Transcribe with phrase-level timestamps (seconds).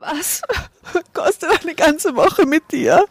[0.00, 0.42] Was?
[1.12, 3.04] Kostet eine ganze Woche mit dir?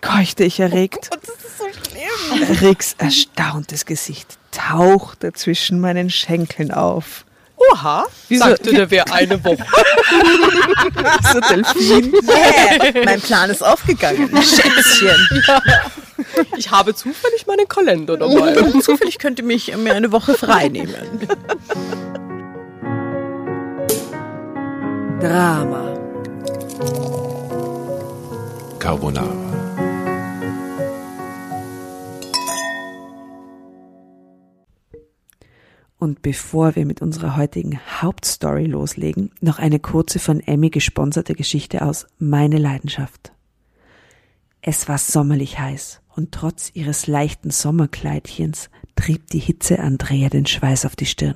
[0.00, 1.10] keuchte ich erregt.
[1.12, 2.58] Oh Gott, das ist so schlimm.
[2.60, 7.24] Ricks erstauntes Gesicht tauchte zwischen meinen Schenkeln auf.
[7.56, 8.44] Oha, Wieso?
[8.44, 9.66] sagte der wer eine Woche.
[11.32, 12.14] so Delfin.
[12.28, 14.30] Yeah, mein Plan ist aufgegangen.
[14.40, 15.42] Schätzchen.
[15.48, 15.62] Ja.
[16.56, 18.54] Ich habe zufällig meinen Kalender dabei.
[18.80, 21.28] zufällig könnte mich mir eine Woche frei nehmen.
[25.20, 25.97] Drama.
[28.78, 29.26] Carbonara.
[35.98, 41.82] Und bevor wir mit unserer heutigen Hauptstory loslegen, noch eine kurze von Emmy gesponserte Geschichte
[41.82, 43.32] aus Meine Leidenschaft.
[44.62, 50.86] Es war sommerlich heiß und trotz ihres leichten Sommerkleidchens trieb die Hitze Andrea den Schweiß
[50.86, 51.34] auf die Stirn.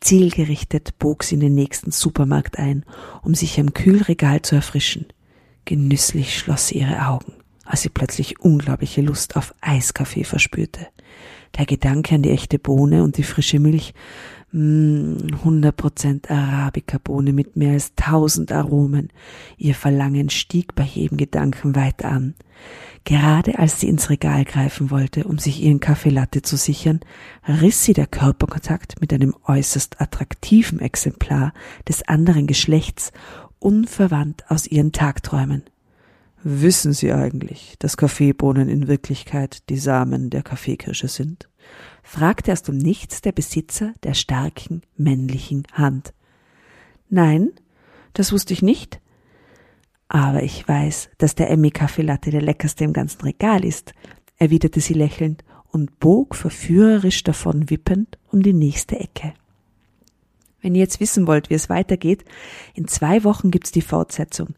[0.00, 2.84] Zielgerichtet bog sie in den nächsten Supermarkt ein,
[3.22, 5.06] um sich am Kühlregal zu erfrischen.
[5.64, 7.32] Genüsslich schloss sie ihre Augen,
[7.64, 10.86] als sie plötzlich unglaubliche Lust auf Eiskaffee verspürte.
[11.58, 13.94] Der Gedanke an die echte Bohne und die frische Milch,
[14.52, 19.10] 100% hm, Arabica-Bohne mit mehr als tausend Aromen.
[19.56, 22.34] Ihr Verlangen stieg bei jedem Gedanken weiter an.
[23.06, 26.98] Gerade als sie ins Regal greifen wollte, um sich ihren Kaffeelatte zu sichern,
[27.46, 31.54] riss sie der Körperkontakt mit einem äußerst attraktiven Exemplar
[31.88, 33.12] des anderen Geschlechts
[33.60, 35.62] unverwandt aus ihren Tagträumen.
[36.42, 41.48] Wissen Sie eigentlich, dass Kaffeebohnen in Wirklichkeit die Samen der Kaffeekirsche sind?
[42.02, 46.12] fragte erst um nichts der Besitzer der starken männlichen Hand.
[47.08, 47.52] Nein,
[48.14, 49.00] das wusste ich nicht.
[50.08, 53.92] Aber ich weiß, dass der Emmy Kaffeelatte der leckerste im ganzen Regal ist,
[54.36, 59.34] erwiderte sie lächelnd und bog verführerisch davon wippend um die nächste Ecke.
[60.62, 62.24] Wenn ihr jetzt wissen wollt, wie es weitergeht,
[62.74, 64.54] in zwei Wochen gibt's die Fortsetzung.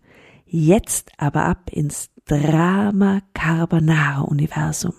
[0.47, 4.95] Jetzt aber ab ins Drama Carbonara Universum.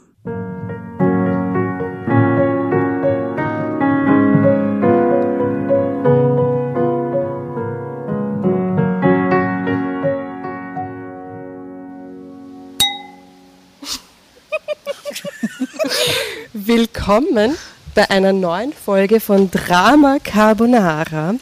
[16.53, 17.57] Willkommen
[17.95, 21.35] bei einer neuen Folge von Drama Carbonara.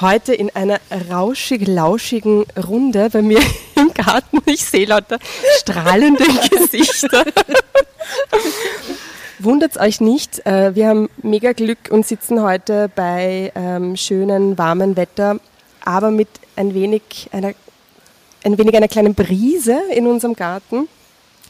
[0.00, 0.80] Heute in einer
[1.10, 3.40] rauschig-lauschigen Runde bei mir
[3.76, 4.38] im Garten.
[4.46, 5.18] Ich sehe lauter
[5.58, 7.24] strahlende Gesichter.
[9.38, 14.96] Wundert euch nicht, äh, wir haben mega Glück und sitzen heute bei ähm, schönem, warmen
[14.96, 15.38] Wetter,
[15.84, 17.52] aber mit ein wenig einer,
[18.44, 20.88] ein wenig einer kleinen Brise in unserem Garten.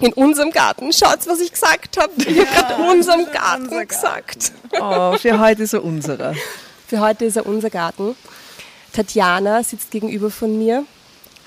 [0.00, 0.92] In unserem Garten.
[0.92, 2.12] Schaut, was ich gesagt habe.
[2.16, 4.53] Ich ja, habe gerade unserem Garten unser gesagt.
[4.80, 6.34] Oh, für heute ist er unserer.
[6.88, 8.16] Für heute ist er unser Garten.
[8.92, 10.84] Tatjana sitzt gegenüber von mir.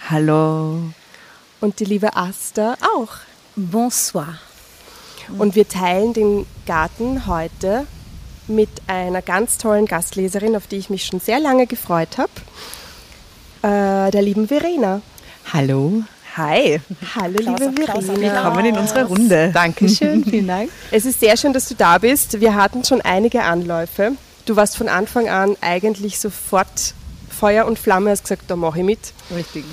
[0.09, 0.79] Hallo.
[1.61, 3.09] Und die liebe Asta auch.
[3.55, 4.39] Bonsoir.
[5.38, 7.88] Und wir teilen den Garten heute
[8.47, 12.31] mit einer ganz tollen Gastleserin, auf die ich mich schon sehr lange gefreut habe,
[13.61, 15.01] äh, der lieben Verena.
[15.51, 16.03] Hallo.
[16.38, 16.81] Hi.
[17.16, 18.19] Hallo, Klaus liebe Verena.
[18.19, 19.51] Willkommen in unserer Runde.
[19.53, 20.69] Dankeschön, vielen Dank.
[20.91, 22.41] Es ist sehr schön, dass du da bist.
[22.41, 24.12] Wir hatten schon einige Anläufe.
[24.46, 26.94] Du warst von Anfang an eigentlich sofort
[27.29, 29.00] Feuer und Flamme, hast gesagt, da mache ich mit.
[29.34, 29.63] Richtig.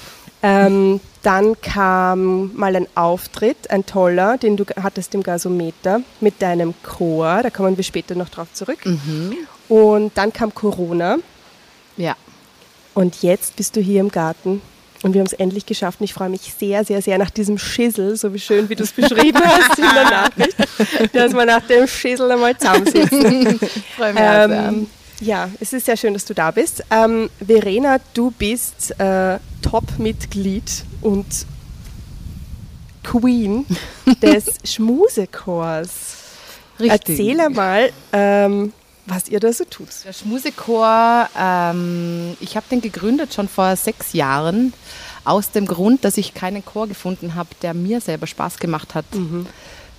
[0.44, 6.74] Ähm, dann kam mal ein Auftritt, ein toller, den du hattest im Gasometer mit deinem
[6.84, 7.42] Chor.
[7.42, 8.86] Da kommen wir später noch drauf zurück.
[8.86, 9.36] Mhm.
[9.68, 11.16] Und dann kam Corona.
[11.96, 12.14] Ja.
[12.94, 14.62] Und jetzt bist du hier im Garten
[15.02, 16.00] und wir haben es endlich geschafft.
[16.00, 18.84] Und ich freue mich sehr, sehr, sehr nach diesem Schissel, so wie schön, wie du
[18.84, 20.56] es beschrieben hast in der Nachricht,
[21.12, 23.58] dass wir nach dem Schissel einmal zusammensitzen.
[23.96, 24.86] freue mich ähm,
[25.22, 26.82] ja, es ist sehr schön, dass du da bist.
[26.90, 31.26] Ähm, Verena, du bist äh, Top-Mitglied und
[33.04, 33.64] Queen
[34.22, 36.16] des Schmusechors.
[36.80, 37.08] Richtig.
[37.08, 38.72] Erzähl mal, ähm,
[39.06, 39.88] was ihr da so tut.
[40.04, 44.72] Der Schmusechor, ähm, ich habe den gegründet schon vor sechs Jahren,
[45.24, 49.04] aus dem Grund, dass ich keinen Chor gefunden habe, der mir selber Spaß gemacht hat.
[49.14, 49.46] Mhm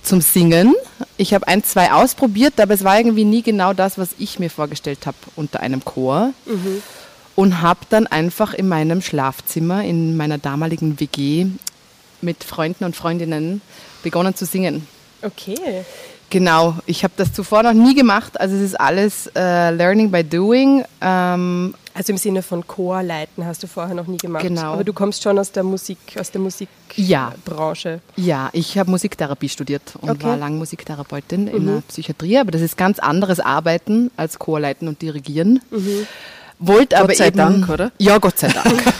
[0.04, 0.74] zum Singen.
[1.16, 4.50] Ich habe ein, zwei ausprobiert, aber es war irgendwie nie genau das, was ich mir
[4.50, 6.32] vorgestellt habe unter einem Chor.
[6.46, 6.82] Mhm.
[7.34, 11.46] Und habe dann einfach in meinem Schlafzimmer, in meiner damaligen WG,
[12.20, 13.60] mit Freunden und Freundinnen
[14.04, 14.86] begonnen zu singen.
[15.20, 15.84] Okay.
[16.34, 18.40] Genau, ich habe das zuvor noch nie gemacht.
[18.40, 20.84] Also es ist alles äh, Learning by Doing.
[21.00, 24.42] Ähm, also im Sinne von Chorleiten hast du vorher noch nie gemacht.
[24.42, 24.72] Genau.
[24.72, 28.00] Aber du kommst schon aus der Musik, aus der Musikbranche.
[28.16, 28.24] Ja.
[28.24, 30.24] ja, ich habe Musiktherapie studiert und okay.
[30.24, 31.56] war lang Musiktherapeutin mhm.
[31.56, 32.38] in der Psychiatrie.
[32.38, 35.60] Aber das ist ganz anderes Arbeiten als Chorleiten und Dirigieren.
[35.70, 36.08] Mhm.
[36.58, 37.92] Wollte aber Gott sei eben, Dank, oder?
[37.98, 38.82] Ja, Gott sei Dank.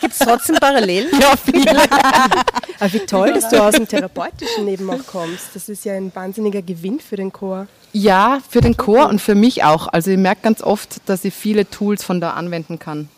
[0.00, 1.06] Gibt es trotzdem parallel?
[1.20, 1.76] ja, viele.
[2.80, 5.54] Aber wie toll, dass du aus dem Therapeutischen Leben auch kommst.
[5.54, 7.68] Das ist ja ein wahnsinniger Gewinn für den Chor.
[7.92, 9.86] Ja, für den Chor und für mich auch.
[9.86, 13.08] Also ich merke ganz oft, dass ich viele Tools von da anwenden kann,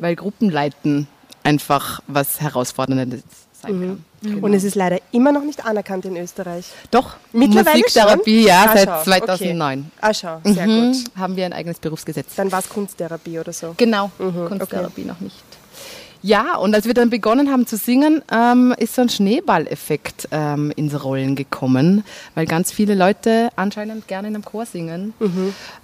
[0.00, 1.08] weil Gruppenleiten
[1.42, 3.22] einfach was Herausforderndes
[3.64, 4.04] sein kann.
[4.30, 4.46] Genau.
[4.46, 6.66] Und es ist leider immer noch nicht anerkannt in Österreich.
[6.90, 8.46] Doch, Mittlerweile Musiktherapie, schon?
[8.48, 9.90] ja, Ah, seit schau, 2009.
[10.00, 11.04] Ah, schau, sehr Mhm, gut.
[11.18, 12.34] Haben wir ein eigenes Berufsgesetz.
[12.36, 13.74] Dann war es Kunsttherapie oder so.
[13.76, 15.36] Genau, Kunsttherapie noch nicht.
[16.22, 20.72] Ja, und als wir dann begonnen haben zu singen, ähm, ist so ein Schneeballeffekt ähm,
[20.74, 22.02] ins Rollen gekommen,
[22.34, 25.12] weil ganz viele Leute anscheinend gerne in einem Chor singen.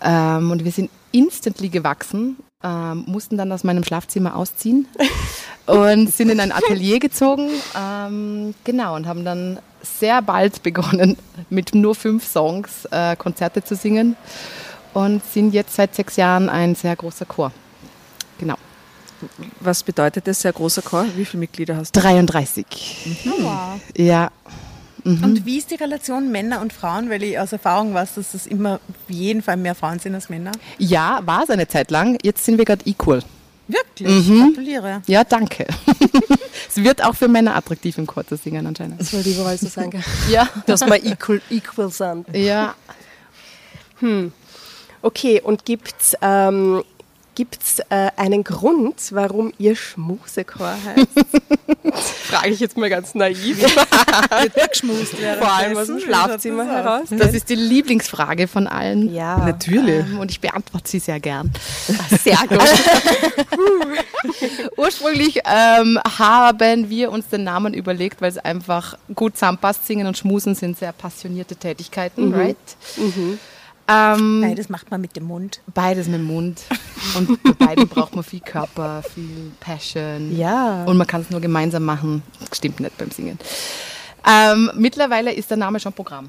[0.03, 4.87] Ähm, und wir sind instantly gewachsen, ähm, mussten dann aus meinem Schlafzimmer ausziehen
[5.67, 7.49] und sind in ein Atelier gezogen.
[7.79, 11.17] Ähm, genau, und haben dann sehr bald begonnen,
[11.49, 14.17] mit nur fünf Songs äh, Konzerte zu singen
[14.93, 17.53] und sind jetzt seit sechs Jahren ein sehr großer Chor.
[18.39, 18.57] Genau.
[19.61, 21.07] Was bedeutet das, sehr großer Chor?
[21.17, 22.01] Wie viele Mitglieder hast du?
[22.01, 22.67] 33.
[23.41, 23.81] Wow.
[23.97, 24.31] Ja.
[25.05, 27.11] Und wie ist die Relation Männer und Frauen?
[27.11, 30.29] Weil ich aus Erfahrung weiß, dass es immer auf jeden Fall mehr Frauen sind als
[30.29, 30.52] Männer.
[30.79, 32.19] Ja, war es eine Zeit lang.
[32.23, 33.23] Jetzt sind wir gerade equal.
[33.69, 34.26] Wirklich?
[34.26, 35.02] Gratuliere.
[35.06, 35.67] Ja, danke.
[36.69, 39.00] es wird auch für Männer attraktiv im Chor zu singen anscheinend.
[39.00, 40.02] Das wollte ich überall so sagen.
[40.31, 40.49] Ja.
[40.67, 42.26] Dass wir equal, equal sind.
[42.35, 42.75] Ja.
[45.02, 46.82] Okay, und gibt's ähm,
[47.41, 51.09] gibt's, äh, einen Grund, warum ihr Schmusechor heißt?
[52.25, 53.59] Frage ich jetzt mal ganz naiv.
[54.71, 57.09] Geschmust Vor allem aus dem Schlafzimmer heraus.
[57.09, 59.15] Das ist die Lieblingsfrage von allen.
[59.15, 60.05] Ja, Natürlich.
[60.05, 61.51] Ähm, und ich beantworte sie sehr gern.
[62.23, 62.61] sehr gut.
[64.77, 69.87] Ursprünglich ähm, haben wir uns den Namen überlegt, weil es einfach gut zusammenpasst.
[69.87, 72.57] Singen und Schmusen sind sehr passionierte Tätigkeiten, right?
[73.91, 75.61] Ähm, Beides macht man mit dem Mund.
[75.75, 76.63] Beides mit dem Mund.
[77.17, 80.37] Und bei beiden braucht man viel Körper, viel Passion.
[80.37, 80.85] Ja.
[80.85, 82.23] Und man kann es nur gemeinsam machen.
[82.53, 83.39] Stimmt nicht beim Singen.
[84.27, 86.29] Ähm, mittlerweile ist der Name schon Programm.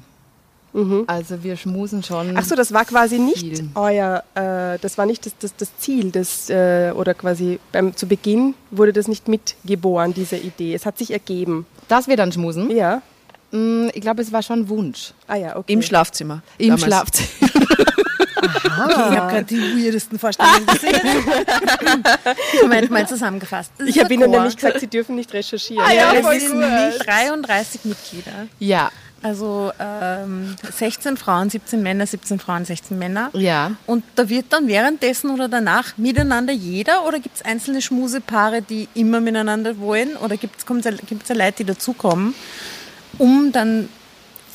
[1.06, 2.34] Also wir schmusen schon.
[2.34, 3.68] Ach so, das war quasi nicht Viel.
[3.74, 8.06] euer, äh, das war nicht das, das, das Ziel, das, äh, oder quasi beim, zu
[8.06, 10.72] Beginn wurde das nicht mitgeboren, diese Idee.
[10.72, 11.66] Es hat sich ergeben.
[11.88, 12.70] Dass wir dann schmusen?
[12.70, 13.02] Ja.
[13.52, 15.12] Mm, Ich glaube, es war schon Wunsch.
[15.28, 15.72] Ah ja, okay.
[15.72, 16.42] Im Schlafzimmer.
[16.58, 16.82] Im damals.
[16.84, 17.28] Schlafzimmer.
[18.64, 21.00] Ich habe gerade die weirdesten Vorstellungen gesehen.
[22.62, 23.70] Moment mal zusammengefasst.
[23.86, 25.84] Ich habe ihnen nämlich gesagt, sie dürfen nicht recherchieren.
[25.86, 28.32] Ah ja, Es sind nicht 33 Mitglieder.
[28.58, 28.90] Ja,
[29.22, 33.30] Also ähm, 16 Frauen, 17 Männer, 17 Frauen, 16 Männer.
[33.34, 33.72] ja.
[33.86, 38.88] Und da wird dann währenddessen oder danach miteinander jeder oder gibt es einzelne Schmusepaare, die
[38.94, 42.34] immer miteinander wollen oder gibt es ja Leute, die dazukommen,
[43.18, 43.88] um dann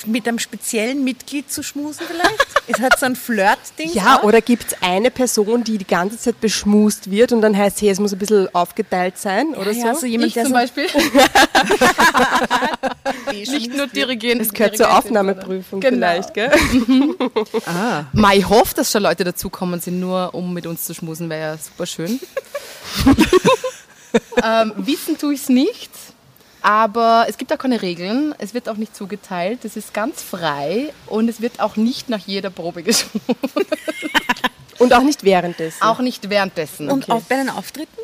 [0.06, 2.46] mit einem speziellen Mitglied zu schmusen vielleicht?
[2.68, 3.92] Ist halt so ein Flirt-Ding.
[3.94, 4.24] Ja, auch?
[4.24, 7.90] oder gibt es eine Person, die die ganze Zeit beschmust wird und dann heißt, hey,
[7.90, 10.02] es muss ein bisschen aufgeteilt sein oder ja, so?
[10.02, 10.86] so jemand, Ich der zum so Beispiel.
[13.32, 14.40] Nicht nur dirigieren.
[14.40, 15.96] das gehört zur Aufnahmeprüfung Genau.
[15.96, 16.52] vielleicht, gell?
[18.14, 21.54] Ma, ich hoffe, dass schon Leute dazukommen sind, nur um mit uns zu schmusen, wäre
[21.54, 22.20] ja super schön.
[24.44, 25.92] ähm, wissen tue ich es nicht,
[26.68, 28.36] aber es gibt auch keine Regeln.
[28.40, 29.64] Es wird auch nicht zugeteilt.
[29.64, 33.24] Es ist ganz frei und es wird auch nicht nach jeder Probe geschmust.
[34.78, 35.82] Und auch nicht währenddessen.
[35.82, 36.90] Auch nicht währenddessen.
[36.92, 37.98] Und auch bei den Auftritten?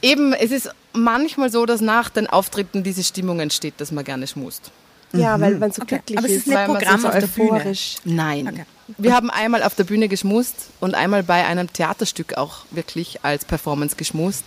[0.00, 4.26] Eben, es ist manchmal so, dass nach den Auftritten diese Stimmung entsteht, dass man gerne
[4.26, 4.70] schmust.
[5.12, 5.96] ja, weil man so Okay.
[5.96, 6.38] glücklich Aber es ist.
[6.38, 7.74] ist nicht weil man Programm so auf der Bühne.
[8.04, 8.48] Nein.
[8.48, 8.64] Okay.
[8.96, 13.44] Wir haben einmal auf der Bühne geschmust und einmal bei einem Theaterstück auch wirklich als
[13.44, 14.44] Performance geschmust.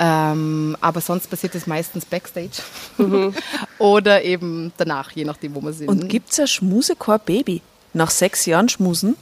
[0.00, 2.62] Ähm, aber sonst passiert es meistens backstage
[3.78, 5.88] oder eben danach, je nachdem, wo wir sind.
[5.88, 7.62] Und gibt es ein Schmusechor-Baby?
[7.94, 9.16] Nach sechs Jahren Schmusen?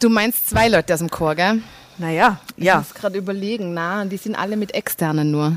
[0.00, 1.62] du meinst zwei Leute aus dem Chor, gell?
[1.98, 2.78] Naja, Ich ja.
[2.78, 5.56] muss gerade überlegen, na, die sind alle mit externen nur.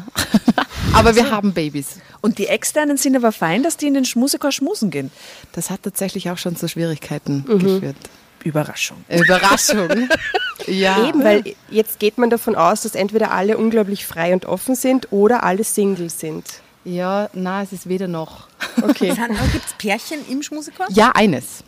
[0.94, 1.98] aber wir haben Babys.
[2.22, 5.12] Und die Externen sind aber fein, dass die in den Schmusechor schmusen gehen.
[5.52, 7.98] Das hat tatsächlich auch schon zu Schwierigkeiten geführt.
[8.44, 8.98] Überraschung.
[9.10, 10.10] Überraschung.
[10.68, 11.08] ja.
[11.08, 15.12] Eben, weil jetzt geht man davon aus, dass entweder alle unglaublich frei und offen sind
[15.12, 16.46] oder alle Single sind.
[16.86, 18.48] Ja, na, es ist weder noch.
[18.82, 19.10] Okay.
[19.10, 20.88] Gibt es Pärchen im Schmusechor?
[20.90, 21.64] Ja, eines.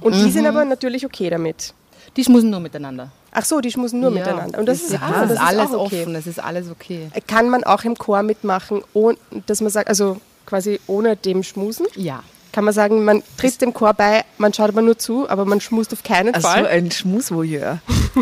[0.00, 1.72] Und die sind aber natürlich okay damit.
[2.16, 3.10] Die schmusen nur miteinander.
[3.30, 4.18] Ach so, die schmusen nur Ja.
[4.18, 4.58] miteinander.
[4.58, 6.02] Und das ist, ja, das ist alles auch okay.
[6.02, 7.10] offen, das ist alles okay.
[7.26, 11.86] Kann man auch im Chor mitmachen, ohne, dass man sagt, also quasi ohne dem Schmusen?
[11.94, 12.22] Ja.
[12.56, 15.60] Kann man sagen, man tritt dem Chor bei, man schaut aber nur zu, aber man
[15.60, 16.66] schmust auf keinen Also Fall.
[16.66, 17.80] ein Schmusvoyeur.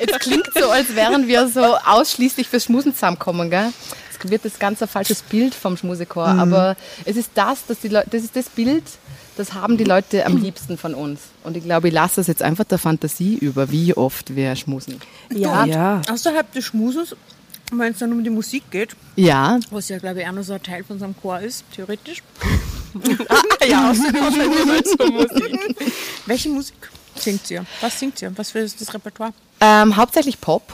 [0.00, 3.72] Jetzt klingt so, als wären wir so ausschließlich fürs Schmusen zusammenkommen, gell?
[4.16, 7.88] Es wird das ganz ein falsches Bild vom Schmusechor, aber es ist das, dass die
[7.88, 8.84] Leute, das ist das Bild,
[9.36, 11.18] Das haben die Leute am liebsten von uns.
[11.44, 14.98] Und ich glaube, ich lasse es jetzt einfach der Fantasie über, wie oft wir schmusen.
[15.30, 16.00] Ja, Ja.
[16.10, 17.14] Außerhalb des Schmuses,
[17.72, 20.52] wenn es dann um die Musik geht, Ja, was ja, glaube ich, auch noch so
[20.54, 22.22] ein Teil von unserem Chor ist, theoretisch.
[23.68, 25.58] ja zur Musik.
[26.26, 26.76] Welche Musik
[27.16, 27.64] singt ihr?
[27.80, 28.32] Was singt ihr?
[28.36, 29.32] Was für das Repertoire?
[29.60, 30.72] ähm, hauptsächlich Pop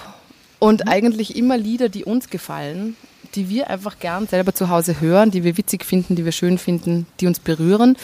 [0.58, 2.96] und eigentlich immer Lieder, die uns gefallen,
[3.34, 6.58] die wir einfach gern selber zu Hause hören, die wir witzig finden, die wir schön
[6.58, 7.96] finden, die uns berühren.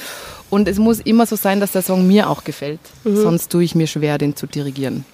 [0.50, 2.80] Und es muss immer so sein, dass der Song mir auch gefällt.
[3.04, 5.04] Sonst tue ich mir schwer, den zu dirigieren.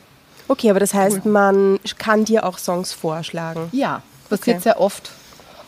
[0.49, 3.69] Okay, aber das heißt, man kann dir auch Songs vorschlagen.
[3.73, 4.63] Ja, passiert Okay.
[4.65, 5.11] sehr oft.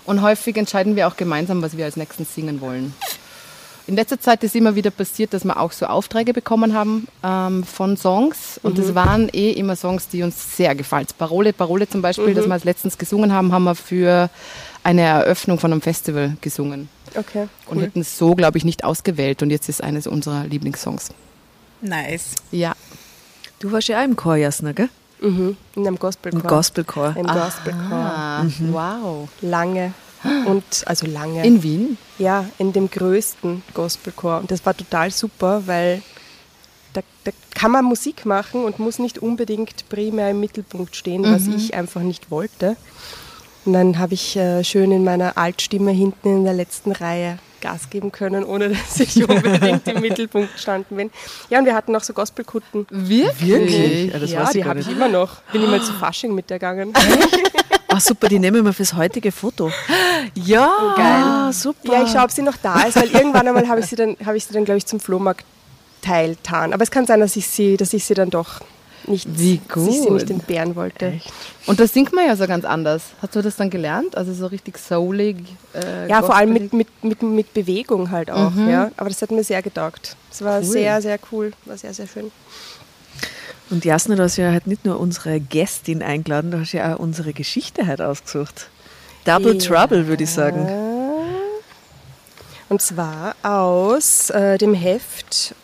[0.04, 2.95] Und häufig entscheiden wir auch gemeinsam, was wir als nächstes singen wollen.
[3.88, 7.62] In letzter Zeit ist immer wieder passiert, dass wir auch so Aufträge bekommen haben ähm,
[7.62, 8.59] von Songs.
[8.62, 11.06] Und das waren eh immer Songs, die uns sehr gefallen.
[11.16, 14.28] Parole, Parole zum Beispiel, das wir als letztens gesungen haben, haben wir für
[14.83, 16.88] eine Eröffnung von einem Festival gesungen.
[17.14, 17.49] Okay.
[17.66, 19.42] Und hätten es so, glaube ich, nicht ausgewählt.
[19.42, 21.11] Und jetzt ist eines unserer Lieblingssongs.
[21.80, 22.33] Nice.
[22.50, 22.75] Ja.
[23.59, 24.89] Du warst ja auch im Chor, Jasna, gell?
[25.21, 25.57] Mhm.
[25.75, 26.41] In einem Gospelchor.
[26.41, 27.17] Im Gospelchor.
[27.17, 27.93] Im Gospelchor.
[27.93, 29.29] Ah, wow.
[29.41, 29.95] Lange.
[30.47, 31.45] Und also lange.
[31.47, 31.99] In Wien?
[32.19, 34.41] ja, in dem größten Gospelchor.
[34.41, 36.03] Und das war total super, weil
[36.93, 41.47] da, da kann man Musik machen und muss nicht unbedingt primär im Mittelpunkt stehen, was
[41.47, 42.77] ich einfach nicht wollte.
[43.65, 47.91] Und dann habe ich äh, schön in meiner Altstimme hinten in der letzten Reihe Gas
[47.91, 51.11] geben können, ohne dass ich unbedingt im Mittelpunkt gestanden bin.
[51.51, 52.87] Ja, und wir hatten noch so Gospelkutten.
[52.91, 54.13] Wirklich?
[54.13, 55.41] Ja, das ja, die habe ich immer noch.
[55.53, 56.93] Bin immer zu Fasching mit der gegangen.
[57.89, 59.71] Ah, super, die nehmen wir fürs heutige Foto.
[60.35, 60.69] Ja.
[60.99, 61.93] Ah, super.
[61.93, 64.17] Ja, ich schaue, ob sie noch da ist, weil irgendwann einmal habe ich sie dann,
[64.27, 65.47] habe ich sie dann, glaube ich, zum Flohmarkt
[66.03, 66.73] teiltan.
[66.75, 68.61] Aber es kann sein, dass ich sie, dass ich sie dann doch
[69.09, 70.13] nicht, Wie ich sie gut.
[70.15, 71.21] nicht entbehren wollte.
[71.67, 73.03] Und das singt man ja so ganz anders.
[73.23, 74.17] Hast du das dann gelernt?
[74.17, 75.37] Also so richtig soulig?
[75.75, 78.53] Äh, Ja, vor allem mit, mit, mit, mit Bewegung halt auch.
[78.69, 78.91] Ja.
[78.97, 80.17] Aber das hat mir sehr getaugt.
[80.31, 80.65] Es war Cool.
[80.65, 81.53] sehr, sehr cool.
[81.65, 82.31] War sehr, sehr schön.
[83.71, 87.01] Und Jasna, du hast ja halt nicht nur unsere Gästin eingeladen, du hast ja auch
[87.01, 88.69] unsere Geschichte halt ausgesucht.
[89.25, 89.69] Double Ja.
[89.87, 90.69] Trouble, würde ich sagen.
[92.69, 95.55] Und zwar aus äh, dem Heft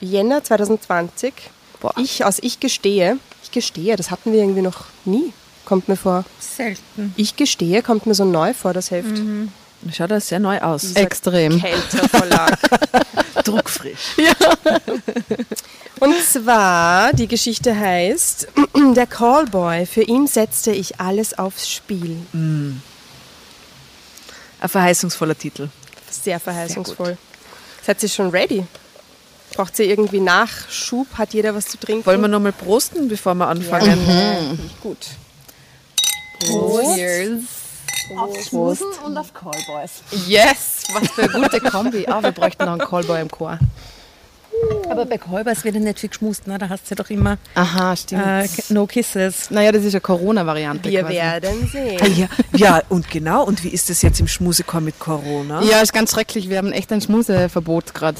[0.00, 1.32] Jänner 2020.
[1.82, 1.92] Boah.
[1.98, 3.18] Ich aus Ich gestehe.
[3.42, 5.32] Ich gestehe, das hatten wir irgendwie noch nie,
[5.64, 6.24] kommt mir vor.
[6.38, 7.12] Selten.
[7.16, 9.20] Ich gestehe, kommt mir so neu vor, das Heft.
[9.92, 10.92] Schaut das sehr neu aus.
[10.92, 11.60] Extrem.
[11.60, 12.56] Kelter Verlag.
[13.44, 14.16] Druckfrisch.
[15.98, 18.46] Und zwar, die Geschichte heißt,
[18.94, 22.16] der Callboy, für ihn setzte ich alles aufs Spiel.
[22.32, 22.80] Ein
[24.60, 25.68] verheißungsvoller Titel.
[26.08, 27.18] Sehr verheißungsvoll.
[27.84, 28.64] Seid ihr schon ready?
[29.54, 31.06] Braucht ihr irgendwie Nachschub?
[31.14, 32.06] Hat jeder was zu trinken?
[32.06, 34.58] Wollen wir nochmal prosten, bevor wir anfangen?
[34.82, 34.98] Gut.
[36.40, 37.42] Cheers.
[38.16, 40.02] Auf Schmusen und auf Callboys.
[40.26, 42.06] Yes, was für eine gute Kombi.
[42.06, 43.58] Ah, wir bräuchten noch einen Callboy im Chor.
[44.90, 46.58] Aber bei Kolbers wird ja nicht viel geschmust, ne?
[46.58, 48.22] da hast du ja doch immer Aha, stimmt.
[48.24, 49.50] äh, No Kisses.
[49.50, 51.14] naja, das ist eine Corona-Variante Wir quasi.
[51.14, 51.98] werden sehen.
[52.02, 53.44] Ah, ja, ja, und genau.
[53.44, 55.62] Und wie ist das jetzt im Schmusechor mit Corona?
[55.62, 56.50] Ja, ist ganz schrecklich.
[56.50, 58.18] Wir haben echt ein Schmuseverbot gerade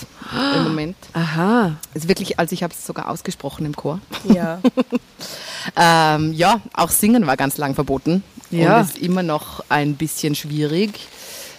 [0.57, 0.97] im Moment.
[1.13, 1.77] Aha.
[1.95, 4.01] Ist wirklich, also ich habe es sogar ausgesprochen im Chor.
[4.25, 4.61] Ja.
[5.77, 8.25] Ähm, ja, auch Singen war ganz lang verboten.
[8.51, 8.79] Ja.
[8.81, 11.07] Und ist immer noch ein bisschen schwierig,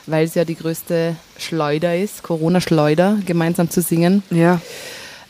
[0.05, 4.23] weil es ja die größte Schleuder ist, Corona-Schleuder, gemeinsam zu singen.
[4.29, 4.59] Ja.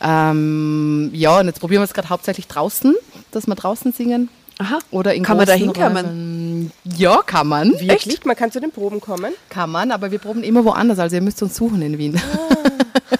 [0.02, 2.96] Ähm, ja, und jetzt probieren wir es gerade hauptsächlich draußen,
[3.32, 4.30] dass wir draußen singen.
[4.60, 4.80] Aha.
[4.92, 6.72] Oder in Kann man da hinkommen?
[6.84, 7.72] Ja, kann man.
[7.80, 8.24] Wirklich?
[8.24, 9.34] Man kann zu den Proben kommen?
[9.50, 11.00] Kann man, aber wir proben immer woanders.
[11.00, 12.22] Also ihr müsst uns suchen in Wien.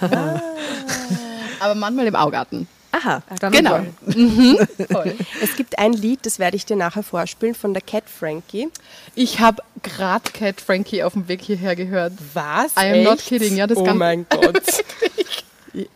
[1.60, 2.68] aber manchmal im Augarten.
[2.96, 3.22] Aha.
[3.40, 3.80] Dann Genau.
[5.42, 8.68] Es gibt ein Lied, das werde ich dir nachher vorspielen, von der Cat Frankie.
[9.14, 12.12] Ich habe gerade Cat Frankie auf dem Weg hierher gehört.
[12.34, 12.72] Was?
[12.76, 14.62] I am not kidding, ja, das oh kann- mein Gott.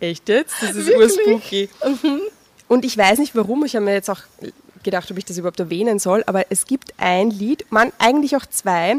[0.01, 0.57] Echt jetzt?
[0.61, 1.69] Das ist urspooky.
[2.67, 4.21] Und ich weiß nicht warum, ich habe mir jetzt auch
[4.83, 8.47] gedacht, ob ich das überhaupt erwähnen soll, aber es gibt ein Lied, man, eigentlich auch
[8.47, 8.97] zwei,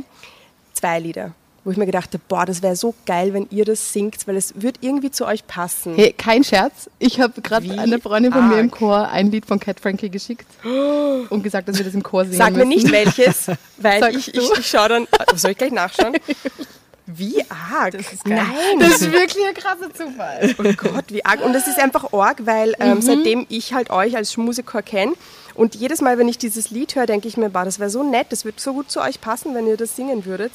[0.74, 3.92] zwei Lieder, wo ich mir gedacht habe, boah, das wäre so geil, wenn ihr das
[3.94, 5.96] singt, weil es wird irgendwie zu euch passen.
[5.96, 6.89] Hey, kein Scherz.
[7.00, 8.78] Ich habe gerade einer Freundin von mir im arg.
[8.80, 10.48] Chor ein Lied von Cat Frankie geschickt
[11.30, 12.70] und gesagt, dass wir das im Chor singen Sag mir müssen.
[12.70, 13.48] nicht welches,
[13.78, 16.16] weil Sagst ich, ich, ich schaue dann, Ah, soll ich gleich nachschauen?
[17.12, 17.94] Wie arg.
[17.94, 18.46] Das ist Nein.
[18.80, 20.56] Das ist wirklich ein krasser Zufall.
[20.60, 21.44] Oh Gott, wie arg.
[21.44, 25.13] Und das ist einfach arg, weil ähm, seitdem ich halt euch als Schmusikchor kenne
[25.60, 28.01] und jedes Mal, wenn ich dieses Lied höre, denke ich mir, bah, das wäre so
[28.04, 30.51] nett, das wird so gut zu euch passen, wenn ihr das singen würdet.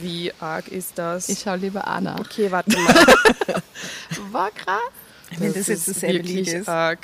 [0.00, 1.28] Wie arg ist das?
[1.28, 2.16] Ich schaue lieber Anna.
[2.20, 2.94] okay, warte mal.
[4.32, 4.78] War krass.
[5.38, 6.68] Wenn das jetzt dasselbe Lied ist.
[6.68, 7.00] arg.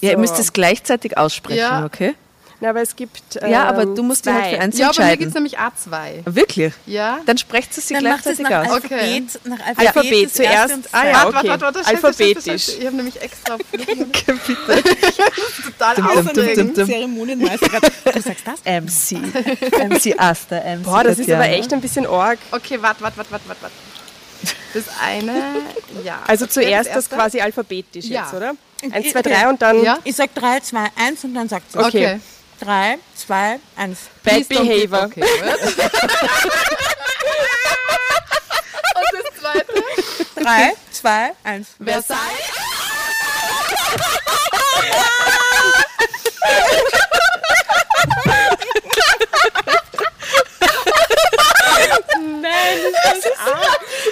[0.00, 0.20] Ja, ihr So.
[0.20, 1.84] müsst es gleichzeitig aussprechen, Ja.
[1.84, 2.14] okay?
[2.62, 3.36] Na, aber es gibt.
[3.48, 4.54] Ja, aber ähm, du musst dich halt zwei.
[4.56, 5.18] für eins Ja, aber hier entscheiden.
[5.18, 6.34] gibt es nämlich A2.
[6.34, 6.74] Wirklich?
[6.86, 7.20] Ja?
[7.24, 8.72] Dann sprecht sie sie Dann es gleichzeitig nach aus.
[8.74, 10.70] Alphabet, nach Alphabet, Alphabet das zuerst.
[10.84, 11.46] das Ah ja, okay.
[11.48, 12.44] scheiße, scheiße, Alphabetisch.
[12.44, 12.72] scheiße.
[12.80, 16.58] Ich habe nämlich extra Dum, total dum, dum, aufgeregt.
[16.58, 16.86] dum, dum.
[16.86, 17.80] Zeremonienmeister.
[18.12, 18.60] Du sagst das?
[18.64, 19.18] MC.
[19.88, 22.38] MC Asta, MC Boah, das ist aber echt ein bisschen arg.
[22.52, 23.62] Okay, warte, warte, warte, warte, warte.
[23.62, 23.74] warte.
[24.72, 25.32] Das eine,
[26.04, 26.20] ja.
[26.28, 27.16] Also Okay, zuerst das, erste?
[27.16, 28.22] quasi alphabetisch Ja.
[28.22, 28.52] jetzt, oder?
[28.92, 29.98] Eins, Ich- zwei, drei und dann Ja?
[30.04, 31.78] Ich sag 3, 2, 1 und dann sagt sie.
[31.78, 32.20] Okay.
[32.60, 33.98] 3, 2, 1.
[34.22, 35.04] Bad Behavior.
[35.04, 35.22] Okay.
[38.94, 39.82] Und das zweite?
[40.36, 41.68] 3, 2, 1.
[41.82, 42.20] Versailles.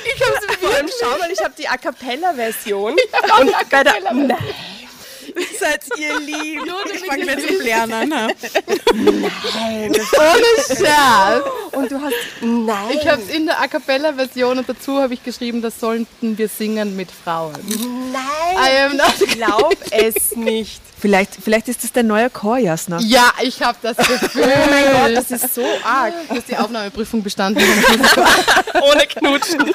[0.05, 2.93] Ich habe es vor allem, schau mal, ich habe die A Cappella-Version.
[2.93, 4.37] und bei der, nein,
[5.61, 6.61] Seid ihr lieb.
[6.93, 8.33] Ich fange mir zum Lernen an.
[10.19, 11.45] Ohne Scherz.
[11.73, 12.99] und du hast, nein.
[12.99, 16.49] Ich habe es in der A Cappella-Version und dazu habe ich geschrieben, das sollten wir
[16.49, 17.57] singen mit Frauen.
[18.13, 20.83] nein, ich glaube es nicht.
[21.01, 22.99] Vielleicht, vielleicht ist das dein neuer Chor, Jasna.
[23.01, 24.45] Ja, ich habe das Gefühl.
[24.45, 26.13] Oh mein Gott, das ist so arg.
[26.29, 27.63] Du hast die Aufnahmeprüfung bestanden.
[28.83, 29.73] Ohne Knutschen.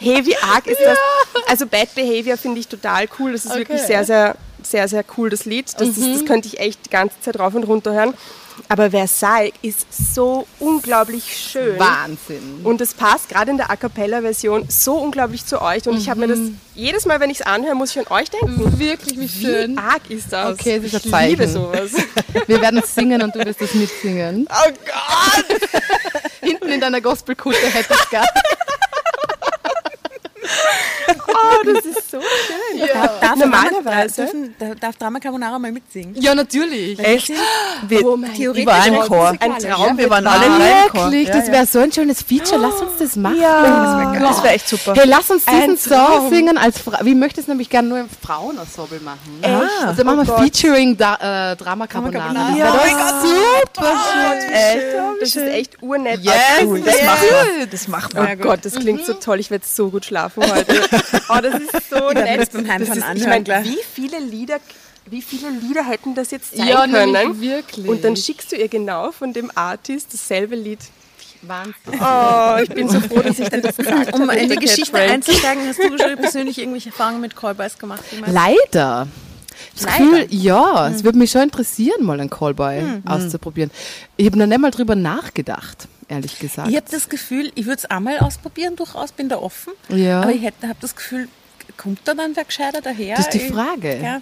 [0.00, 0.98] hey, wie arg ist das?
[1.46, 3.32] Also Bad Behavior finde ich total cool.
[3.32, 5.66] Das ist wirklich sehr, sehr, sehr, sehr cool, das Lied.
[5.78, 8.14] Das, das, das könnte ich echt die ganze Zeit rauf und runter hören.
[8.68, 11.78] Aber Versailles ist so unglaublich schön.
[11.78, 12.60] Wahnsinn.
[12.64, 15.86] Und es passt gerade in der A Cappella-Version so unglaublich zu euch.
[15.88, 16.38] Und ich habe mir das
[16.74, 18.78] jedes Mal, wenn ich es anhöre, muss ich an euch denken.
[18.78, 19.78] Wirklich, wie Wie schön.
[19.78, 20.52] arg ist das?
[20.52, 21.30] Okay, es ist ein ich Zeichen.
[21.30, 21.90] liebe sowas.
[22.46, 24.46] Wir werden es singen und du wirst es mitsingen.
[24.66, 25.60] Oh Gott!
[26.40, 28.26] Hinten in deiner Gospelkutte hätte ich gern.
[31.28, 32.88] Oh, das ist so schön.
[33.20, 34.24] Darf Normalerweise.
[34.26, 36.14] Drama, dürfen, darf Drama Carbonara mal mitsingen?
[36.20, 36.98] Ja, natürlich.
[36.98, 37.32] Echt?
[37.86, 39.34] Wir, Oh mein ich war im Chor.
[39.38, 39.98] Ein Traum.
[39.98, 41.10] Wir waren alle drei im Chor.
[41.12, 42.60] Wirklich, das wäre so ein schönes Feature.
[42.60, 43.40] Lass uns das machen.
[43.40, 44.94] Ja, das wäre echt super.
[44.94, 46.98] Hey, lass uns diesen Ein Song singen als Frau.
[47.02, 49.42] Wie möchte es nämlich gerne nur im Frauenensemble machen.
[49.42, 49.86] Ah.
[49.88, 50.42] Also machen wir Oh.
[50.42, 52.54] Featuring da, äh, Drama Carbonara.
[52.56, 53.22] Ja, Oh das mein ist
[53.74, 54.52] super schön.
[54.52, 54.86] Echt?
[55.20, 56.20] Das ist echt urnett.
[56.20, 56.34] Yes,
[56.64, 56.80] cool.
[56.80, 57.04] Das yes.
[57.04, 57.26] machen
[57.58, 57.66] wir.
[57.66, 58.28] Das machen wir.
[58.32, 59.40] Oh Gott, das klingt so toll.
[59.40, 60.74] Ich werde so gut schlafen heute.
[61.28, 62.40] Oh, das ist so nett.
[62.40, 64.58] das beim Heimfahren Das ist, ich meine, wie viele Lieder,
[65.06, 67.40] wie viele Lieder hätten das jetzt sein Ja, können?
[67.40, 67.86] wirklich.
[67.88, 70.80] Und dann schickst du ihr genau von dem Artist dasselbe Lied.
[71.42, 71.74] Wahnsinn.
[71.98, 74.22] Oh, ich bin so froh, dass ich dir das gesagt habe.
[74.22, 78.02] Um in die Geschichte einzusteigen, hast du schon persönlich irgendwelche Erfahrungen mit Callboys gemacht?
[78.26, 79.08] Leider.
[79.74, 80.04] Das Leider?
[80.04, 83.70] Gefühl, ja, es würde mich schon interessieren, mal einen Callboy auszuprobieren.
[84.18, 86.68] Ich habe noch nicht mal drüber nachgedacht, ehrlich gesagt.
[86.68, 89.72] Ich habe das Gefühl, ich würde es einmal ausprobieren, durchaus, bin da offen.
[89.88, 90.22] Ja.
[90.22, 91.28] Aber ich habe das Gefühl,
[91.76, 93.16] kommt da dann wer gescheiter daher?
[93.16, 93.98] Das ist die Ich- Frage.
[94.02, 94.20] Ja.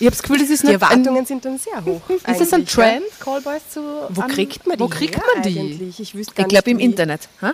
[0.00, 2.00] Ich habe das Gefühl, das ist Die nicht Erwartungen ein, sind dann sehr hoch.
[2.08, 2.66] Ist das ein ja.
[2.66, 4.82] Trend, Callboys zu Wo an- kriegt man die?
[4.82, 5.58] Wo kriegt man die?
[5.60, 6.00] Eigentlich?
[6.00, 6.78] Ich Ich glaube im.
[6.78, 7.28] Internet.
[7.42, 7.52] Ha?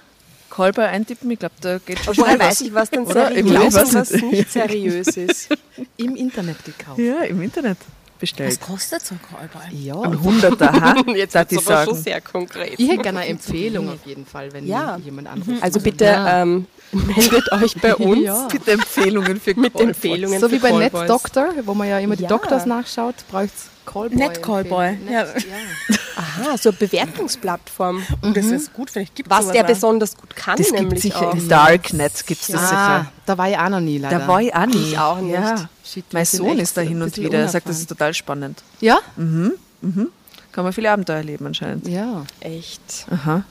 [0.49, 3.03] Callboy eintippen, ich glaube, da geht schon Woher weiß ich, was dann?
[3.07, 5.49] Ich seriös und was nicht seriös ist?
[5.97, 6.99] Im Internet gekauft.
[7.01, 7.79] Ja, im Internet
[8.23, 8.59] bestellt.
[8.59, 9.79] Was kostet so ein Callboy?
[9.79, 10.01] Ja.
[10.01, 10.95] Ein Hunderter, ha?
[11.15, 12.75] Jetzt wird ich es aber schon sehr konkret.
[12.79, 14.97] Ich hätte gerne eine Empfehlung auf jeden Fall, wenn Ja.
[15.05, 15.63] jemand anruft.
[15.63, 16.43] Also bitte Ja.
[16.43, 18.49] ähm, meldet euch bei uns Ja.
[18.53, 19.79] Mit Empfehlungen für mit.
[19.79, 21.01] Empfehlungen So wie für bei Callboys.
[21.03, 22.29] NetDoctor, wo man ja immer die Ja.
[22.31, 24.17] Doktors nachschaut, braucht es Callboy.
[24.17, 25.25] Net Callboy, ja.
[25.25, 25.97] Net, ja.
[26.17, 28.03] Aha, so eine Bewertungsplattform.
[28.23, 31.03] Und das ist gut, vielleicht gibt es Was er besonders gut kann, Das gibt nämlich
[31.03, 31.35] sicher auch.
[31.35, 33.13] im Darknet gibt es das Ah, sicher.
[33.27, 34.19] da war ich auch noch nie leider.
[34.21, 34.93] Da war ich auch nicht.
[34.93, 35.35] Ich auch nicht.
[35.35, 35.69] Ja.
[35.85, 37.39] Shit, wir Mein Sohn ist da hin und wieder.
[37.41, 38.63] Er sagt, das ist total spannend.
[38.81, 39.01] Ja?
[39.17, 41.89] Kann man viele Abenteuer erleben anscheinend.
[41.89, 42.25] Ja.
[42.41, 43.07] Echt.
[43.11, 43.43] Aha.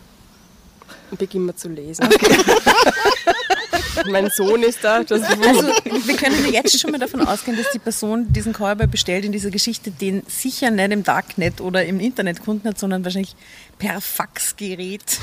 [1.18, 2.08] Beginn mal zu lesen.
[4.10, 5.04] mein Sohn ist da.
[5.04, 8.54] Das Also, wir können ja jetzt schon mal davon ausgehen, dass die Person, die diesen
[8.54, 12.80] Callboy bestellt, in dieser Geschichte den sicher nicht im Darknet oder im Internet gefunden hat,
[12.80, 13.36] sondern wahrscheinlich
[13.78, 15.02] per Faxgerät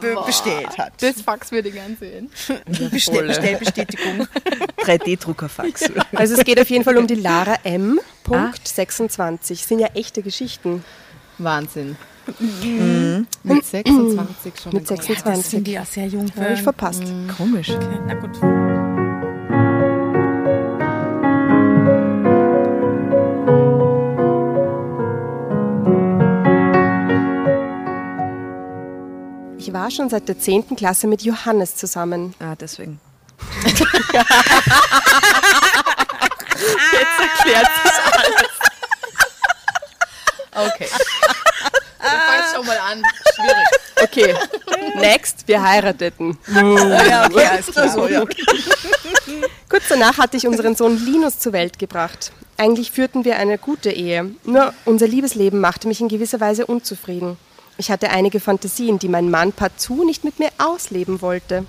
[0.00, 0.92] be bestellt hat.
[1.00, 2.30] Das Fax würde ich gern sehen.
[2.90, 4.26] Bestell Bestellbestätigung.
[4.78, 5.90] 3D-Druckerfax.
[6.14, 8.00] also es geht auf jeden Fall um die Lara M.
[8.24, 9.64] Punkt 26.
[9.66, 10.84] Sind ja echte Geschichten.
[11.38, 11.96] Wahnsinn.
[13.42, 14.72] Mit 26 schon.
[14.72, 15.24] Mit ein 26.
[15.24, 16.30] Das sind die ja sehr jung.
[16.36, 17.02] Habe ich verpasst.
[17.36, 17.72] Komisch.
[18.06, 18.36] Na gut.
[29.58, 30.76] Ich war schon seit der 10.
[30.76, 32.34] Klasse mit Johannes zusammen.
[32.38, 33.00] Ah, deswegen.
[40.54, 40.88] Okay.
[40.88, 41.39] Du fangst
[42.54, 43.02] schon mal an.
[43.34, 43.66] Schwierig.
[44.02, 44.34] Okay,
[45.00, 46.38] next, wir heirateten.
[46.54, 47.88] Ja, okay, alles klar.
[47.88, 48.24] So, ja.
[49.68, 52.32] Kurz danach hatte ich unseren Sohn Linus zur Welt gebracht.
[52.56, 57.36] Eigentlich führten wir eine gute Ehe, nur unser Liebesleben machte mich in gewisser Weise unzufrieden.
[57.78, 61.64] Ich hatte einige Fantasien, die mein Mann partout nicht mit mir ausleben wollte.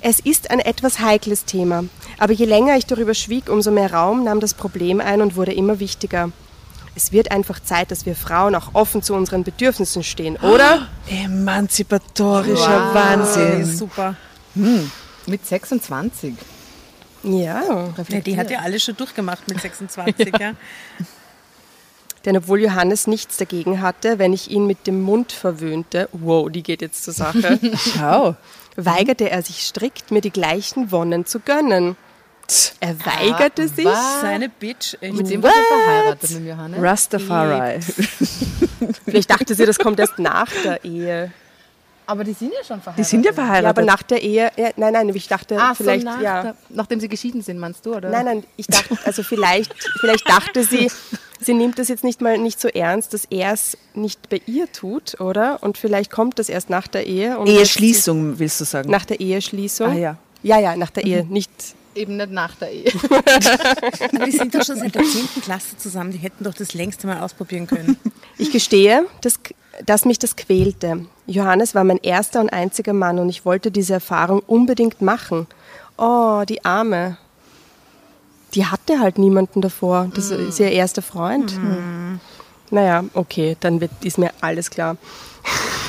[0.00, 1.84] Es ist ein etwas heikles Thema,
[2.18, 5.52] aber je länger ich darüber schwieg, umso mehr Raum nahm das Problem ein und wurde
[5.52, 6.30] immer wichtiger.
[6.94, 10.88] Es wird einfach Zeit, dass wir Frauen auch offen zu unseren Bedürfnissen stehen, oder?
[11.08, 13.64] Emanzipatorischer Wahnsinn.
[13.64, 14.16] Super.
[15.26, 16.34] Mit 26.
[17.22, 17.62] Ja.
[18.08, 20.52] Ja, die hat ja alles schon durchgemacht mit 26, ja.
[22.24, 26.62] Denn obwohl Johannes nichts dagegen hatte, wenn ich ihn mit dem Mund verwöhnte, wow, die
[26.62, 27.58] geht jetzt zur Sache,
[27.96, 28.36] Schau.
[28.76, 31.96] weigerte er sich strikt, mir die gleichen Wonnen zu gönnen.
[32.80, 33.88] Er weigerte sich.
[34.20, 34.96] Seine Bitch.
[35.00, 35.14] Echt.
[35.14, 36.82] Mit dem war sie verheiratet, mit dem Johannes.
[36.82, 37.80] Rastafari.
[39.04, 41.32] Vielleicht dachte sie, das kommt erst nach der Ehe.
[42.04, 42.98] Aber die sind ja schon verheiratet.
[42.98, 43.84] Die sind ja Ja, aber verheiratet.
[43.86, 46.42] nach der Ehe, ja, nein, nein, ich dachte Ach, vielleicht, so nach ja.
[46.42, 48.10] der, nachdem sie geschieden sind, meinst du, oder?
[48.10, 50.90] Nein, nein, ich dachte, also vielleicht, vielleicht dachte sie,
[51.40, 54.70] sie nimmt das jetzt nicht mal nicht so ernst, dass er es nicht bei ihr
[54.72, 55.62] tut, oder?
[55.62, 57.38] Und vielleicht kommt das erst nach der Ehe.
[57.38, 58.90] Und Eheschließung, willst du sagen?
[58.90, 59.90] Nach der Eheschließung.
[59.90, 60.16] Ah, ja.
[60.42, 61.50] Ja, ja, nach der Ehe, nicht.
[61.94, 62.90] Eben nicht nach der Ehe.
[63.10, 65.42] Aber die sind doch schon seit der 10.
[65.42, 66.12] Klasse zusammen.
[66.12, 67.96] Die hätten doch das längste mal ausprobieren können.
[68.38, 69.38] Ich gestehe, dass,
[69.84, 71.06] dass mich das quälte.
[71.26, 75.46] Johannes war mein erster und einziger Mann und ich wollte diese Erfahrung unbedingt machen.
[75.98, 77.18] Oh, die Arme.
[78.54, 80.10] Die hatte halt niemanden davor.
[80.14, 81.58] Das ist ihr erster Freund.
[82.70, 84.96] Naja, okay, dann wird, ist mir alles klar.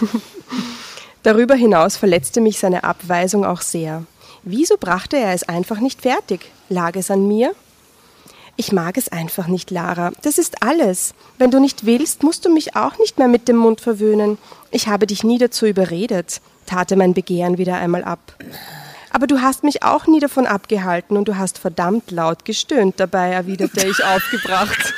[1.23, 4.03] Darüber hinaus verletzte mich seine Abweisung auch sehr.
[4.43, 6.51] Wieso brachte er es einfach nicht fertig?
[6.69, 7.53] Lag es an mir?
[8.56, 10.12] Ich mag es einfach nicht, Lara.
[10.21, 11.13] Das ist alles.
[11.38, 14.38] Wenn du nicht willst, musst du mich auch nicht mehr mit dem Mund verwöhnen.
[14.69, 18.36] Ich habe dich nie dazu überredet, tate mein Begehren wieder einmal ab.
[19.12, 23.29] Aber du hast mich auch nie davon abgehalten und du hast verdammt laut gestöhnt dabei,
[23.29, 24.93] erwiderte ich aufgebracht.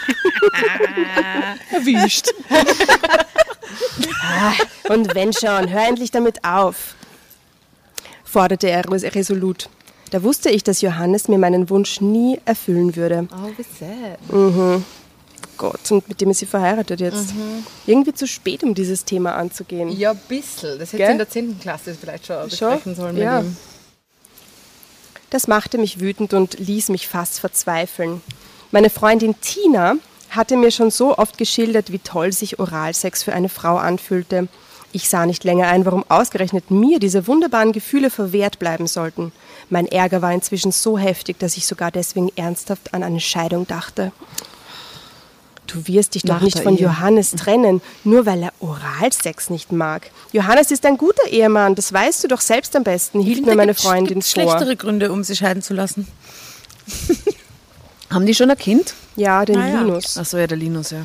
[1.71, 2.33] Erwischt.
[4.89, 6.95] Und wenn schon, hör endlich damit auf,
[8.25, 9.69] forderte er res- resolut.
[10.11, 13.27] Da wusste ich, dass Johannes mir meinen Wunsch nie erfüllen würde.
[13.31, 14.81] Oh, wie sad.
[15.57, 17.33] Gott, und mit dem ist sie verheiratet jetzt.
[17.85, 19.89] Irgendwie zu spät, um dieses Thema anzugehen.
[19.89, 20.77] Ja, ein bisschen.
[20.79, 21.05] Das hätte Gell?
[21.07, 21.59] sie in der 10.
[21.61, 23.41] Klasse vielleicht schon besprechen sollen Ja.
[23.41, 23.57] mit ihm.
[25.29, 28.21] Das machte mich wütend und ließ mich fast verzweifeln.
[28.71, 29.95] Meine Freundin Tina
[30.29, 34.47] hatte mir schon so oft geschildert, wie toll sich Oralsex für eine Frau anfühlte.
[34.95, 39.33] Ich sah nicht länger ein, warum ausgerechnet mir diese wunderbaren Gefühle verwehrt bleiben sollten.
[39.69, 44.13] Mein Ärger war inzwischen so heftig, dass ich sogar deswegen ernsthaft an eine Scheidung dachte.
[45.67, 46.83] Du wirst dich doch Nach nicht von Ehe.
[46.83, 50.11] Johannes trennen, nur weil er Oralsex nicht mag.
[50.31, 53.73] Johannes ist ein guter Ehemann, das weißt du doch selbst am besten, hielt mir meine
[53.73, 54.29] Freundin vor.
[54.29, 56.07] schlechtere Gründe, um sie scheiden zu lassen.
[58.09, 58.93] Haben die schon ein Kind?
[59.17, 59.81] Ja, den Ah ja.
[59.81, 60.17] Linus.
[60.17, 61.01] Achso, ja, der Linus, ja.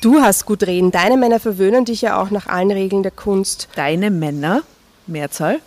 [0.00, 0.90] Du hast gut reden.
[0.92, 3.68] Deine Männer verwöhnen dich ja auch nach allen Regeln der Kunst.
[3.74, 4.62] Deine Männer,
[5.06, 5.60] Mehrzahl?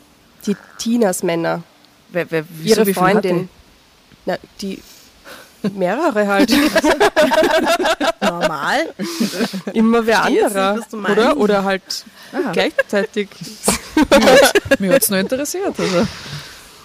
[0.45, 1.63] Die Tinas Männer,
[2.09, 3.49] Wer, wer, wieso, ihre Freundin.
[4.25, 4.81] Na, die
[5.73, 6.51] mehrere halt.
[8.21, 8.93] Normal.
[9.73, 10.75] Immer wer anderer.
[10.75, 11.37] nicht, oder?
[11.37, 12.05] Oder halt
[12.53, 13.29] gleichzeitig.
[13.39, 14.79] die?
[14.79, 15.79] Mir hat es nur interessiert.
[15.79, 16.07] Also.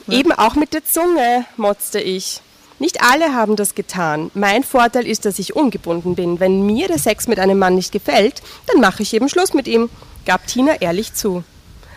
[0.09, 2.41] Eben auch mit der Zunge, motzte ich.
[2.79, 4.31] Nicht alle haben das getan.
[4.35, 6.41] Mein Vorteil ist, dass ich ungebunden bin.
[6.41, 9.67] Wenn mir der Sex mit einem Mann nicht gefällt, dann mache ich eben Schluss mit
[9.67, 9.89] ihm,
[10.27, 11.43] gab Tina ehrlich zu.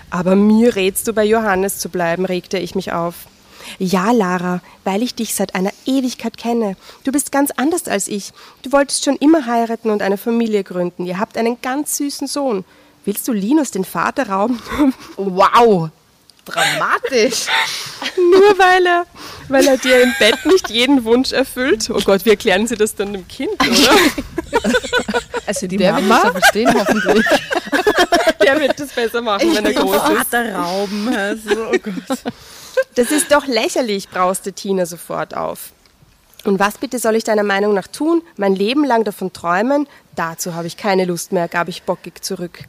[0.09, 3.15] Aber mir rätst du bei Johannes zu bleiben, regte ich mich auf.
[3.77, 6.75] Ja, Lara, weil ich dich seit einer Ewigkeit kenne.
[7.03, 8.31] Du bist ganz anders als ich.
[8.63, 11.05] Du wolltest schon immer heiraten und eine Familie gründen.
[11.05, 12.65] Ihr habt einen ganz süßen Sohn.
[13.05, 14.61] Willst du Linus den Vater rauben?
[15.17, 15.89] Wow!
[16.45, 17.47] Dramatisch!
[18.17, 19.05] Nur weil er,
[19.49, 21.89] weil er dir im Bett nicht jeden Wunsch erfüllt.
[21.89, 24.61] Oh Gott, wie erklären Sie das dann dem Kind, oder?
[25.45, 26.23] Also die Der wird das Mama.
[26.25, 27.25] ja verstehen, hoffentlich.
[28.43, 30.01] Der wird das besser machen, wenn er groß ist.
[30.01, 31.15] Vater rauben.
[31.15, 32.19] Also, oh Gott.
[32.95, 35.71] Das ist doch lächerlich, brauste Tina sofort auf.
[36.45, 38.21] Und was bitte soll ich deiner Meinung nach tun?
[38.37, 39.87] Mein Leben lang davon träumen?
[40.15, 42.59] Dazu habe ich keine Lust mehr, gab ich bockig zurück.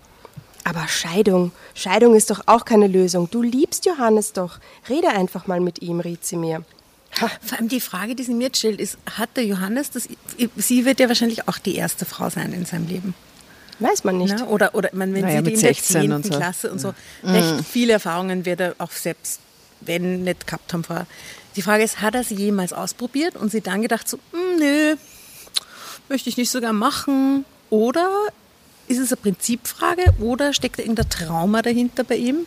[0.70, 3.28] Aber Scheidung, Scheidung ist doch auch keine Lösung.
[3.28, 4.58] Du liebst Johannes doch.
[4.88, 6.62] Rede einfach mal mit ihm, riet sie mir.
[7.10, 10.08] Vor allem die Frage, die sie mir jetzt stellt, ist, hat der Johannes, das,
[10.56, 13.14] sie wird ja wahrscheinlich auch die erste Frau sein in seinem Leben.
[13.80, 14.38] Weiß man nicht.
[14.38, 14.46] Ne?
[14.46, 16.12] Oder, oder man, wenn Naja, sie mit in der 16 10.
[16.12, 16.30] und so.
[16.38, 19.40] Klasse und so, recht viele Erfahrungen wird er auch selbst,
[19.80, 21.06] wenn nicht gehabt haben vorher.
[21.56, 24.94] Die Frage ist, hat er sie jemals ausprobiert und sie dann gedacht so, "Hm, nö,
[26.08, 27.44] möchte ich nicht sogar machen?
[27.70, 28.08] Oder
[28.90, 32.46] ist es eine Prinzipfrage oder steckt da irgendein Trauma dahinter bei ihm?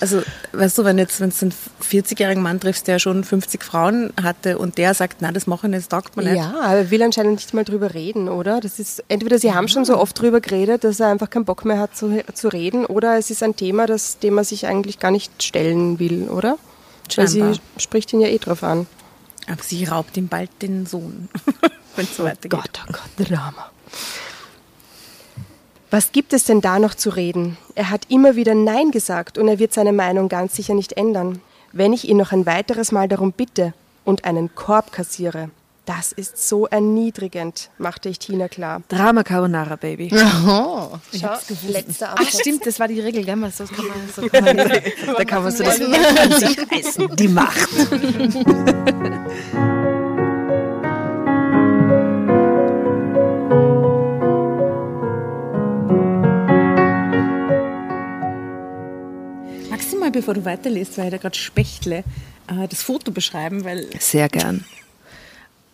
[0.00, 4.12] also weißt du, wenn jetzt, wenn du einen 40-jährigen Mann triffst, der schon 50 Frauen
[4.20, 6.36] hatte und der sagt, na, das machen jetzt taugt man nicht.
[6.36, 8.60] Ja, aber er will anscheinend nicht mal drüber reden, oder?
[8.60, 11.64] Das ist entweder sie haben schon so oft drüber geredet, dass er einfach keinen Bock
[11.64, 14.98] mehr hat zu, zu reden, oder es ist ein Thema, das, dem er sich eigentlich
[14.98, 16.56] gar nicht stellen will, oder?
[17.16, 17.54] Weil Scheinbar.
[17.54, 18.86] sie spricht ihn ja eh drauf an.
[19.46, 21.28] Aber sie raubt ihm bald den Sohn,
[21.96, 22.50] wenn es so weitergeht.
[22.50, 23.70] Gott, oh Gott, Drama.
[25.90, 27.56] Was gibt es denn da noch zu reden?
[27.74, 31.40] Er hat immer wieder Nein gesagt und er wird seine Meinung ganz sicher nicht ändern.
[31.72, 33.74] Wenn ich ihn noch ein weiteres Mal darum bitte
[34.04, 35.50] und einen Korb kassiere,
[35.86, 38.82] das ist so erniedrigend, machte ich Tina klar.
[38.88, 40.10] Drama Carbonara, Baby.
[40.46, 40.90] Oh.
[41.12, 41.36] Schau,
[41.68, 43.50] letzter Ach stimmt, das war die Regel, gell?
[43.50, 44.56] So kann man, so kann man.
[45.16, 47.16] Da kann man so das an sich reißen.
[47.16, 47.68] Die Macht.
[60.10, 61.98] Mal, bevor du weiterliest, weil ich da gerade spechtle,
[62.48, 64.64] äh, das Foto beschreiben, weil Sehr gern.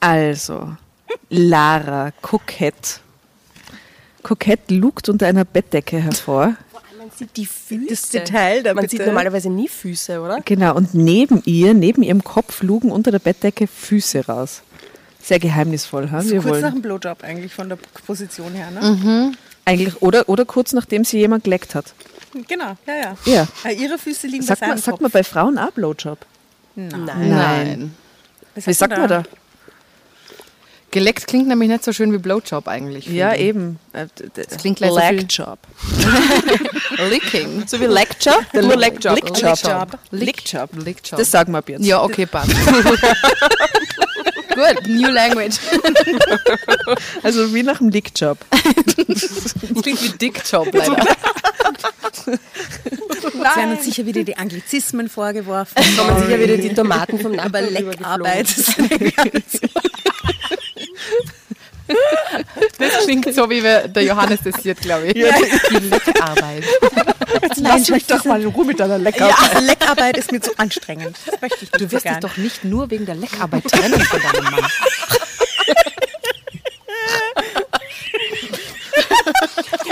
[0.01, 0.77] Also,
[1.31, 3.01] Lara, kokett.
[4.23, 6.57] Kokett lugt unter einer Bettdecke hervor.
[6.99, 7.87] Man sieht die Füße.
[7.89, 8.97] das Detail da Man bitte.
[8.97, 10.41] sieht normalerweise nie Füße, oder?
[10.45, 14.63] Genau, und neben ihr, neben ihrem Kopf, lugen unter der Bettdecke Füße raus.
[15.23, 16.23] Sehr geheimnisvoll, ha?
[16.25, 16.73] Wir kurz nach wollen.
[16.75, 19.33] dem Blowjob eigentlich von der Position her, ne?
[19.65, 21.95] Eigentlich, oder, oder kurz nachdem sie jemand geleckt hat.
[22.49, 23.17] Genau, ja, ja.
[23.25, 23.47] Ja.
[23.65, 25.01] Äh, ihre Füße liegen Sagt bei man, seinem sagt Kopf.
[25.03, 26.19] man bei Frauen auch Blowjob?
[26.75, 27.29] Nein.
[27.31, 27.95] Nein.
[28.55, 29.23] Wie sagt man da?
[30.93, 33.07] Geleckt klingt nämlich nicht so schön wie Blowjob eigentlich.
[33.07, 33.41] Ja, ich.
[33.41, 33.79] eben.
[33.93, 35.59] Äh, Das klingt gleich so viel- Legjob.
[37.11, 37.65] Licking.
[37.67, 37.87] So wie.
[37.87, 38.45] Lickjob.
[38.53, 39.99] Lickjob.
[40.11, 40.71] Lickjob.
[40.77, 41.19] Lickjob.
[41.19, 41.85] Das sagen wir ab jetzt.
[41.85, 42.51] ja, okay, passt.
[44.57, 45.59] Gut, new language.
[47.23, 48.39] Also wie nach dem Lickjob.
[49.09, 50.97] Das klingt wie Dickjob leider.
[52.27, 55.75] Es werden uns sicher wieder die Anglizismen vorgeworfen.
[55.97, 58.47] Kommen sicher wieder die Tomaten vom Aber Nachbarn Leckarbeit.
[62.79, 65.15] Das klingt so, wie wir, der Johannes das hier, glaube ich.
[65.15, 66.65] Die Leckarbeit.
[67.57, 69.55] Lass mich doch mal in Ruhe mit deiner Leckarbeit.
[69.55, 71.17] Ja, Leckarbeit ist mir zu anstrengend.
[71.27, 74.01] Das möchte ich nicht Du wirst so dich doch nicht nur wegen der Leckarbeit trennen
[74.01, 74.67] von deinem Mann.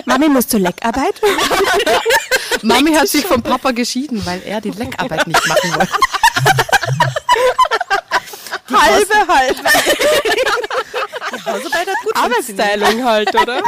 [0.04, 1.20] Mami muss zur Leckarbeit.
[2.62, 5.92] Mami hat sich vom Papa geschieden, weil er die Leckarbeit nicht machen wollte.
[8.70, 9.68] Halbe, halbe.
[11.46, 13.61] Hausarbeit hat gut Arbeitsteilung halt, oder?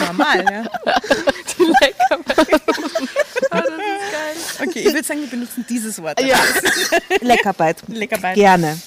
[0.00, 0.64] Normal, ja.
[4.60, 6.20] Okay, ich würde sagen, wir benutzen dieses Wort.
[6.20, 6.38] Ja.
[7.20, 7.82] Leckarbeit.
[7.88, 8.34] Leckarbeit.
[8.36, 8.78] Gerne.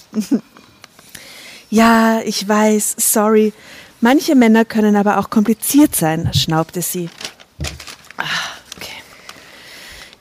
[1.69, 3.54] Ja, ich weiß, sorry.
[4.02, 7.10] Manche Männer können aber auch kompliziert sein, schnaubte sie.
[8.17, 8.55] Okay.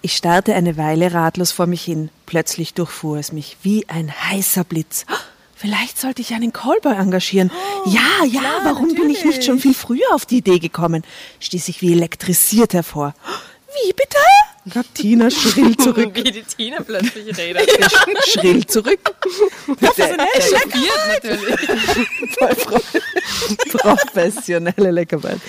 [0.05, 2.11] Ich starrte eine Weile ratlos vor mich hin.
[2.27, 5.07] Plötzlich durchfuhr es mich wie ein heißer Blitz.
[5.11, 5.15] Oh,
[5.55, 7.51] Vielleicht sollte ich einen Callboy engagieren.
[7.87, 11.05] ja, ja, warum bin ich nicht schon viel früher auf die Idee gekommen?
[11.41, 13.15] stieß ich wie elektrisiert hervor.
[13.83, 14.19] Wie bitte?
[14.73, 16.11] Gab Tina schrill zurück.
[16.15, 17.69] Wie die Tina plötzlich redet.
[18.29, 19.01] schrill zurück.
[19.67, 21.59] Schockiert natürlich.
[22.39, 25.41] Voll pro- professionelle Leckarbeit.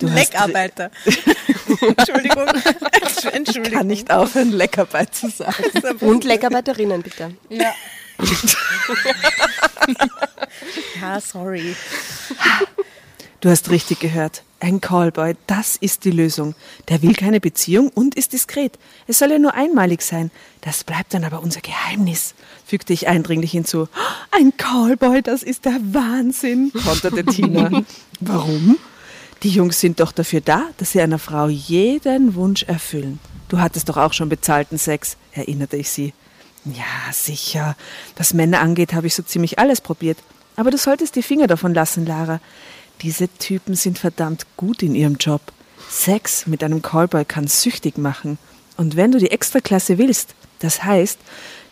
[0.00, 0.90] Leckarbeiter.
[1.80, 2.46] Entschuldigung.
[3.32, 3.72] Entschuldigung.
[3.78, 5.64] kann nicht aufhören, Leckarbeit zu sagen.
[6.00, 7.34] Und Leckarbeiterinnen, bitte.
[7.48, 7.74] Ja.
[11.00, 11.74] ja, sorry.
[13.40, 14.42] Du hast richtig gehört.
[14.60, 16.56] Ein Callboy, das ist die Lösung.
[16.88, 18.76] Der will keine Beziehung und ist diskret.
[19.06, 20.32] Es soll ja nur einmalig sein.
[20.62, 22.34] Das bleibt dann aber unser Geheimnis,
[22.66, 23.88] fügte ich eindringlich hinzu.
[24.32, 27.84] Ein Callboy, das ist der Wahnsinn, konterte Tina.
[28.20, 28.78] Warum?
[29.44, 33.20] Die Jungs sind doch dafür da, dass sie einer Frau jeden Wunsch erfüllen.
[33.48, 36.12] Du hattest doch auch schon bezahlten Sex, erinnerte ich sie.
[36.64, 37.76] Ja, sicher.
[38.16, 40.18] Was Männer angeht, habe ich so ziemlich alles probiert.
[40.56, 42.40] Aber du solltest die Finger davon lassen, Lara.
[43.02, 45.40] Diese Typen sind verdammt gut in ihrem Job.
[45.88, 48.38] Sex mit einem Callboy kann süchtig machen.
[48.76, 51.18] Und wenn du die Extraklasse willst, das heißt,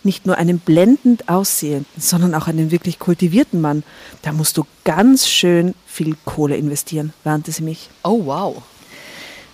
[0.05, 3.83] nicht nur einen blendend aussehenden, sondern auch einen wirklich kultivierten Mann,
[4.23, 7.91] da musst du ganz schön viel Kohle investieren, warnte sie mich.
[8.05, 8.63] Oh, wow.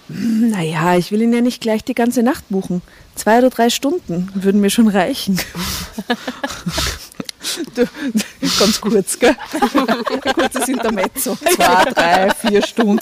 [0.09, 2.83] Naja, ich will ihn ja nicht gleich die ganze Nacht buchen.
[3.15, 5.41] Zwei oder drei Stunden würden mir schon reichen.
[7.75, 7.87] Du,
[8.59, 9.37] ganz kurz, gell?
[10.35, 11.37] Kurzes Intermezzo.
[11.37, 13.01] Zwei, drei, vier Stunden.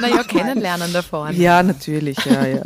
[0.00, 1.30] Naja, kennenlernen davor.
[1.30, 2.62] Ja, natürlich, ja, ja.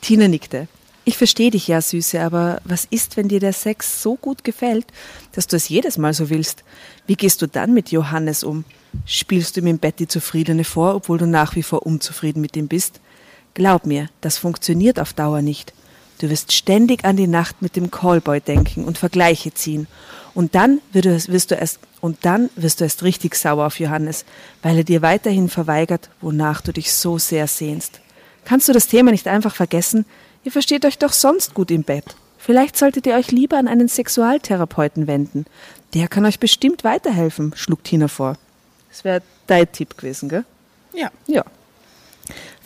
[0.00, 0.68] Tina nickte.
[1.04, 4.86] Ich verstehe dich ja, Süße, aber was ist, wenn dir der Sex so gut gefällt,
[5.32, 6.62] dass du es jedes Mal so willst?
[7.06, 8.64] Wie gehst du dann mit Johannes um?
[9.06, 12.56] Spielst du ihm im Bett die Zufriedene vor, obwohl du nach wie vor unzufrieden mit
[12.56, 13.00] ihm bist?
[13.54, 15.72] Glaub mir, das funktioniert auf Dauer nicht.
[16.20, 19.86] Du wirst ständig an die Nacht mit dem Callboy denken und Vergleiche ziehen.
[20.34, 24.26] Und dann wirst du erst, und dann wirst du erst richtig sauer auf Johannes,
[24.62, 28.00] weil er dir weiterhin verweigert, wonach du dich so sehr sehnst.
[28.44, 30.04] Kannst du das Thema nicht einfach vergessen?
[30.44, 32.04] Ihr versteht euch doch sonst gut im Bett.
[32.36, 35.46] Vielleicht solltet ihr euch lieber an einen Sexualtherapeuten wenden.
[35.94, 38.36] Der kann euch bestimmt weiterhelfen, schlug Tina vor.
[38.90, 40.44] Das wäre dein Tipp gewesen, gell?
[40.92, 41.10] Ja.
[41.26, 41.44] Ja.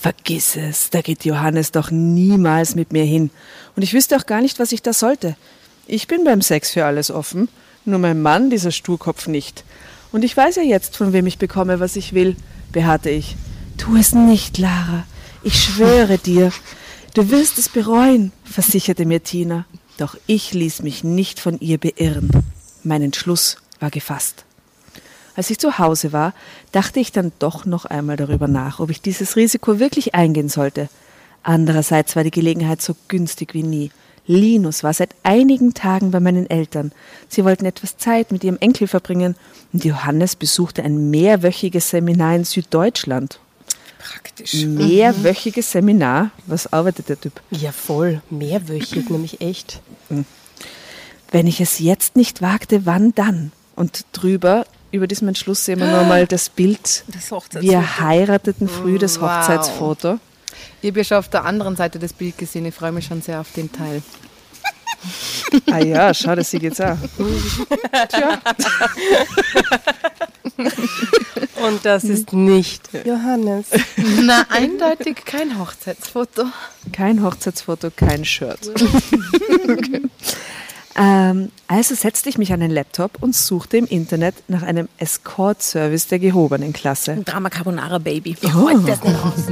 [0.04, 3.30] Vergiss es, da geht Johannes doch niemals mit mir hin.
[3.74, 5.34] Und ich wüsste auch gar nicht, was ich da sollte.
[5.86, 7.48] Ich bin beim Sex für alles offen,
[7.86, 9.64] nur mein Mann, dieser Sturkopf, nicht.
[10.12, 12.36] Und ich weiß ja jetzt, von wem ich bekomme, was ich will,
[12.70, 13.34] beharrte ich.
[13.78, 15.06] Tu es nicht, Lara.
[15.42, 16.52] Ich schwöre dir,
[17.14, 19.64] du wirst es bereuen, versicherte mir Tina.
[19.96, 22.28] Doch ich ließ mich nicht von ihr beirren.
[22.82, 24.44] Mein Entschluss war gefasst.
[25.34, 26.34] Als ich zu Hause war,
[26.74, 30.88] dachte ich dann doch noch einmal darüber nach, ob ich dieses Risiko wirklich eingehen sollte.
[31.42, 33.90] Andererseits war die Gelegenheit so günstig wie nie.
[34.26, 36.92] Linus war seit einigen Tagen bei meinen Eltern.
[37.28, 39.36] Sie wollten etwas Zeit mit ihrem Enkel verbringen
[39.72, 43.38] und Johannes besuchte ein mehrwöchiges Seminar in Süddeutschland.
[43.98, 44.64] Praktisch.
[44.64, 46.30] Mehrwöchiges Seminar?
[46.46, 47.40] Was arbeitet der Typ?
[47.50, 48.22] Ja, voll.
[48.30, 49.80] Mehrwöchig, nämlich echt.
[51.30, 53.52] Wenn ich es jetzt nicht wagte, wann dann?
[53.76, 57.04] Und drüber, über diesem Entschluss sehen wir nur mal das Bild.
[57.08, 57.30] Das.
[57.60, 59.28] Wir heirateten früh, das Wow.
[59.28, 60.18] Hochzeitsfoto.
[60.80, 62.64] Ich habe ja schon auf der anderen Seite das Bild gesehen.
[62.66, 64.02] Ich freue mich schon sehr auf den Teil.
[65.70, 66.96] Ah ja, schau, das sieht jetzt auch.
[71.66, 73.66] Und das ist nicht Johannes.
[74.22, 76.44] Na, eindeutig kein Hochzeitsfoto.
[76.92, 78.60] Kein Hochzeitsfoto, kein Shirt.
[79.68, 80.02] okay.
[80.96, 86.08] Ähm, also setzte ich mich an den Laptop und suchte im Internet nach einem Escort-Service
[86.08, 87.16] der gehobenen Klasse.
[87.24, 88.36] Drama Carbonara Baby.
[88.40, 88.68] Wie Oh.
[88.86, 89.44] das denn aus?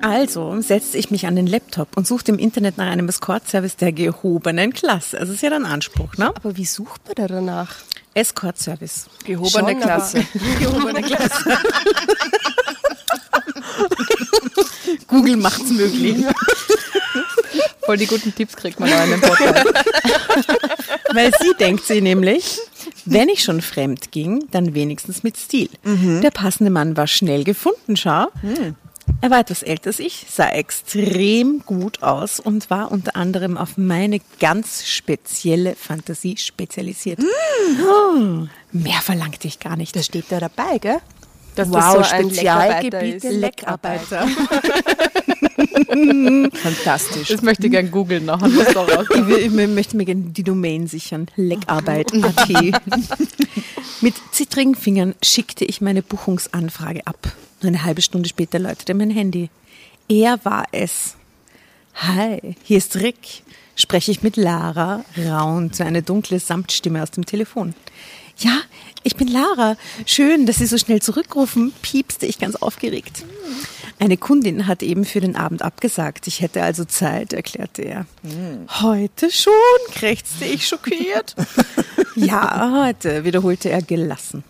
[0.00, 3.92] Also setzte ich mich an den Laptop und suchte im Internet nach einem Escort-Service der
[3.92, 5.16] gehobenen Klasse.
[5.18, 6.28] Das ist ja dann Anspruch, ne?
[6.28, 7.76] Aber wie sucht man da danach?
[8.18, 9.06] Escort-Service.
[9.24, 10.26] Gehobene Schon, Klasse.
[10.58, 11.58] Gehobene Klasse.
[15.06, 16.24] Google macht's möglich.
[17.84, 19.66] Voll die guten Tipps kriegt man da in dem Podcast.
[21.12, 22.58] Weil sie denkt sie nämlich,
[23.04, 25.70] wenn ich schon fremd ging, dann wenigstens mit Stil.
[25.84, 28.26] Der passende Mann war schnell gefunden, schau.
[29.20, 33.76] Er war etwas älter als ich, sah extrem gut aus und war unter anderem auf
[33.76, 37.18] meine ganz spezielle Fantasie spezialisiert.
[37.82, 39.96] Oh, mehr verlangte ich gar nicht.
[39.96, 40.98] Das steht da dabei, gell?
[41.56, 44.24] Dass Wow, das so ein Spezialgebiete Leckarbeiter.
[44.24, 45.38] Leckarbeiter.
[46.54, 47.28] Fantastisch.
[47.28, 49.30] Das möchte ich gerne googeln was da rauskommt.
[49.30, 51.26] Ich, möchte mir gerne die Domain sichern.
[51.36, 52.48] Leckarbeit.at.
[54.00, 57.32] Mit zittrigen Fingern schickte ich meine Buchungsanfrage ab.
[57.62, 59.50] Nur eine halbe Stunde später läutete mein Handy.
[60.08, 61.16] Er war es.
[61.94, 63.42] Hi, hier ist Rick.
[63.74, 67.74] Spreche ich mit Lara, raunte eine dunkle Samtstimme aus dem Telefon.
[68.38, 68.60] Ja,
[69.02, 69.76] ich bin Lara.
[70.06, 73.24] Schön, dass Sie so schnell zurückrufen, piepste ich ganz aufgeregt.
[74.00, 76.26] Eine Kundin hat eben für den Abend abgesagt.
[76.28, 78.06] Ich hätte also Zeit, erklärte er.
[78.80, 79.52] Heute schon,
[79.92, 81.34] krächzte ich schockiert.
[82.14, 84.44] ja, heute, wiederholte er gelassen.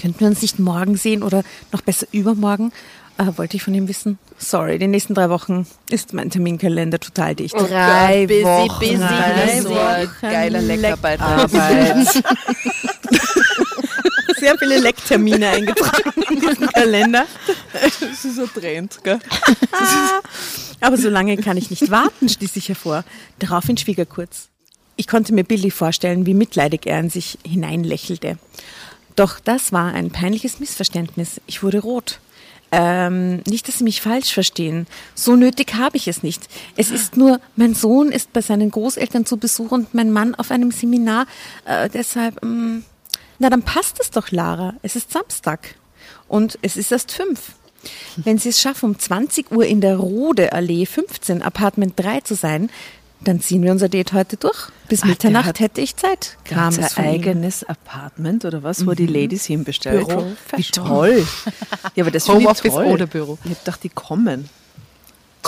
[0.00, 2.72] Könnten wir uns nicht morgen sehen oder noch besser übermorgen?
[3.18, 4.18] Äh, wollte ich von ihm wissen.
[4.38, 7.54] Sorry, die nächsten drei Wochen ist mein Terminkalender total dicht.
[7.54, 8.78] Drei busy, Wochen.
[8.78, 9.68] busy, Drei busy.
[9.68, 10.08] Wochen.
[10.22, 11.48] Geiler Leckarbeiter.
[14.38, 17.26] Sehr viele Lecktermine eingetragen in diesen Kalender.
[17.72, 19.18] Das ist so drehend, gell?
[20.80, 23.04] Aber so lange kann ich nicht warten, stieß ich hervor.
[23.38, 24.48] Daraufhin schwieg er kurz.
[24.96, 28.38] Ich konnte mir bildlich vorstellen, wie mitleidig er in sich hineinlächelte.
[29.16, 31.40] Doch das war ein peinliches Missverständnis.
[31.46, 32.20] Ich wurde rot.
[32.72, 34.86] Ähm, nicht, dass Sie mich falsch verstehen.
[35.14, 36.42] So nötig habe ich es nicht.
[36.76, 40.50] Es ist nur, mein Sohn ist bei seinen Großeltern zu Besuch und mein Mann auf
[40.50, 41.26] einem Seminar.
[41.64, 42.84] Äh, deshalb, ähm,
[43.40, 44.74] na dann passt es doch, Lara.
[44.82, 45.74] Es ist Samstag.
[46.28, 47.52] Und es ist erst fünf.
[48.16, 52.34] Wenn Sie es schaffen, um 20 Uhr in der Rode Allee 15, Apartment 3 zu
[52.34, 52.70] sein,
[53.22, 54.68] dann ziehen wir unser Date heute durch.
[54.88, 56.36] Bis Ach, Mitternacht hätte ich Zeit.
[56.44, 56.84] Kam ihm.
[56.96, 60.08] eigenes Apartment oder was, wo die Ladies hinbestellt.
[60.08, 60.26] Büro.
[60.56, 61.26] Wie toll.
[61.96, 62.86] Ja, aber das Homeoffice toll.
[62.86, 63.38] oder Büro?
[63.44, 64.48] Ich hab gedacht, die kommen.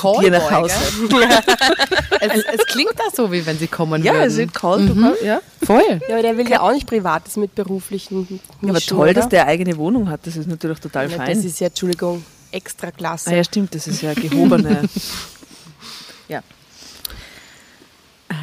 [0.03, 0.75] Callboy, Dir nach Hause.
[2.21, 4.27] es, es klingt da so, wie wenn sie kommen Ja, würden.
[4.29, 5.41] es sind call call, ja.
[5.65, 5.83] Voll.
[6.09, 9.15] Ja, aber der will ja auch nicht Privates mit beruflichen Ja, aber toll, oder?
[9.15, 10.27] dass der eigene Wohnung hat.
[10.27, 11.35] Das ist natürlich total Ja, fein.
[11.37, 13.31] Das ist ja, Entschuldigung, extra klasse.
[13.31, 14.83] ah, ja, stimmt, das ist ja gehobene.
[16.29, 16.43] ja.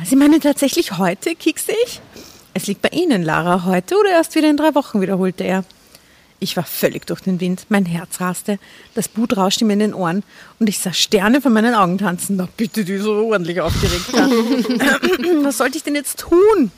[0.06, 2.00] Sie meinen tatsächlich heute, kiekste ich?
[2.54, 5.64] Es liegt bei Ihnen, Lara, heute oder erst wieder in drei Wochen, wiederholte er.
[6.42, 8.60] Ich war völlig durch den Wind, mein Herz raste,
[8.96, 10.24] das Blut rauschte mir in den Ohren
[10.60, 12.38] und ich sah Sterne vor meinen Augen tanzen.
[12.38, 14.06] Na bitte, die so ordentlich aufgeregt.
[14.14, 14.30] Ja.
[15.44, 16.72] Was sollte ich denn jetzt tun?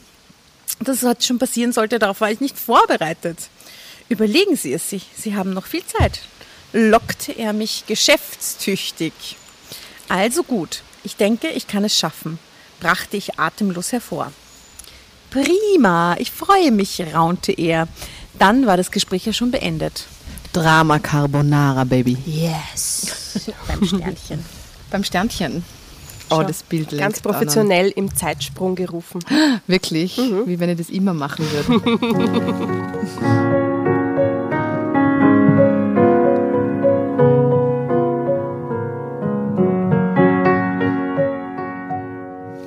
[0.80, 3.38] Das hat schon passieren sollte, darauf war ich nicht vorbereitet.
[4.09, 6.22] Überlegen Sie es sich, Sie haben noch viel Zeit,
[6.74, 9.14] lockte er mich geschäftstüchtig.
[10.09, 12.39] Also gut, ich denke, ich kann es schaffen,
[12.80, 14.32] brachte ich atemlos hervor.
[15.30, 17.88] Prima, ich freue mich, raunte er.
[18.41, 20.07] Dann war das Gespräch ja schon beendet.
[20.51, 22.17] Drama Carbonara, Baby.
[22.25, 23.05] Yes.
[23.67, 24.45] Beim Sternchen.
[24.89, 25.63] Beim Sternchen.
[26.31, 27.21] Oh, Schau, das Bild Ganz an.
[27.21, 29.19] professionell im Zeitsprung gerufen.
[29.67, 32.31] Wirklich, wie wenn ich das immer machen würde.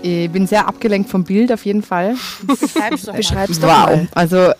[0.07, 2.15] Ich bin sehr abgelenkt vom Bild auf jeden Fall.
[3.17, 3.87] Beschreib's doch Wow.
[3.97, 4.09] mal.
[4.15, 4.53] Also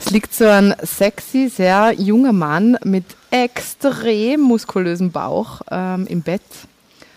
[0.00, 6.40] es liegt so ein sexy, sehr junger Mann mit extrem muskulösem Bauch ähm, im Bett,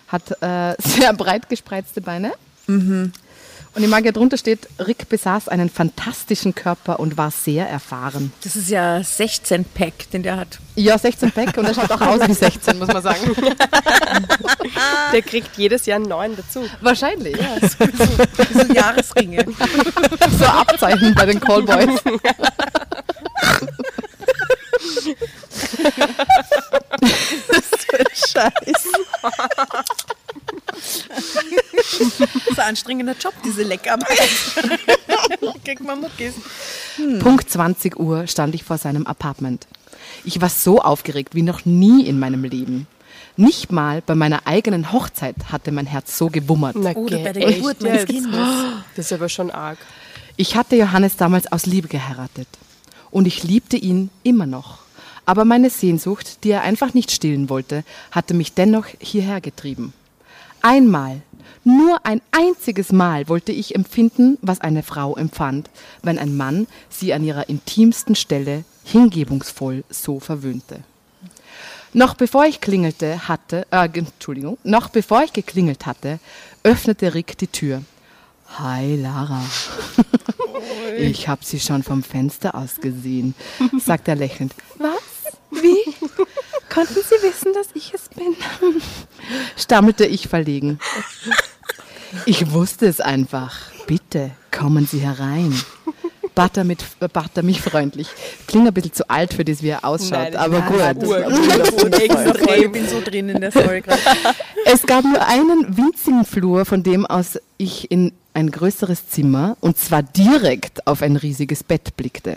[0.08, 2.32] hat äh, sehr breit gespreizte Beine.
[3.74, 8.32] Und im Magier drunter steht, Rick besaß einen fantastischen Körper und war sehr erfahren.
[8.42, 10.58] Das ist ja 16-Pack, den der hat.
[10.74, 13.20] Ja, 16 Pack und er schaut auch aus wie 16, muss man sagen.
[15.12, 16.64] Der kriegt jedes Jahr einen neuen dazu.
[16.80, 17.56] Wahrscheinlich, ja.
[18.48, 19.44] Diese Jahresringe.
[20.38, 22.00] So Abzeichen bei den Callboys.
[28.32, 28.84] Scheiß.
[30.72, 34.18] Das ist ein anstrengender Job, diese Leckarbeit.
[35.64, 36.34] Kriegt man Muckis.
[37.20, 39.66] Punkt 20 Uhr stand ich vor seinem Apartment.
[40.24, 42.86] Ich war so aufgeregt wie noch nie in meinem Leben.
[43.36, 46.76] Nicht mal bei meiner eigenen Hochzeit hatte mein Herz so gewummert.
[46.78, 48.06] Na, Oder bei der Geburt meines?
[48.06, 48.34] Kindes.
[48.96, 49.78] Das ist aber schon arg.
[50.36, 52.48] Ich hatte Johannes damals aus Liebe geheiratet.
[53.10, 54.78] Und ich liebte ihn immer noch.
[55.26, 59.92] Aber meine Sehnsucht, die er einfach nicht stillen wollte, hatte mich dennoch hierher getrieben.
[60.62, 61.22] Einmal,
[61.64, 65.70] nur ein einziges Mal wollte ich empfinden, was eine Frau empfand,
[66.02, 70.80] wenn ein Mann sie an ihrer intimsten Stelle hingebungsvoll so verwöhnte.
[71.92, 76.20] Noch bevor ich klingelte hatte, äh, Entschuldigung, noch bevor ich geklingelt hatte,
[76.62, 77.82] öffnete Rick die Tür.
[78.58, 79.42] Hi Lara.
[80.98, 83.34] Ich habe sie schon vom Fenster aus gesehen,
[83.78, 84.54] sagt er lächelnd.
[84.76, 85.32] Was?
[85.50, 85.78] Wie?
[86.72, 88.36] Konnten Sie wissen, dass ich es bin?
[89.56, 90.78] Stammelte ich verlegen.
[92.26, 93.56] Ich wusste es einfach.
[93.86, 95.52] Bitte, kommen Sie herein.
[96.34, 98.08] Bat er, mit, bat er mich freundlich.
[98.46, 101.10] Klingt ein bisschen zu alt für das, wie er ausschaut, Nein, aber nein, gut.
[101.98, 102.62] Extrem.
[102.64, 104.00] Ich bin so drin in der Story gerade.
[104.64, 109.76] Es gab nur einen winzigen Flur, von dem aus ich in ein größeres Zimmer und
[109.76, 112.36] zwar direkt auf ein riesiges Bett blickte.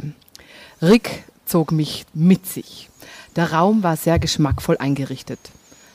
[0.82, 2.90] Rick zog mich mit sich.
[3.36, 5.40] Der Raum war sehr geschmackvoll eingerichtet.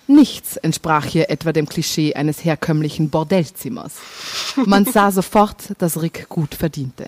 [0.07, 3.93] Nichts entsprach hier etwa dem Klischee eines herkömmlichen Bordellzimmers.
[4.57, 7.07] Man sah sofort, dass Rick gut verdiente.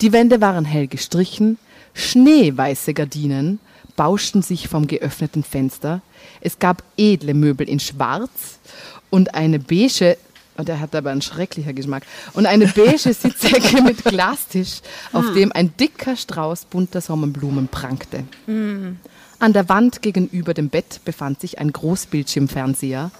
[0.00, 1.58] Die Wände waren hell gestrichen,
[1.94, 3.58] schneeweiße Gardinen
[3.96, 6.00] bauschten sich vom geöffneten Fenster.
[6.40, 8.58] Es gab edle Möbel in Schwarz
[9.10, 10.16] und eine beige,
[10.56, 14.80] und er hat aber einen schrecklicher Geschmack, und eine beige Sitzecke mit Glastisch,
[15.12, 18.24] auf dem ein dicker Strauß bunter Sonnenblumen prangte.
[19.40, 23.10] An der Wand gegenüber dem Bett befand sich ein Großbildschirmfernseher.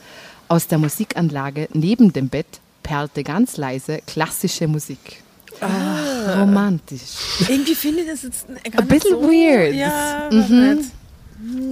[0.49, 2.47] Aus der Musikanlage neben dem Bett
[2.83, 5.23] perlte ganz leise klassische Musik.
[6.39, 7.01] Romantisch.
[7.49, 9.75] Irgendwie finde ich das jetzt gar Ein bisschen so, weird.
[9.75, 10.91] Ja, nicht.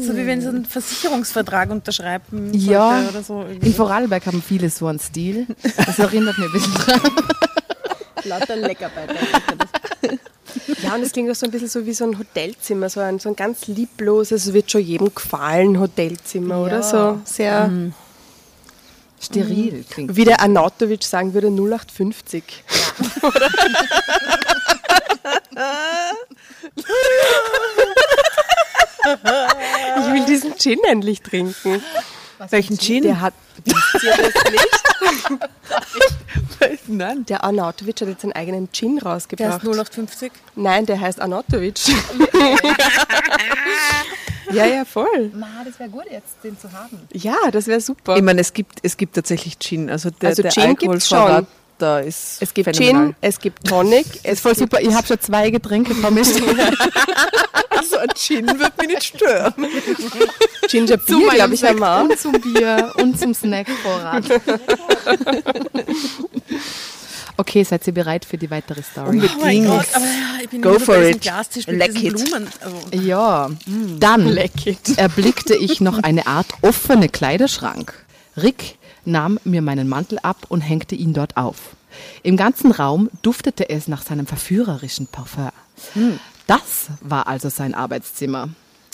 [0.00, 3.42] So wie wenn sie einen Versicherungsvertrag unterschreiben sollte Ja, oder so.
[3.42, 5.46] in Vorarlberg haben viele so einen Stil.
[5.76, 7.00] Das erinnert mich ein bisschen dran.
[8.24, 9.14] Lauter Leckerbeiter.
[10.82, 13.18] Ja, und es klingt auch so ein bisschen so wie so ein Hotelzimmer, so ein,
[13.18, 16.82] so ein ganz liebloses, es wird schon jedem gefallen, Hotelzimmer, oder?
[16.82, 17.70] So sehr,
[19.20, 20.14] Steril klingt.
[20.14, 22.44] wie der Arnautovic sagen würde, 0850.
[29.98, 31.82] ich will diesen Gin endlich trinken.
[32.50, 33.02] Welchen Gin?
[33.02, 33.34] Der hat?
[36.86, 37.24] Nein.
[37.26, 39.62] Der Arnautovic hat jetzt einen eigenen Gin Der rausgebracht.
[39.62, 40.32] ist 0850.
[40.56, 41.78] Nein, der heißt Arnautovic.
[44.52, 45.30] ja, ja, voll.
[45.34, 46.98] Ma, das wäre gut jetzt, den zu haben.
[47.12, 48.16] Ja, das wäre super.
[48.16, 49.90] Ich meine, es gibt, es gibt tatsächlich Gin.
[49.90, 51.46] Also der, Also der Gin Alkoholvorrat schon.
[51.78, 53.06] Da ist es gibt phänomenal.
[53.08, 54.80] Gin, es gibt Tonic, es ist voll gibt super.
[54.82, 56.34] Ich habe schon zwei Getränke vermischt.
[57.70, 59.54] Also ein Gin wird mich nicht stören.
[60.68, 62.00] Ginger Beer, glaube ich, auch.
[62.02, 64.24] und zum Bier und zum Snackvorrat.
[67.36, 69.10] Okay, seid ihr bereit für die weitere Story?
[69.10, 69.36] Unbedingt.
[69.38, 71.20] Oh mein Gott, aber ja, ich bin Go for it.
[71.20, 72.14] Glastisch mit Leck it.
[72.14, 72.48] Blumen.
[72.60, 72.76] Also,
[73.06, 73.48] Ja,
[74.00, 74.36] dann
[74.96, 77.94] erblickte ich noch eine Art offene Kleiderschrank.
[78.36, 78.76] Rick
[79.08, 81.76] nahm mir meinen Mantel ab und hängte ihn dort auf.
[82.22, 85.50] Im ganzen Raum duftete es nach seinem verführerischen Parfum.
[86.46, 88.50] Das war also sein Arbeitszimmer.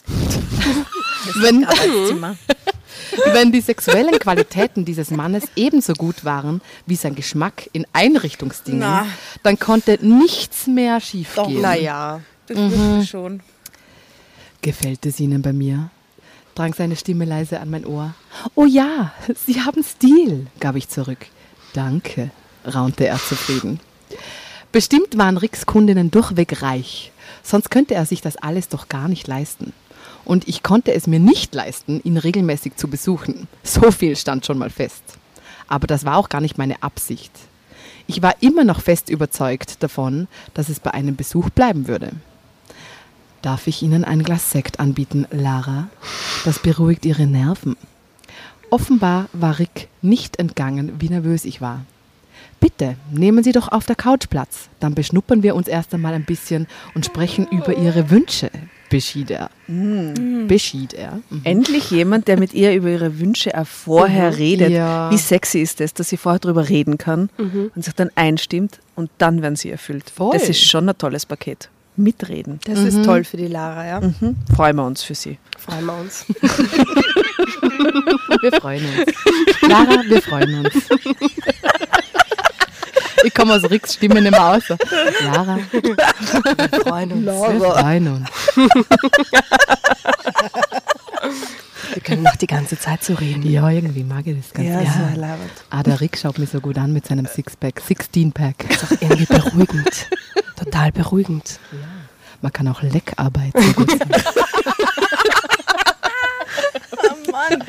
[1.40, 2.36] Wenn, Arbeitszimmer.
[3.32, 9.06] wenn die sexuellen Qualitäten dieses Mannes ebenso gut waren wie sein Geschmack in Einrichtungsdingen, Na.
[9.42, 11.62] dann konnte nichts mehr schiefgehen.
[11.62, 12.20] Naja.
[12.46, 13.06] Das mhm.
[13.06, 13.40] schon.
[14.60, 15.90] Gefällt es Ihnen bei mir?
[16.54, 18.14] Drang seine Stimme leise an mein Ohr.
[18.54, 19.12] Oh ja,
[19.46, 21.26] Sie haben Stil, gab ich zurück.
[21.72, 22.30] Danke,
[22.66, 23.80] raunte er zufrieden.
[24.72, 29.26] Bestimmt waren Ricks Kundinnen durchweg reich, sonst könnte er sich das alles doch gar nicht
[29.26, 29.72] leisten.
[30.24, 33.46] Und ich konnte es mir nicht leisten, ihn regelmäßig zu besuchen.
[33.62, 35.02] So viel stand schon mal fest.
[35.68, 37.32] Aber das war auch gar nicht meine Absicht.
[38.06, 42.12] Ich war immer noch fest überzeugt davon, dass es bei einem Besuch bleiben würde.
[43.44, 45.88] Darf ich Ihnen ein Glas Sekt anbieten, Lara?
[46.46, 47.76] Das beruhigt Ihre Nerven.
[48.70, 51.84] Offenbar war Rick nicht entgangen, wie nervös ich war.
[52.58, 54.70] Bitte, nehmen Sie doch auf der Couch Platz.
[54.80, 58.50] Dann beschnuppern wir uns erst einmal ein bisschen und sprechen über Ihre Wünsche,
[58.88, 59.50] beschied er.
[60.48, 61.20] Beschied er.
[61.28, 61.42] Mhm.
[61.44, 64.70] Endlich jemand, der mit ihr über ihre Wünsche vorher redet.
[64.70, 65.10] Ja.
[65.10, 69.10] Wie sexy ist das, dass sie vorher drüber reden kann und sich dann einstimmt und
[69.18, 70.08] dann werden sie erfüllt.
[70.08, 70.32] Voll.
[70.32, 71.68] Das ist schon ein tolles Paket.
[71.96, 72.58] Mitreden.
[72.64, 74.00] Das ist toll für die Lara, ja.
[74.00, 74.36] Mhm.
[74.54, 75.38] Freuen wir uns für sie.
[75.58, 76.24] Freuen wir uns.
[78.40, 79.12] Wir freuen uns.
[79.62, 80.74] Lara, wir freuen uns.
[83.24, 84.64] Ich komme aus Ricks Stimme nicht mehr raus.
[85.22, 87.26] Lara, wir freuen uns.
[87.26, 88.28] Wir freuen uns.
[91.94, 93.48] Wir können noch die ganze Zeit so reden.
[93.48, 95.14] Ja, irgendwie mag ich das ganz Ja, gerne.
[95.14, 95.50] so labert.
[95.70, 98.66] Ah, der Rick schaut mich so gut an mit seinem Sixpack, 16-Pack.
[98.68, 100.06] Das ist auch irgendwie beruhigend.
[100.56, 101.58] Total beruhigend.
[102.42, 104.00] Man kann auch Leckarbeit so gut sein.
[106.96, 107.64] Oh Mann.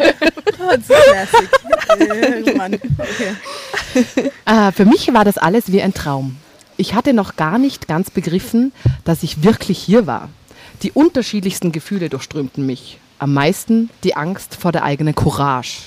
[0.60, 2.74] Oh, Mann.
[2.76, 4.32] Okay.
[4.46, 6.38] Ah, für mich war das alles wie ein Traum.
[6.78, 8.74] Ich hatte noch gar nicht ganz begriffen,
[9.06, 10.30] dass ich wirklich hier war.
[10.84, 13.00] Die unterschiedlichsten Gefühle durchströmten mich.
[13.18, 15.82] Am meisten die Angst vor der eigenen Courage.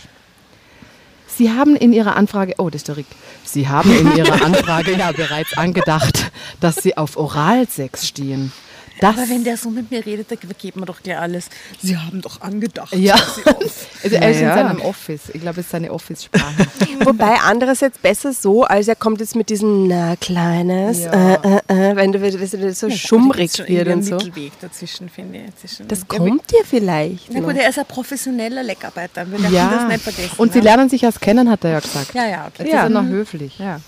[1.26, 3.06] Sie haben in Ihrer Anfrage, oh, das ist der Rick.
[3.44, 8.52] Sie haben in Ihrer Anfrage ja bereits angedacht, dass Sie auf Oralsex stehen.
[9.00, 11.46] Das, Aber wenn der so mit mir redet, da vergeht mir doch gleich alles.
[11.80, 12.92] Sie haben doch angedacht.
[12.94, 13.14] ja,
[14.04, 14.68] also er ist in Naja.
[14.68, 15.20] seinem Office.
[15.32, 16.66] Ich glaube, es ist seine Office-Sprache.
[17.04, 21.34] Wobei andererseits besser so, als er kommt jetzt mit diesem na kleines, Ja.
[21.34, 24.16] äh, äh, äh, wenn du wenn du so schummrig wird und so.
[24.16, 25.56] Mittelweg dazwischen, finde ich.
[25.56, 27.32] Zwischen, Das Ja, kommt dir vielleicht.
[27.32, 27.48] Na noch.
[27.48, 29.30] gut, er ist ein professioneller Leckarbeiter.
[29.30, 30.34] Wir ja, das nicht vergessen.
[30.38, 30.64] und sie ne?
[30.64, 32.14] lernen sich erst kennen, hat er ja gesagt.
[32.14, 32.64] Ja, ja, okay.
[32.64, 33.58] Jetzt ist er noch höflich.
[33.58, 33.80] Ja.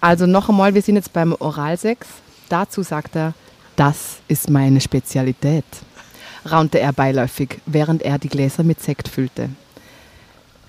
[0.00, 2.06] Also noch einmal, wir sind jetzt beim Oralsex.
[2.48, 3.32] Dazu sagt er,
[3.76, 5.64] das ist meine Spezialität,
[6.50, 9.50] raunte er beiläufig, während er die Gläser mit Sekt füllte.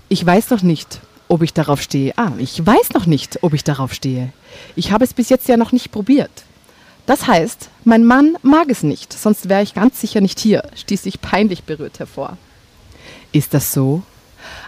[0.09, 2.13] Ich weiß noch nicht, ob ich darauf stehe.
[2.17, 4.31] Ah, ich weiß noch nicht, ob ich darauf stehe.
[4.75, 6.43] Ich habe es bis jetzt ja noch nicht probiert.
[7.05, 11.05] Das heißt, mein Mann mag es nicht, sonst wäre ich ganz sicher nicht hier, stieß
[11.05, 12.37] ich peinlich berührt hervor.
[13.31, 14.01] Ist das so?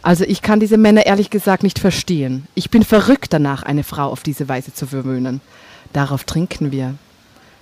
[0.03, 2.47] Also ich kann diese Männer ehrlich gesagt nicht verstehen.
[2.53, 5.41] Ich bin verrückt danach, eine Frau auf diese Weise zu verwöhnen.
[5.93, 6.95] Darauf trinken wir,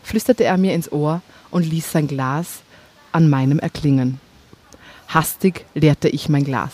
[0.05, 2.61] flüsterte er mir ins Ohr und ließ sein Glas
[3.11, 4.19] an meinem erklingen.
[5.07, 6.73] Hastig leerte ich mein Glas.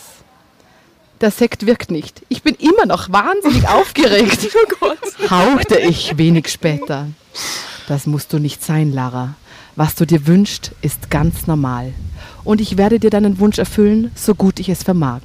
[1.20, 2.22] Der Sekt wirkt nicht.
[2.28, 4.48] Ich bin immer noch wahnsinnig aufgeregt.
[4.54, 5.30] Oh Gott.
[5.30, 7.08] Hauchte ich wenig später.
[7.88, 9.34] Das musst du nicht sein, Lara.
[9.76, 11.94] Was du dir wünschst, ist ganz normal.
[12.44, 15.22] Und ich werde dir deinen Wunsch erfüllen, so gut ich es vermag.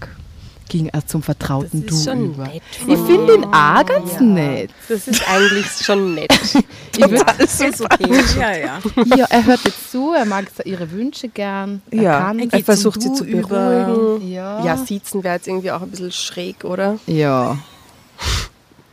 [0.69, 2.43] Ging er zum vertrauten Das ist Du schon über.
[2.47, 4.69] nett Ich finde ihn auch ganz nett.
[4.89, 6.31] Das ist eigentlich schon nett.
[6.99, 8.23] Ich würd, ist okay.
[8.39, 8.79] Ja, ja.
[9.15, 11.83] ja, er hört jetzt zu, er mag ihre Wünsche gern.
[11.91, 12.39] Er Ja, kann.
[12.39, 14.27] er geht versucht sie zu beruhigen.
[14.31, 14.65] Ja.
[14.65, 16.97] Ja, Siezen wäre jetzt irgendwie auch ein bisschen schräg, oder?
[17.05, 17.55] ja.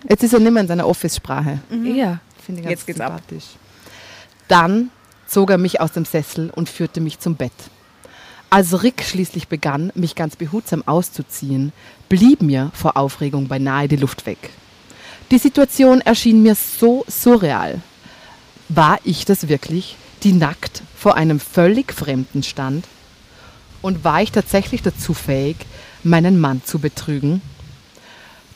[0.06, 1.60] Jetzt ist er nicht mehr in seiner Office-Sprache.
[1.70, 2.18] Ja.
[2.44, 3.12] Finde ich ganz Jetzt geht's ab.
[3.26, 3.44] sympathisch.
[4.48, 4.90] Dann
[5.26, 7.52] zog er mich aus dem Sessel und führte mich zum Bett.
[8.54, 11.72] Als Rick schließlich begann, mich ganz behutsam auszuziehen,
[12.08, 14.38] blieb mir vor Aufregung beinahe die Luft weg.
[15.32, 17.80] Die Situation erschien mir so surreal.
[18.68, 22.84] War ich das wirklich, die nackt vor einem völlig Fremden stand?
[23.82, 25.56] Und war ich tatsächlich dazu fähig,
[26.04, 27.42] meinen Mann zu betrügen?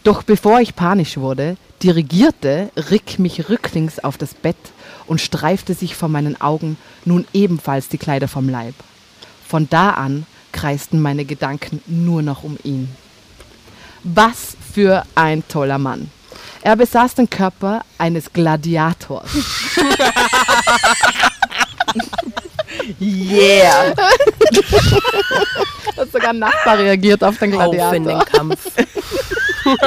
[0.05, 4.55] Doch bevor ich panisch wurde, dirigierte Rick mich rücklings auf das Bett
[5.09, 8.76] und streifte sich vor meinen Augen nun ebenfalls die Kleider vom Leib.
[9.49, 12.94] Von da an kreisten meine Gedanken nur noch um ihn.
[14.05, 16.11] Was für ein toller Mann.
[16.61, 19.30] Er besaß den Körper eines Gladiators.
[23.01, 23.94] Yeah.
[25.96, 28.24] Hat sogar ein Nachbar reagiert auf den Auf in den Gladiator.
[28.24, 28.70] Kampf.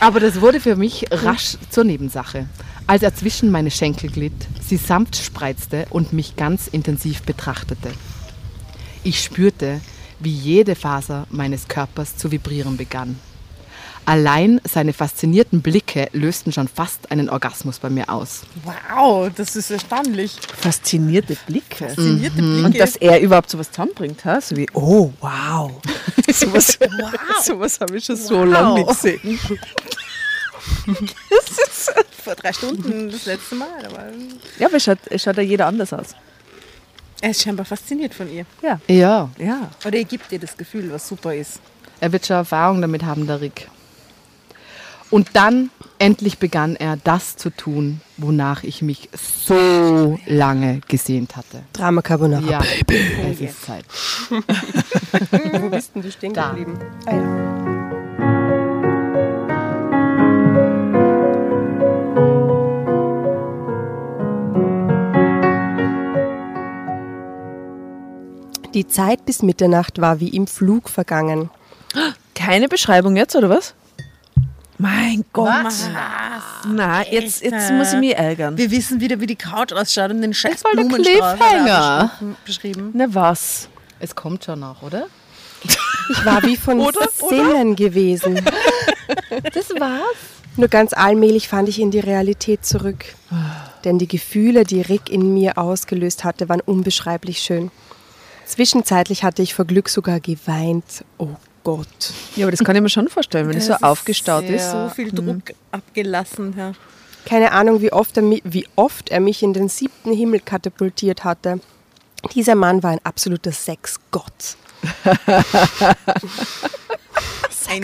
[0.00, 2.46] Aber das wurde für mich rasch zur Nebensache.
[2.88, 7.90] Als er zwischen meine Schenkel glitt, sie sanft spreizte und mich ganz intensiv betrachtete.
[9.02, 9.80] Ich spürte,
[10.20, 13.18] wie jede Faser meines Körpers zu vibrieren begann.
[14.04, 18.42] Allein seine faszinierten Blicke lösten schon fast einen Orgasmus bei mir aus.
[18.62, 20.36] Wow, das ist erstaunlich.
[20.56, 21.88] Faszinierte Blicke.
[21.88, 22.66] Faszinierte Blicke.
[22.66, 24.40] Und dass er überhaupt sowas zusammenbringt, ha?
[24.40, 25.72] so wie, oh, wow.
[26.32, 26.78] sowas
[27.44, 29.40] sowas habe ich schon so lange nicht gesehen.
[31.30, 31.92] das ist
[32.24, 33.84] vor drei Stunden das letzte Mal.
[33.86, 34.04] Aber
[34.58, 36.14] Ja, aber es schaut, es schaut ja jeder anders aus.
[37.20, 38.44] er ist scheinbar fasziniert von ihr.
[38.62, 39.70] Ja, Ja, ja.
[39.84, 41.60] Oder er gibt ihr das Gefühl, was super ist.
[42.00, 43.68] er wird schon Erfahrung damit haben, der Rick.
[45.08, 51.62] Und dann endlich begann er das zu tun, wonach ich mich so lange gesehnt hatte.
[51.72, 52.42] Drama Carbonara.
[52.44, 52.60] Ja,
[53.30, 53.84] es ist Zeit.
[54.30, 56.48] Wo bist denn du stehen Da.
[56.50, 56.76] geblieben?
[57.06, 57.95] Ah, ja.
[68.76, 71.48] Die Zeit bis Mitternacht war wie im Flug vergangen.
[72.34, 73.72] Keine Beschreibung jetzt, oder was?
[74.76, 75.48] Mein Gott.
[75.64, 75.88] Was?
[76.68, 78.58] Na, jetzt, jetzt muss ich mich ärgern.
[78.58, 82.10] Wir wissen wieder, wie die Couch ausschaut und den scheiß war der Blumenstrauß er Cliffhanger.
[82.20, 82.90] beschrieben- beschrieben.
[82.92, 83.68] Na was?
[83.98, 85.06] Es kommt schon noch, oder?
[86.10, 87.08] Ich war wie von Oder?
[87.30, 88.38] Sinnen gewesen.
[89.54, 90.02] Das war's.
[90.58, 93.06] Nur ganz allmählich fand ich in die Realität zurück.
[93.84, 97.70] Denn die Gefühle, die Rick in mir ausgelöst hatte, waren unbeschreiblich schön.
[98.46, 101.04] Zwischenzeitlich hatte ich vor Glück sogar geweint.
[101.18, 101.28] Oh
[101.64, 102.12] Gott.
[102.36, 104.70] Ja, aber das kann ich mir schon vorstellen, wenn es so aufgestaut ist.
[104.70, 106.54] So viel Druck abgelassen.
[106.56, 106.72] Ja.
[107.26, 111.60] Keine Ahnung, wie oft, er wie oft er mich in den siebten Himmel katapultiert hatte.
[112.34, 114.56] Dieser Mann war ein absoluter Sexgott.
[117.68, 117.82] Ein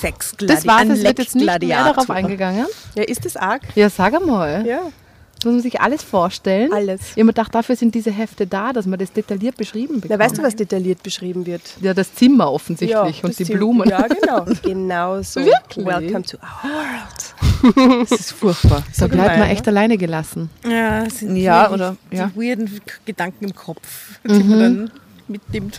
[0.00, 0.46] Sexgladiator.
[0.46, 2.66] Das war's, ein es wird jetzt nicht mehr darauf eingegangen.
[2.94, 3.62] Ja, ist das arg?
[3.74, 4.64] Ja, sag einmal.
[4.64, 4.82] Ja.
[5.44, 6.72] Das muss man sich alles vorstellen.
[6.72, 7.00] Alles.
[7.02, 10.18] Ich habe mir gedacht, dafür sind diese Hefte da, dass man das detailliert beschrieben bekommt.
[10.18, 11.60] Na, weißt du, was detailliert beschrieben wird?
[11.82, 13.86] Ja, das Zimmer offensichtlich das und die Zim- Blumen.
[13.86, 14.46] Ja, genau.
[14.62, 15.44] genau so.
[15.44, 15.84] Wirklich?
[15.84, 18.08] Welcome to our world.
[18.08, 18.84] Das ist furchtbar.
[18.98, 20.48] Da bleibt man echt alleine gelassen.
[20.66, 22.30] Ja, sind Ja, wirklich oder- die ja.
[22.34, 24.90] weirden Gedanken im Kopf, die man dann
[25.28, 25.78] mitnimmt.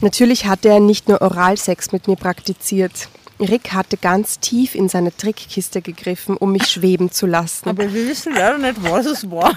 [0.00, 3.08] Natürlich hatte er nicht nur Oralsex mit mir praktiziert.
[3.40, 7.68] Rick hatte ganz tief in seine Trickkiste gegriffen, um mich schweben zu lassen.
[7.68, 9.54] Aber wir wissen leider nicht, was es war.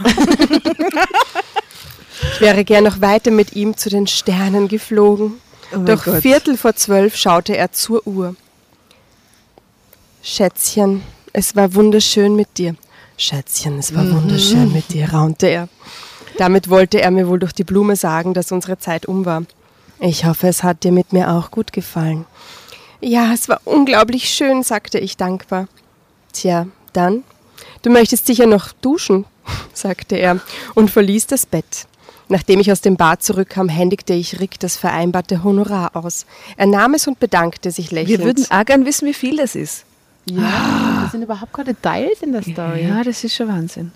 [2.34, 5.42] Ich wäre gern noch weiter mit ihm zu den Sternen geflogen.
[5.72, 6.22] mein Doch Gott.
[6.22, 8.36] Viertel vor zwölf schaute er zur Uhr.
[10.22, 11.02] Schätzchen,
[11.34, 12.76] es war wunderschön mit dir.
[13.18, 15.70] Schätzchen, es war wunderschön mit dir, raunte er.
[16.38, 19.44] Damit wollte er mir wohl durch die Blume sagen, dass unsere Zeit um war.
[20.00, 22.26] Ich hoffe, es hat dir mit mir auch gut gefallen.
[23.02, 25.68] Ja, es war unglaublich schön, sagte ich dankbar.
[26.34, 27.24] Tja, dann?
[27.82, 29.26] Du möchtest sicher noch duschen,
[29.74, 30.40] sagte er
[30.76, 31.88] und verließ das Bett.
[32.30, 36.26] Nachdem ich aus dem Bad zurückkam, händigte ich Rick das vereinbarte Honorar aus.
[36.56, 38.20] Er nahm es und bedankte sich lächelnd.
[38.20, 39.84] Wir würden auch gern wissen, wie viel das ist.
[40.26, 42.88] Ja, das sind überhaupt keine Details in der Story.
[42.88, 43.92] Ja, das ist schon Wahnsinn.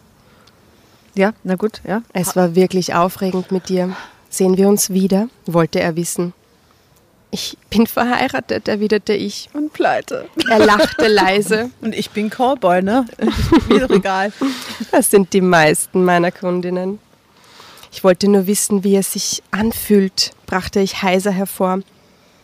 [1.14, 2.02] Ja, na gut, ja.
[2.12, 3.96] Es war wirklich aufregend mit dir.
[4.30, 5.30] Sehen wir uns wieder?
[5.46, 6.34] wollte er wissen.
[7.36, 9.50] Ich bin verheiratet, erwiderte ich.
[9.52, 10.30] Und pleite.
[10.50, 11.70] Er lachte leise.
[11.82, 13.06] Und ich bin Cowboy, ne?
[13.68, 14.32] Mir doch egal.
[14.90, 16.98] Das sind die meisten meiner Kundinnen.
[17.92, 21.80] Ich wollte nur wissen, wie es sich anfühlt, brachte ich heiser hervor.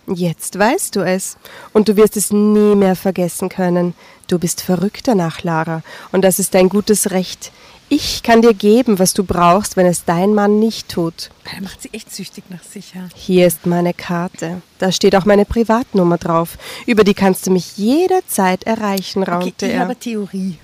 [0.07, 1.37] Jetzt weißt du es.
[1.71, 3.93] Und du wirst es nie mehr vergessen können.
[4.27, 5.83] Du bist verrückt danach, Lara.
[6.11, 7.53] Und das ist dein gutes Recht.
[7.93, 11.29] Ich kann dir geben, was du brauchst, wenn es dein Mann nicht tut.
[11.53, 13.09] Er macht sie echt süchtig nach sich, ja.
[13.15, 14.61] Hier ist meine Karte.
[14.79, 16.57] Da steht auch meine Privatnummer drauf.
[16.87, 19.79] Über die kannst du mich jederzeit erreichen, Okay, raunte ich er.
[19.81, 20.57] habe Theorie.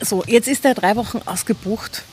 [0.00, 2.04] So, jetzt ist er drei Wochen ausgebucht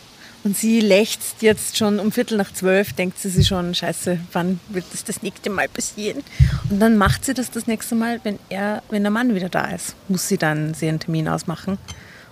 [0.44, 4.60] und sie lechzt jetzt schon um Viertel nach zwölf, denkt sie sich schon, scheiße, wann
[4.70, 6.24] wird das das nächste Mal passieren?
[6.72, 9.66] Und dann macht sie das das nächste Mal, wenn, er, wenn der Mann wieder da
[9.66, 11.78] ist, muss sie dann sie einen Termin ausmachen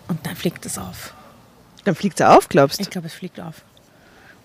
[0.07, 1.13] und dann fliegt es auf.
[1.83, 2.83] Dann fliegt er auf, glaubst du?
[2.83, 3.63] Ich glaube, es fliegt auf.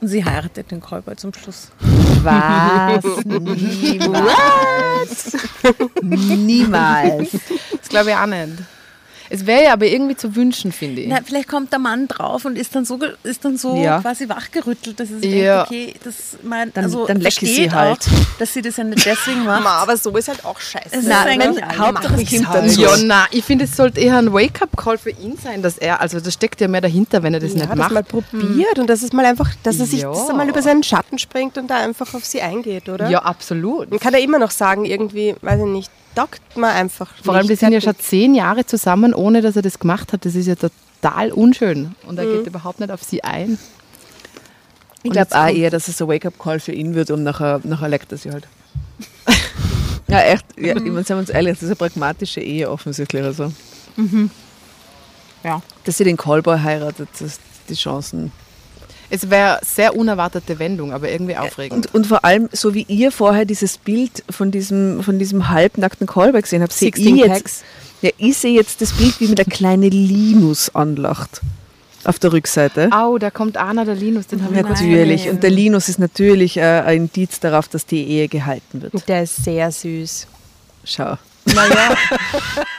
[0.01, 1.71] Und sie heiratet den Cowboy zum Schluss.
[2.23, 3.05] Was?
[3.25, 4.17] Niemals.
[6.03, 7.31] Niemals.
[7.79, 8.59] Das glaube ich auch nicht.
[9.31, 11.09] Es wäre ja aber irgendwie zu wünschen, finde ich.
[11.09, 14.01] Na, vielleicht kommt der Mann drauf und ist dann so, ist dann so Ja.
[14.01, 15.65] quasi wachgerüttelt, dass er sich Ja.
[15.65, 17.99] denkt, okay, das mein, Dann- also dann ich sie versteht halt.
[18.01, 19.67] auch, dass sie das ja nicht deswegen macht.
[19.67, 20.89] aber so ist halt auch scheiße.
[20.93, 21.79] Es ist eigentlich wenn- alles.
[21.79, 22.77] Hauptsache es kommt halt.
[22.77, 26.21] Ja, na, ich finde, es sollte eher ein Wake-up-Call für ihn sein, dass er, also
[26.21, 27.91] da steckt ja mehr dahinter, wenn er das ja, nicht das macht.
[27.93, 30.11] mal probiert und dass es mal einfach, dass er sich Ja.
[30.11, 33.09] dass er mal über seinen Schatten springt und da einfach auf sie eingeht, oder?
[33.11, 33.91] Ja, absolut.
[33.91, 37.11] Man kann ja immer noch sagen, irgendwie, weiß ich nicht, dockt man einfach.
[37.23, 40.25] Vor allem, die sind ja schon zehn Jahre zusammen, ohne dass er das gemacht hat.
[40.25, 41.95] Das ist ja total unschön.
[42.07, 43.59] Und er geht überhaupt nicht auf sie ein.
[45.03, 48.11] Ich glaube auch eher, dass es ein Wake-up-Call für ihn wird und nachher, nachher leckt
[48.11, 48.49] er sie halt.
[50.09, 50.45] ja, echt.
[50.59, 53.23] Ja, ich meine, seien wir uns ehrlich, das ist eine pragmatische Ehe offensichtlich.
[53.23, 53.53] Also.
[55.45, 55.63] Ja.
[55.85, 57.39] Dass sie den Callboy heiratet, das
[57.69, 58.33] die Chancen.
[59.11, 61.87] Es wäre sehr unerwartete Wendung, aber irgendwie aufregend.
[61.87, 66.07] Und, und vor allem, so wie ihr vorher dieses Bild von diesem, von diesem halbnackten
[66.07, 67.65] Callboy gesehen habt, sehe ich 16 jetzt,
[68.03, 71.41] ja, ich sehe jetzt das Bild, wie mir der kleine Linus anlacht.
[72.05, 72.91] Auf der Rückseite.
[72.93, 75.29] Au, da kommt Anna der Linus, den haben wir Natürlich.
[75.29, 79.09] Und der Linus ist natürlich äh, ein Indiz darauf, dass die Ehe gehalten wird.
[79.09, 80.27] Der ist sehr süß.
[80.85, 81.19] Schau.
[81.55, 81.97] Naja.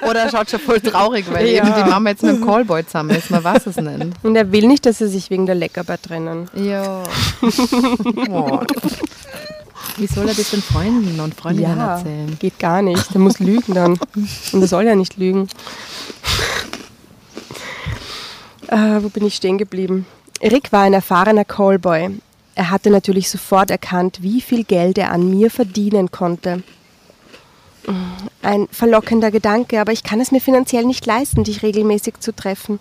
[0.09, 1.63] Oder er schaut schon voll traurig, weil Ja.
[1.65, 3.29] eben die Mama jetzt mit dem Callboy zusammen ist.
[3.29, 4.05] Man weiß es nicht.
[4.23, 6.49] Und er will nicht, dass sie sich wegen der Leckerbar trennen.
[6.55, 7.03] Ja.
[9.97, 12.37] Wie soll er das den Freunden und Freundinnen erzählen?
[12.39, 13.13] geht gar nicht.
[13.13, 13.99] Der muss lügen dann.
[14.53, 15.47] Und er soll ja nicht lügen.
[18.67, 20.05] Äh, wo bin ich stehen geblieben?
[20.41, 22.09] Rick war ein erfahrener Callboy.
[22.55, 26.63] Er hatte natürlich sofort erkannt, wie viel Geld er an mir verdienen konnte.
[28.41, 32.79] Ein verlockender Gedanke, aber ich kann es mir finanziell nicht leisten, dich regelmäßig zu treffen.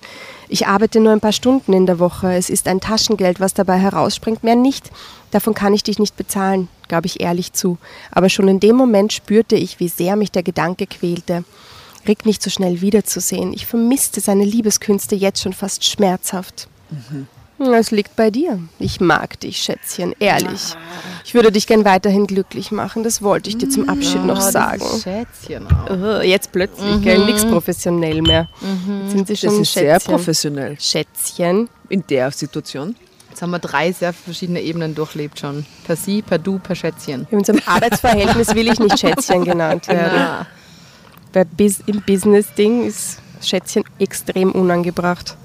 [0.49, 2.34] Ich arbeite nur ein paar Stunden in der Woche.
[2.34, 4.90] Es ist ein Taschengeld, was dabei herausspringt, mehr nicht.
[5.30, 7.78] Davon kann ich dich nicht bezahlen, gab ich ehrlich zu.
[8.11, 11.44] Aber schon in dem Moment spürte ich, wie sehr mich der Gedanke quälte.
[12.07, 13.53] Rick nicht so schnell wiederzusehen.
[13.53, 16.68] Ich vermisste seine Liebeskünste jetzt schon fast schmerzhaft.
[17.61, 18.61] Es liegt bei dir.
[18.78, 20.74] Ich mag dich, Schätzchen, ehrlich.
[21.24, 23.02] Ich würde dich gern weiterhin glücklich machen.
[23.02, 24.84] Das wollte ich dir zum Abschied noch sagen.
[25.02, 25.90] Schätzchen auch.
[25.90, 27.24] Oh, jetzt plötzlich, gell?
[27.24, 28.48] Nix professionell mehr.
[29.02, 30.14] Jetzt sind sie Das schon ist sehr Schätzchen.
[30.14, 31.68] professionell Schätzchen.
[31.88, 32.94] in der Situation.
[33.30, 35.66] Jetzt haben wir drei sehr verschiedene Ebenen durchlebt schon.
[35.84, 37.26] Per Sie, per Du, per Schätzchen.
[37.30, 40.46] In unserem Arbeitsverhältnis will ich nicht Schätzchen genannt werden.
[41.56, 45.36] Bis Im Business-Ding ist Schätzchen extrem unangebracht.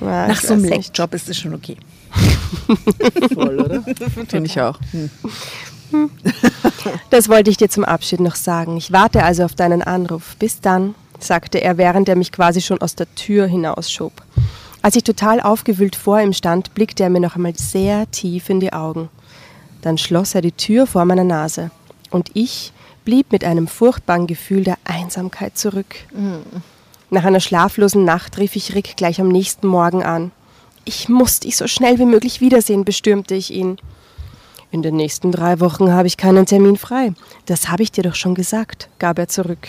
[0.00, 0.64] Ja, Nach so einem.
[0.64, 1.76] Leckjob ist das schon okay.
[3.34, 3.82] Voll, oder?
[4.28, 4.78] Finde ich auch.
[4.92, 6.10] Hm.
[7.10, 8.76] Das wollte ich dir zum Abschied noch sagen.
[8.76, 10.36] Ich warte also auf deinen Anruf.
[10.38, 14.12] Bis dann, sagte er, während er mich quasi schon aus der Tür hinausschob.
[14.82, 18.60] Als ich total aufgewühlt vor ihm stand, blickte er mir noch einmal sehr tief in
[18.60, 19.10] die Augen.
[19.82, 21.70] Dann schloss er die Tür vor meiner Nase.
[22.10, 22.72] Und ich
[23.04, 25.96] blieb mit einem furchtbaren Gefühl der Einsamkeit zurück.
[27.10, 30.30] Nach einer schlaflosen Nacht rief ich Rick gleich am nächsten Morgen an.
[30.84, 33.78] Ich muss dich so schnell wie möglich wiedersehen, bestürmte ich ihn.
[34.70, 37.12] In den nächsten drei Wochen habe ich keinen Termin frei.
[37.46, 39.66] Das habe ich dir doch schon gesagt, gab er zurück.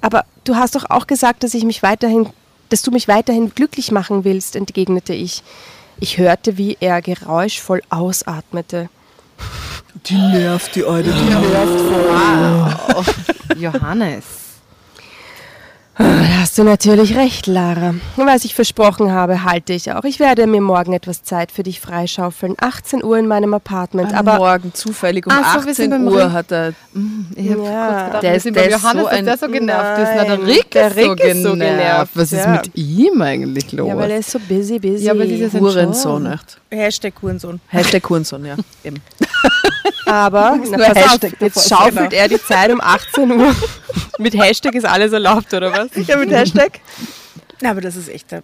[0.00, 2.28] Aber du hast doch auch gesagt, dass ich mich weiterhin,
[2.68, 5.42] dass du mich weiterhin glücklich machen willst, entgegnete ich.
[5.98, 8.88] Ich hörte, wie er geräuschvoll ausatmete.
[10.06, 11.10] Die nervt, die alte.
[11.10, 13.04] Wow.
[13.56, 14.43] Johannes.
[15.96, 17.94] Da hast du natürlich recht, Lara.
[18.16, 20.02] Was ich versprochen habe, halte ich auch.
[20.04, 22.54] Ich werde mir morgen etwas Zeit für dich freischaufeln.
[22.60, 24.12] 18 Uhr in meinem Apartment.
[24.12, 26.72] Aber Aber morgen zufällig um Ach so, wir sind 18 beim Uhr hat er.
[27.36, 27.86] Ich hab Ja.
[27.86, 30.08] kurz gedacht, Der wir ist- der ist Johannes, so ein- der so genervt ist.
[30.16, 31.78] Na, der Nein, Rick der ist, Rick so, ist so genervt.
[31.78, 32.50] genervt, Was ist ja.
[32.52, 33.88] mit ihm eigentlich los?
[33.88, 35.04] ja, weil er ist so busy, busy.
[35.04, 36.58] Ja, aber ist sein Hurensohn, echt.
[36.72, 37.60] Hashtag Hurensohn.
[37.68, 38.56] Hashtag Hurensohn, ja.
[38.84, 38.96] Eben.
[40.06, 43.54] Aber nur na, pass auf, jetzt schaufelt er die Zeit um 18 Uhr.
[44.18, 45.88] mit Hashtag ist alles erlaubt, oder was?
[46.06, 46.80] Ja, mit Hashtag.
[47.60, 48.42] Na, aber das ist echt der,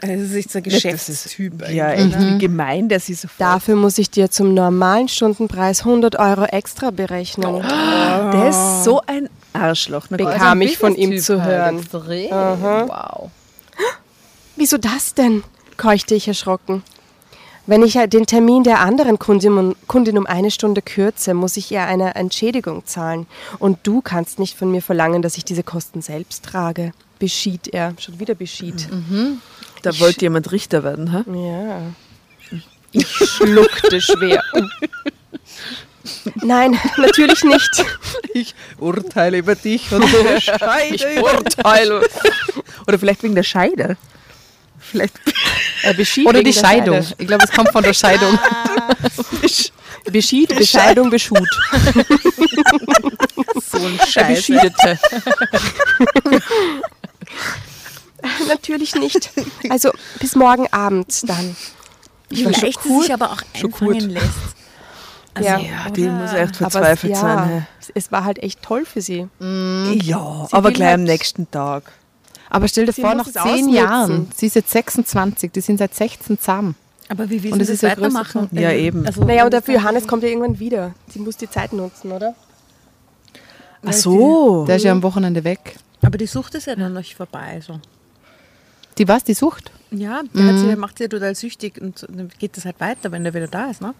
[0.00, 1.68] das ist echt so ein Geschäftstyp.
[1.70, 2.34] Ja, echt, ne?
[2.34, 3.40] wie gemein der sie sofort.
[3.40, 7.62] Dafür muss ich dir zum normalen Stundenpreis 100 Euro extra berechnen.
[7.62, 10.08] Der ist so ein Arschloch.
[10.08, 10.18] Gut.
[10.18, 11.78] Bekam ich von ihm zu halt, hören.
[11.78, 12.30] extrem.
[12.30, 13.30] Wow.
[14.56, 15.44] Wieso das denn?
[15.76, 16.82] keuchte ich erschrocken.
[17.66, 21.56] Wenn ich ja den Termin der anderen Kundin um, Kundin um eine Stunde kürze, muss
[21.56, 23.26] ich ihr eine Entschädigung zahlen.
[23.58, 26.92] Und du kannst nicht von mir verlangen, dass ich diese Kosten selbst trage.
[27.18, 27.94] Beschied er.
[27.98, 28.88] Schon wieder beschied.
[29.82, 31.24] Da wollte jemand Richter werden, ha?
[31.32, 31.82] Ja.
[32.92, 34.42] Ich schluckte schwer.
[36.34, 37.84] Nein, natürlich nicht.
[38.34, 42.02] Ich urteile über dich und entscheide über Urteile.
[42.86, 43.96] Oder vielleicht wegen der Scheide.
[44.92, 45.14] Vielleicht
[45.82, 47.02] Er beschied Oder die Scheidung.
[47.02, 47.14] Scheide.
[47.18, 48.38] Ich glaube, es kommt von der Scheidung.
[50.10, 51.38] Beschied, Bescheidung, Beschut.
[53.70, 54.34] so Person scheiße.
[54.34, 54.98] Beschiedete.
[58.48, 59.30] Natürlich nicht.
[59.70, 59.90] Also
[60.20, 61.56] bis morgen Abend dann.
[62.28, 63.00] Wie schon leicht cool.
[63.00, 64.26] sie sich aber auch Schon einfangen lässt.
[65.34, 65.58] Also, Ja.
[65.58, 67.48] Ja, die muss echt Aber verzweifelt ja, sein.
[67.48, 67.62] hä?
[67.94, 69.28] es war halt echt toll für sie.
[69.40, 71.84] Ja, aber will gleich am halt- nächsten Tag.
[72.52, 73.72] Aber stell dir Sie vor, nach es zehn ausnutzen.
[73.72, 76.74] Jahren, sie ist jetzt 26, die sind seit 16 zusammen.
[77.08, 78.48] Aber wie will Und sie es das ist ja weitermachen?
[78.52, 79.06] Ja, eben.
[79.06, 80.92] Also, Naja, und der für Johannes kommt ja irgendwann wieder.
[81.08, 82.34] Sie muss die Zeit nutzen, oder?
[83.84, 84.66] Ach so.
[84.66, 85.76] Der ist ja am Wochenende weg.
[86.02, 87.58] Aber die Sucht ist ja dann noch vorbei.
[87.66, 87.80] So.
[88.98, 89.72] Die was, die Sucht?
[89.90, 93.12] Ja, der hat sie, macht sie ja total süchtig und dann geht das halt weiter,
[93.12, 93.80] wenn er wieder da ist.
[93.80, 93.94] Ne?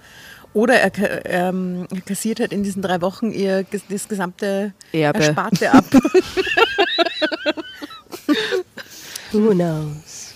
[0.53, 5.21] Oder er, ähm, er kassiert halt in diesen drei Wochen ihr das gesamte Erbe.
[5.21, 5.85] Ersparte ab.
[9.33, 10.33] Who knows?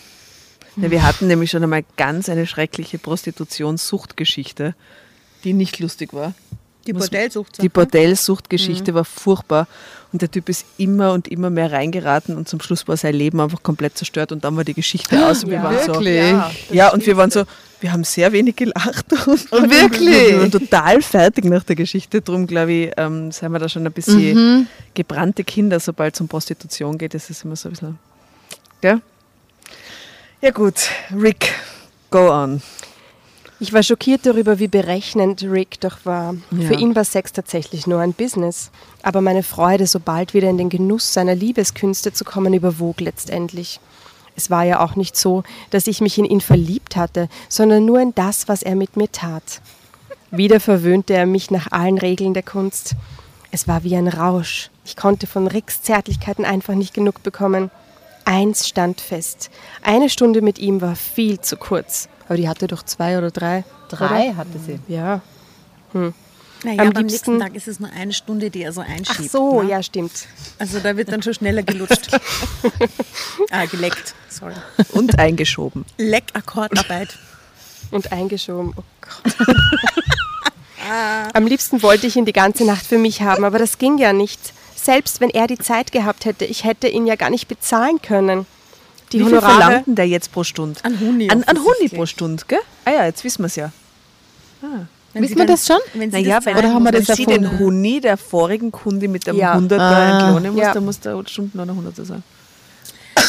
[0.77, 4.75] Ja, wir hatten nämlich schon einmal ganz eine schreckliche Prostitutionssuchtgeschichte,
[5.45, 6.35] die nicht lustig war.
[6.87, 7.63] Die Bordellsucht.
[7.63, 9.67] Die Bordellsuchtgeschichte war furchtbar
[10.13, 13.41] und der Typ ist immer und immer mehr reingeraten und zum Schluss war sein Leben
[13.41, 15.65] einfach komplett zerstört und dann war die Geschichte aus und wir Ja.
[15.65, 15.95] waren so.
[15.95, 16.17] Wirklich?
[16.17, 16.51] Ja.
[16.71, 17.43] Ja, und wir waren so,
[17.81, 19.07] wir haben sehr wenig gelacht.
[19.27, 20.31] Und Wirklich?
[20.33, 22.21] Wir waren total fertig nach der Geschichte.
[22.21, 26.29] Drum, glaube ich, ähm, sind wir da schon ein bisschen gebrannte Kinder, sobald es um
[26.29, 27.15] Prostitution geht.
[27.15, 27.99] Das ist immer so ein bisschen.
[28.81, 29.01] Gell?
[30.41, 30.91] Ja, gut.
[31.15, 31.53] Rick,
[32.11, 32.63] go on.
[33.59, 36.35] Ich war schockiert darüber, wie berechnend Rick doch war.
[36.51, 36.69] Ja.
[36.69, 38.71] Für ihn war Sex tatsächlich nur ein Business.
[39.03, 43.81] Aber meine Freude, so bald wieder in den Genuss seiner Liebeskünste zu kommen, überwog letztendlich.
[44.37, 48.01] Es war ja auch nicht so, dass ich mich in ihn verliebt hatte, sondern nur
[48.01, 49.61] in das, was er mit mir tat.
[50.31, 52.95] Wieder verwöhnte er mich nach allen Regeln der Kunst.
[53.51, 54.71] Es war wie ein Rausch.
[54.85, 57.71] Ich konnte von Ricks Zärtlichkeiten einfach nicht genug bekommen.
[58.25, 59.51] Eins stand fest.
[59.83, 62.09] Eine Stunde mit ihm war viel zu kurz.
[62.27, 63.65] Aber die hatte doch zwei oder drei.
[63.89, 64.37] Drei Oder?
[64.37, 64.81] hatte sie.
[64.89, 65.21] Ja.
[66.65, 69.21] Naja, Am am nächsten Tag ist es nur eine Stunde, die er so einschiebt.
[69.29, 69.71] Ach so, ne?
[69.71, 70.27] ja, stimmt.
[70.59, 72.09] Also da wird dann schon schneller gelutscht.
[73.51, 74.15] ah, geleckt.
[74.29, 74.55] Sorry.
[74.93, 75.85] Und eingeschoben.
[75.99, 77.19] Leck-Akkordarbeit.
[77.91, 78.73] Und eingeschoben.
[78.77, 79.49] Oh Gott.
[81.35, 84.13] Am liebsten wollte ich ihn die ganze Nacht für mich haben, aber das ging ja
[84.13, 84.41] nicht.
[84.75, 88.47] Selbst wenn er die Zeit gehabt hätte, ich hätte ihn ja gar nicht bezahlen können.
[89.13, 90.81] Die Wie viel verlangt denn der jetzt pro Stunde?
[90.83, 92.61] An Huni An, an Huni pro Stunde, gell?
[92.85, 93.73] Ah ja, jetzt wissen wir es ja.
[95.17, 95.79] Wenn Wissen sie wir das schon?
[95.95, 97.51] Wenn sie Naja, das wenn, Oder haben wir wenn das sie erfunden?
[97.51, 99.55] den Huni der vorigen Kunde mit dem Ja.
[99.55, 100.27] 100er Ah.
[100.27, 100.75] entlohnen muss, Ja.
[100.75, 102.23] dann muss der Stunden oder 100er sein.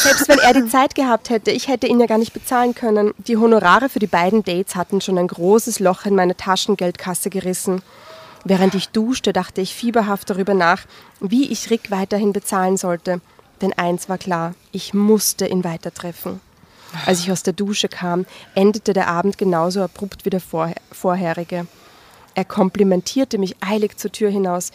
[0.04, 3.14] Selbst wenn er die Zeit gehabt hätte, ich hätte ihn ja gar nicht bezahlen können.
[3.18, 7.82] Die Honorare für die beiden Dates hatten schon ein großes Loch in meine Taschengeldkasse gerissen.
[8.44, 10.82] Während ich duschte, dachte ich fieberhaft darüber nach,
[11.22, 13.22] wie ich Rick weiterhin bezahlen sollte.
[13.62, 16.42] Denn eins war klar, ich musste ihn weitertreffen.
[17.06, 18.26] Als ich aus der Dusche kam,
[18.56, 21.68] endete der Abend genauso abrupt wie der vor vorherige.
[22.34, 24.72] Er komplimentierte mich eilig zur Tür hinaus.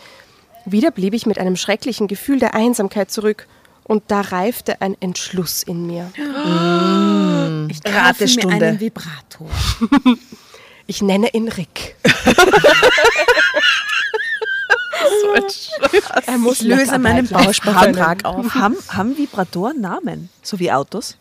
[0.65, 3.47] Wieder blieb ich mit einem schrecklichen Gefühl der Einsamkeit zurück.
[3.85, 6.11] Und da reifte ein Entschluss in mir.
[7.69, 9.49] Ich kaufe mir einen Vibrator.
[10.87, 11.97] Ich nenne ihn Rick.
[16.27, 17.29] er muss Ich löse meinen.
[17.29, 18.55] Bausparvertrag auf.
[18.55, 20.29] Haben, haben Vibratoren Namen?
[20.43, 21.17] So wie Autos?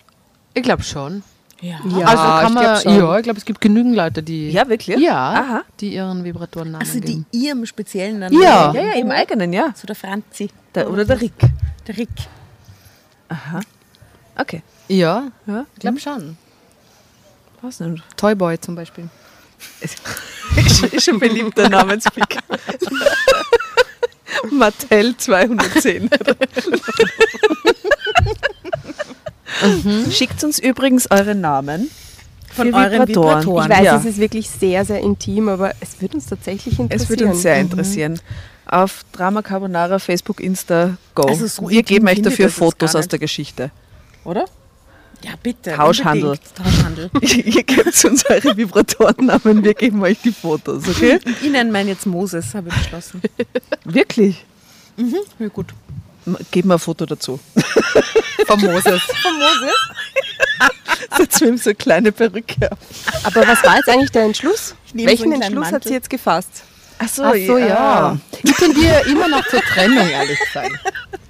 [0.54, 1.24] Ich glaube schon.
[1.62, 1.80] Ja.
[1.86, 2.96] Ja, also kann ich man, schon.
[2.98, 4.98] ja, ich glaube, es gibt genügend Leute, die, Ja, wirklich?
[4.98, 5.62] ja, Aha.
[5.80, 7.26] die ihren Vibratoren Namen Also die geben.
[7.32, 8.34] ihrem speziellen dann.
[8.34, 8.74] Ja.
[8.74, 9.72] Ja, ja, im eigenen, ja.
[9.76, 10.50] So der Franzi.
[10.74, 11.34] Der, oder der Rick.
[11.88, 12.10] Der Rick.
[14.36, 14.64] Okay.
[14.88, 16.36] Ja, Ja, ich glaube schon.
[17.62, 18.02] was denn?
[18.18, 19.08] Toyboy zum Beispiel.
[19.82, 20.00] Ist,
[20.92, 22.40] ist ein beliebter Namenspick.
[24.52, 26.10] Mattel 210.
[30.12, 31.90] Schickt uns übrigens eure Namen
[32.54, 33.40] Von für euren Vibratoren.
[33.42, 33.72] Vibratoren.
[33.72, 33.98] Ich weiß, ja.
[33.98, 37.04] es ist wirklich sehr, sehr intim, aber es würde uns tatsächlich interessieren.
[37.04, 38.20] Es würde uns sehr interessieren.
[38.66, 41.24] Auf Drama Carbonara, Facebook, Insta, Go.
[41.24, 43.72] Also so Wir geben euch dafür Fotos aus der Geschichte.
[44.24, 44.46] Oder?
[45.24, 45.72] Ja, bitte.
[45.74, 46.38] Tauschhandel.
[46.56, 47.10] Tauschhandel.
[47.22, 51.20] Ihr gebt uns eure Vibratorennamen, wir geben euch die Fotos, okay?
[51.44, 53.22] Nenne meinen jetzt Moses, habe ich beschlossen.
[53.84, 54.44] Wirklich?
[55.40, 55.68] Ja, gut.
[56.52, 57.40] Geben wir ein Foto dazu.
[58.48, 59.02] Von Moses.
[59.02, 59.90] Von Moses?
[61.18, 62.78] Setzt mir so eine kleine Perücke auf.
[63.24, 64.76] Aber was war jetzt eigentlich der Entschluss?
[64.86, 66.64] So Welchen Entschluss hat sie jetzt gefasst?
[67.00, 68.18] Ach so, Ach so, ja.
[68.44, 70.72] Ich tendiere immer noch zur Trennung, ehrlich gesagt.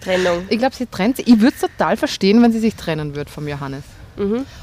[0.02, 0.46] Trennung.
[0.50, 1.28] Ich glaube, sie trennt sich.
[1.28, 3.84] Ich würde es total verstehen, wenn sie sich trennen würde vom Johannes.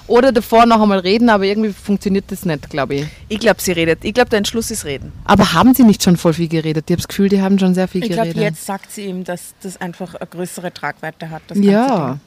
[0.06, 3.06] Oder davor noch einmal reden, aber irgendwie funktioniert das nicht, glaube ich.
[3.28, 4.04] Ich glaube, sie redet.
[4.04, 5.12] Ich glaube, der Entschluss ist reden.
[5.24, 6.84] Aber haben sie nicht schon voll viel geredet?
[6.88, 8.42] Ich habe das Gefühl, die haben schon sehr viel Ich glaube, geredet.
[8.42, 11.42] jetzt sagt sie ihm, dass das einfach eine größere Tragweite hat.
[11.48, 12.18] Das ganze ja.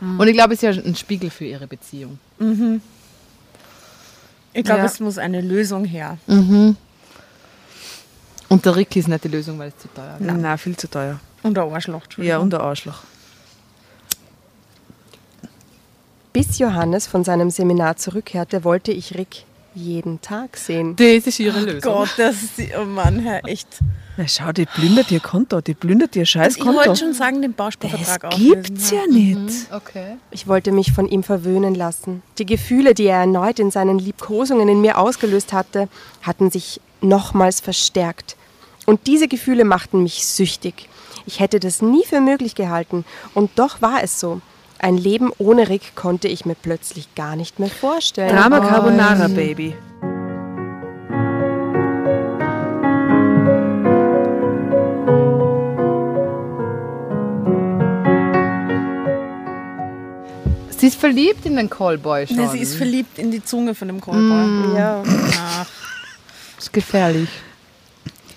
[0.00, 2.18] Und ich glaube, es ist ja ein Spiegel für ihre Beziehung.
[2.38, 2.80] Ding.
[4.52, 4.86] Ich glaube, Ja.
[4.86, 6.18] es muss eine Lösung her.
[8.48, 10.26] Und der Rick ist nicht die Lösung, weil es zu teuer ist.
[10.40, 11.20] Na, viel zu teuer.
[11.42, 12.02] Und ein Arschloch.
[12.18, 13.02] Ja, und der Arschloch.
[16.32, 20.96] Bis Johannes von seinem Seminar zurückkehrte, wollte ich Rick jeden Tag sehen.
[20.96, 21.92] Das ist ihre Lösung.
[21.92, 23.66] Gott, das ist die, oh Mann, Herr, echt.
[24.16, 27.54] Na schau, die plündert ihr Konto, die plündert ihr scheiß Ich wollte schon sagen, den
[27.56, 29.72] Das Bausparvertrag gibt's ja nicht.
[29.72, 30.16] Okay.
[30.30, 32.22] Ich wollte mich von ihm verwöhnen lassen.
[32.38, 35.88] Die Gefühle, die er erneut in seinen Liebkosungen in mir ausgelöst hatte,
[36.22, 38.36] hatten sich nochmals verstärkt.
[38.86, 40.88] Und diese Gefühle machten mich süchtig.
[41.26, 43.04] Ich hätte das nie für möglich gehalten.
[43.34, 44.40] Und doch war es so.
[44.82, 48.34] Ein Leben ohne Rick konnte ich mir plötzlich gar nicht mehr vorstellen.
[48.34, 49.74] Drama Carbonara, Baby.
[60.78, 62.36] Sie ist verliebt in den Callboy schon.
[62.36, 64.78] Ne, sie ist verliebt in die Zunge von dem Callboy.
[64.78, 65.02] Ja.
[65.36, 65.66] Ach,
[66.56, 67.28] Das ist gefährlich.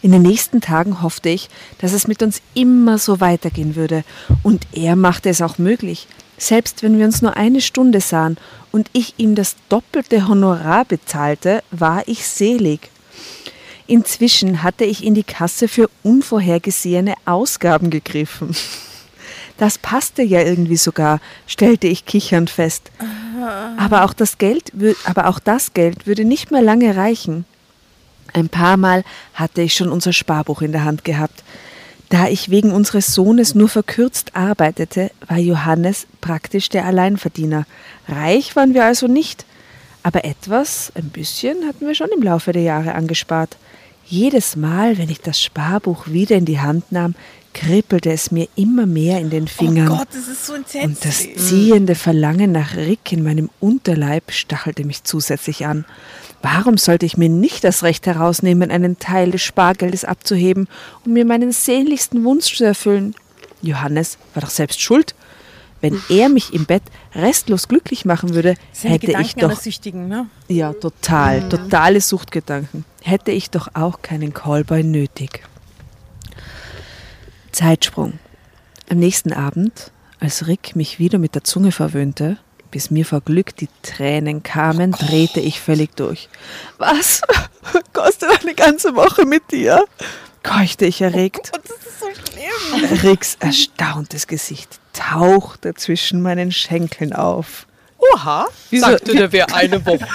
[0.02, 4.04] In den nächsten Tagen hoffte ich, dass es mit uns immer so weitergehen würde.
[4.44, 6.06] Und er machte es auch möglich.
[6.44, 8.36] Selbst wenn wir uns nur eine Stunde sahen
[8.74, 12.90] und ich ihm das doppelte Honorar bezahlte, war ich selig.
[13.88, 18.54] Inzwischen hatte ich in die Kasse für unvorhergesehene Ausgaben gegriffen.
[19.58, 22.92] Das passte ja irgendwie sogar, stellte ich kichernd fest.
[23.78, 24.74] Aber auch das Geld,
[25.06, 27.46] aber auch das Geld würde nicht mehr lange reichen.
[28.34, 31.42] Ein paar Mal hatte ich schon unser Sparbuch in der Hand gehabt.
[32.14, 37.66] Da ich wegen unseres Sohnes nur verkürzt arbeitete, war Johannes praktisch der Alleinverdiener.
[38.08, 39.48] Reich waren wir also nicht,
[40.04, 43.58] aber etwas, ein bisschen, hatten wir schon im Laufe der Jahre angespart.
[44.06, 47.16] Jedes Mal, wenn ich das Sparbuch wieder in die Hand nahm,
[47.56, 49.88] kribbelte es mir immer mehr in den Fingern.
[49.90, 50.86] oh Gott, das ist so entsetzlich.
[50.86, 55.84] Und das ziehende Verlangen nach Rick in meinem Unterleib stachelte mich zusätzlich an.
[56.44, 60.68] Warum sollte ich mir nicht das Recht herausnehmen, einen Teil des Spargeldes abzuheben,
[61.06, 63.16] um mir meinen sehnlichsten Wunsch zu erfüllen?
[63.62, 65.16] Johannes war doch selbst schuld.
[65.80, 66.84] Wenn er mich im Bett
[67.16, 70.28] restlos glücklich machen würde, hätte Gedanken ich doch Süchtigen, ne?
[70.50, 72.84] ja, total, totale Suchtgedanken.
[73.02, 75.44] Hätte ich doch auch keinen Callboy nötig.
[77.54, 78.20] Zeitsprung.
[78.90, 82.38] Am nächsten Abend, als Rick mich wieder mit der Zunge verwöhnte,
[82.74, 86.28] bis mir vor Glück die Tränen kamen, drehte ich völlig durch.
[86.80, 87.22] Was?
[87.94, 89.86] Kostet eine ganze Woche mit dir?
[90.42, 91.52] keuchte ich erregt.
[91.56, 93.00] Und das ist so schlimm.
[93.04, 97.68] Ricks erstauntes Gesicht tauchte zwischen meinen Schenkeln auf.
[98.12, 100.06] Oha, Wieso- sagte der wer eine Woche.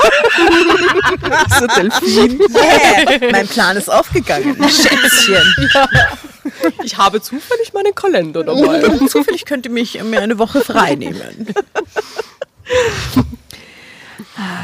[1.59, 2.41] So Delfin.
[2.55, 4.57] Yeah, mein Plan ist aufgegangen.
[4.69, 5.71] Schätzchen.
[6.83, 8.83] Ich habe zufällig meinen Kalender dabei.
[9.09, 11.47] Zufällig könnte mich mir eine Woche frei nehmen.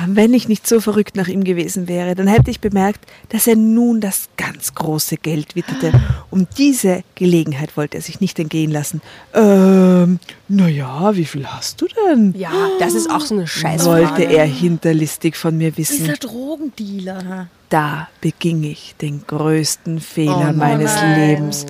[0.07, 3.57] Wenn ich nicht so verrückt nach ihm gewesen wäre, dann hätte ich bemerkt, dass er
[3.57, 5.93] nun das ganz große Geld witterte.
[6.31, 9.01] Um diese Gelegenheit wollte er sich nicht entgehen lassen.
[9.33, 12.35] Ähm, naja, wie viel hast du denn?
[12.37, 13.87] Ja, das ist auch so eine Scheiße.
[13.87, 15.99] wollte er hinterlistig von mir wissen.
[15.99, 17.49] Dieser Drogendealer.
[17.69, 20.95] Da beging ich den größten Fehler Oh meines.
[21.17, 21.67] Lebens.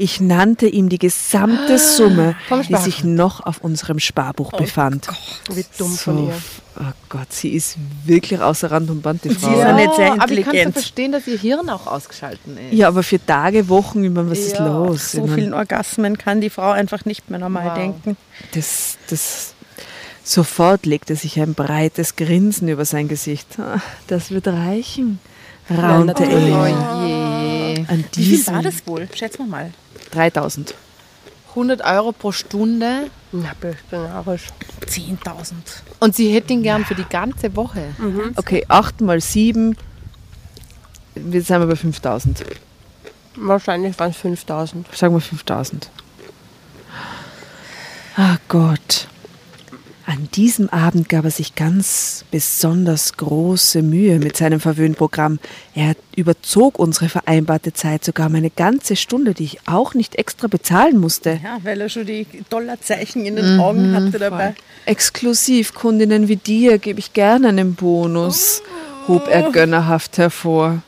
[0.00, 5.08] Ich nannte ihm die gesamte Summe, Vom die sich noch auf unserem Sparbuch befand.
[5.52, 6.34] Wie dumm So, von ihr.
[6.78, 9.50] Oh Gott, sie ist wirklich außer Rand und Band, die Frau.
[9.50, 10.72] ist ja nicht sehr aber ich kann intelligent.
[10.74, 12.72] verstehen, dass ihr Hirn auch ausgeschalten ist.
[12.72, 15.12] Ja, aber für Tage, Wochen, ich meine, was ist Ja, los?
[15.12, 17.74] So ich vielen mein, Orgasmen kann die Frau einfach nicht mehr normal Wow.
[17.74, 18.16] denken.
[18.54, 19.54] das, das,
[20.22, 23.58] sofort legte sich ein breites Grinsen über sein Gesicht.
[23.58, 25.18] Ah, Das wird reichen,
[25.68, 26.54] raunte natürlich.
[26.54, 27.06] Oh er.
[27.08, 27.84] je.
[27.88, 29.08] An Wie viel war das wohl?
[29.14, 29.72] Schätz mal mal.
[30.10, 30.74] 3000.
[31.50, 33.10] 100 Euro pro Stunde.
[33.32, 33.52] Na,
[33.90, 34.48] narrisch.
[34.86, 35.54] 10.000.
[36.00, 37.88] Und sie hätte ihn gern für die ganze Woche.
[38.36, 39.76] Okay, 8 mal 7,
[41.14, 42.44] jetzt sind wir bei 5000.
[43.36, 44.96] Wahrscheinlich waren es 5000.
[44.96, 45.90] Sagen wir 5000.
[48.16, 49.08] Ah Gott.
[50.08, 55.38] An diesem Abend gab er sich ganz besonders große Mühe mit seinem Verwöhnprogramm.
[55.74, 60.46] Er überzog unsere vereinbarte Zeit sogar um eine ganze Stunde, die ich auch nicht extra
[60.46, 61.40] bezahlen musste.
[61.44, 64.54] Ja, weil er schon die Dollarzeichen in den Augen hatte dabei.
[64.86, 68.62] Exklusivkundinnen wie dir gebe ich gerne einen Bonus,
[69.08, 70.80] hob er gönnerhaft hervor.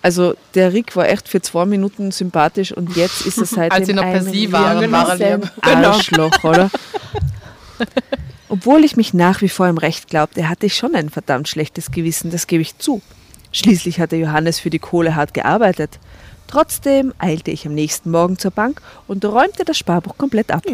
[0.00, 3.86] Also der Rick war echt für zwei Minuten sympathisch und jetzt ist er seitdem Als
[3.88, 5.50] sie noch per ein Sie waren, war er lieb.
[5.60, 6.70] Arschloch, oder?
[8.48, 11.90] Obwohl ich mich nach wie vor im Recht glaubte, hatte ich schon ein verdammt schlechtes
[11.90, 13.02] Gewissen, das gebe ich zu.
[13.52, 15.98] Schließlich hatte Johannes für die Kohle hart gearbeitet.
[16.46, 20.62] Trotzdem eilte ich am nächsten Morgen zur Bank und räumte das Sparbuch komplett ab.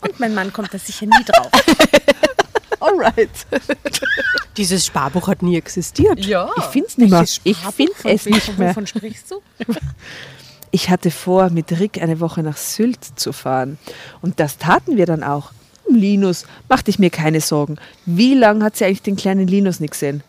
[0.00, 1.50] Und mein Mann kommt da sicher nie drauf.
[2.80, 3.46] Alright.
[4.56, 6.24] Dieses Sparbuch hat nie existiert.
[6.24, 6.50] Ja.
[6.56, 7.22] Ich finde es nicht mehr.
[7.44, 8.70] Ich finde es nicht mehr.
[8.70, 9.42] Wovon sprichst du?
[10.70, 13.78] Ich hatte vor, mit Rick eine Woche nach Sylt zu fahren.
[14.22, 15.52] Und das taten wir dann auch.
[15.84, 17.76] Um Linus machte ich mir keine Sorgen.
[18.06, 20.22] Wie lange hat sie eigentlich den kleinen Linus nicht gesehen?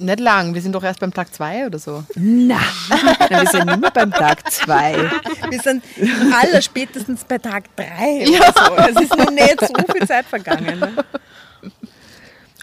[0.00, 2.02] Nicht lang, wir sind doch erst beim Tag zwei oder so.
[2.16, 5.08] Na, na wir sind immer beim Tag zwei.
[5.48, 5.84] Wir sind
[6.32, 9.00] aller spätestens bei Tag drei oder so.
[9.00, 10.80] Es ist noch nicht so viel Zeit vergangen.
[10.80, 10.92] Ne?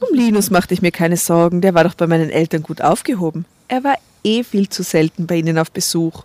[0.01, 3.45] Um Linus machte ich mir keine Sorgen, der war doch bei meinen Eltern gut aufgehoben.
[3.69, 6.23] Er war eh viel zu selten bei ihnen auf Besuch.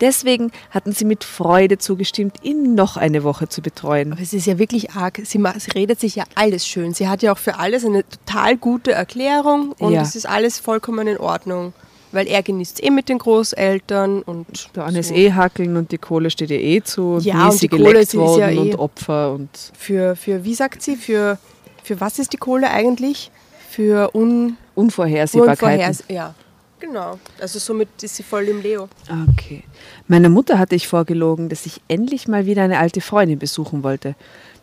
[0.00, 4.12] Deswegen hatten sie mit Freude zugestimmt, ihn noch eine Woche zu betreuen.
[4.12, 5.20] Aber es ist ja wirklich arg.
[5.24, 6.94] Sie, sie redet sich ja alles schön.
[6.94, 10.02] Sie hat ja auch für alles eine total gute Erklärung und Ja.
[10.02, 11.72] es ist alles vollkommen in Ordnung.
[12.12, 15.14] Weil er genießt es eh mit den Großeltern und Der Anne ist so.
[15.14, 17.14] eh hackeln und die Kohle steht ihr eh zu.
[17.14, 19.48] Und Ja, und die Kohle, ist ja eh- und Opfer und
[19.78, 21.38] für, für, wie sagt sie, für,
[21.84, 23.30] für was ist die Kohle eigentlich?
[23.70, 25.78] Für un, Unvorhersehbarkeiten.
[25.78, 26.34] Unvorhers ja,
[26.80, 27.18] genau.
[27.40, 28.88] Also somit ist sie voll im Leo.
[29.28, 29.62] Okay.
[30.08, 34.14] Meiner Mutter hatte ich vorgelogen, dass ich endlich mal wieder eine alte Freundin besuchen wollte.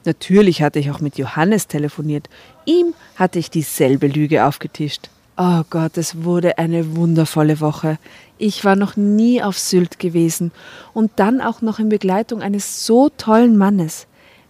[0.05, 2.29] Natürlich hatte ich auch mit Johannes telefoniert.
[2.65, 5.09] Ihm hatte ich dieselbe Lüge aufgetischt.
[5.37, 7.99] Oh Gott, es wurde eine wundervolle Woche.
[8.39, 10.51] Ich war noch nie auf Sylt gewesen
[10.93, 14.07] und dann auch noch in Begleitung eines so tollen Mannes.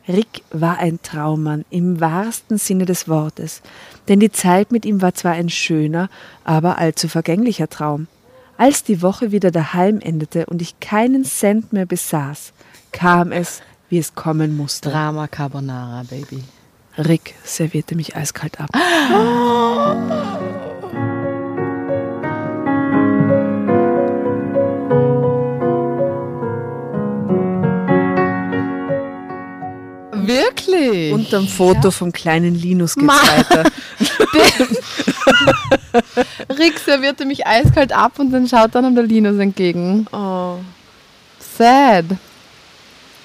[0.08, 3.62] Rick war ein Traummann im wahrsten Sinne des Wortes,
[4.08, 6.10] denn die Zeit mit ihm war zwar ein schöner,
[6.44, 8.08] aber allzu vergänglicher Traum.
[8.58, 12.54] Als die Woche wieder daheim endete und ich keinen Cent mehr besaß,
[12.92, 14.90] kam es, wie es kommen musste.
[14.90, 16.44] Drama Carbonara, Baby.
[16.98, 18.70] Rick servierte mich eiskalt ab.
[30.28, 31.14] Wirklich?
[31.14, 33.64] Unterm Foto vom kleinen Linus geht's Ma- weiter.
[36.58, 40.08] Rick servierte mich eiskalt ab und dann schaut dann der Linus entgegen.
[40.12, 40.58] Oh.
[41.58, 42.06] Sad.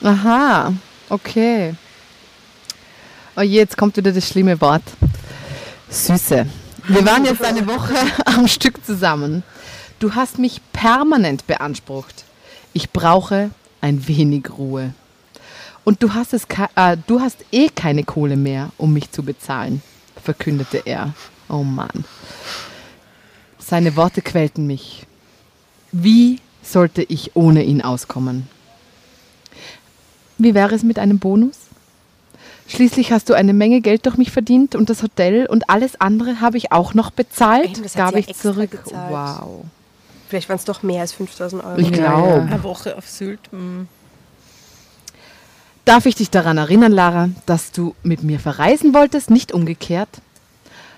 [0.02, 0.72] Aha,
[1.08, 1.74] okay.
[3.36, 4.82] Oh je, jetzt kommt wieder das schlimme Wort.
[5.88, 6.46] Süße.
[6.88, 7.94] Wir waren jetzt eine Woche
[8.24, 9.42] am Stück zusammen.
[9.98, 12.24] Du hast mich permanent beansprucht.
[12.72, 13.50] Ich brauche
[13.80, 14.94] ein wenig Ruhe.
[15.84, 19.22] Und du hast, es, ke- äh, du hast eh keine Kohle mehr, um mich zu
[19.22, 19.82] bezahlen,
[20.22, 21.12] verkündete er.
[21.48, 22.04] Oh Mann.
[23.58, 25.06] Seine Worte quälten mich.
[25.90, 28.48] Wie sollte ich ohne ihn auskommen?
[30.38, 31.56] Wie wäre es mit einem Bonus?
[32.68, 36.40] Schließlich hast du eine Menge Geld durch mich verdient und das Hotel und alles andere
[36.40, 38.70] habe ich auch noch bezahlt, Eben, das hat gab ja ich extra zurück.
[38.70, 39.12] gezahlt.
[39.12, 39.64] Wow.
[40.28, 41.78] Vielleicht waren es doch mehr als 5000 Euro.
[41.78, 42.28] Ich glaube.
[42.28, 42.34] ja.
[42.42, 43.40] Eine Woche auf Sylt.
[43.52, 43.82] mm.
[45.84, 50.08] Darf ich dich daran erinnern, Lara, dass du mit mir verreisen wolltest, nicht umgekehrt?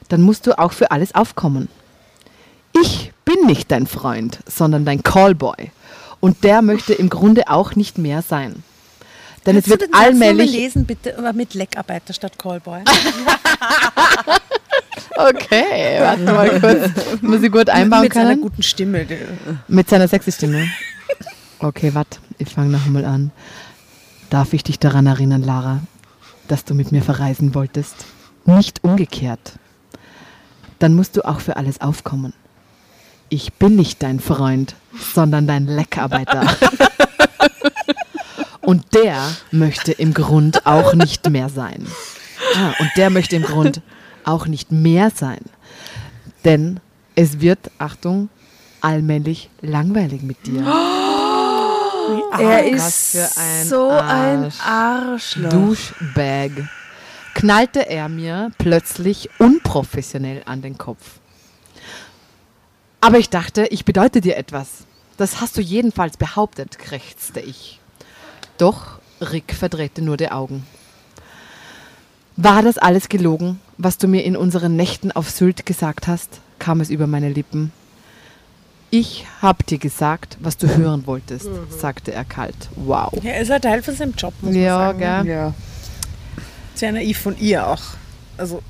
[0.09, 1.68] Dann musst du auch für alles aufkommen.
[2.82, 5.70] Ich bin nicht dein Freund, sondern dein Callboy.
[6.20, 8.62] Und der möchte im Grunde auch nicht mehr sein.
[9.47, 10.53] Denn es Kannst du wird den Satz noch mal allmählich.
[10.53, 12.82] lesen, bitte, aber mit Leckarbeiter statt Callboy.
[15.16, 16.91] Okay, warte mal kurz.
[17.22, 18.43] Muss ich gut einbauen mit seiner können?
[18.43, 19.07] guten Stimme.
[19.68, 20.68] Mit seiner sexy Stimme.
[21.61, 23.30] Okay, warte, ich fange noch einmal an.
[24.31, 25.81] Darf ich dich daran erinnern, Lara,
[26.49, 28.07] dass du mit mir verreisen wolltest?
[28.47, 29.59] Nicht umgekehrt.
[30.79, 32.33] Dann musst du auch für alles aufkommen.
[33.29, 34.75] Ich bin nicht dein Freund,
[35.14, 36.47] sondern dein Leckarbeiter.
[38.61, 41.87] Und der möchte im Grund auch nicht mehr sein.
[42.57, 43.83] Ah, und der möchte im Grund
[44.25, 45.41] auch nicht mehr sein.
[46.45, 46.81] Denn
[47.14, 48.31] es wird, Achtung,
[48.81, 50.64] allmählich langweilig mit dir.
[52.39, 54.61] Er was ist ein so ein Arsch.
[54.61, 55.51] Arschloch.
[55.51, 56.51] Douchebag.
[57.35, 61.19] Knallte er mir plötzlich unprofessionell an den Kopf.
[63.01, 64.85] Aber ich dachte, ich bedeute dir etwas.
[65.16, 67.81] Das hast du jedenfalls behauptet, krächzte ich.
[68.59, 70.66] Doch Rick verdrehte nur die Augen.
[72.37, 76.41] War das alles gelogen, was du mir in unseren Nächten auf Sylt gesagt hast?
[76.59, 77.73] kam es über meine Lippen.
[78.97, 82.55] Ich hab dir gesagt, was du hören wolltest, sagte er kalt.
[82.77, 83.12] Wow.
[83.25, 85.25] Ja, er ist ein Teil von seinem Job, muss Ja, man sagen.
[85.27, 85.35] gell?
[85.35, 85.55] Ja.
[86.77, 87.83] Sehr naiv von ihr auch.
[88.37, 88.62] Also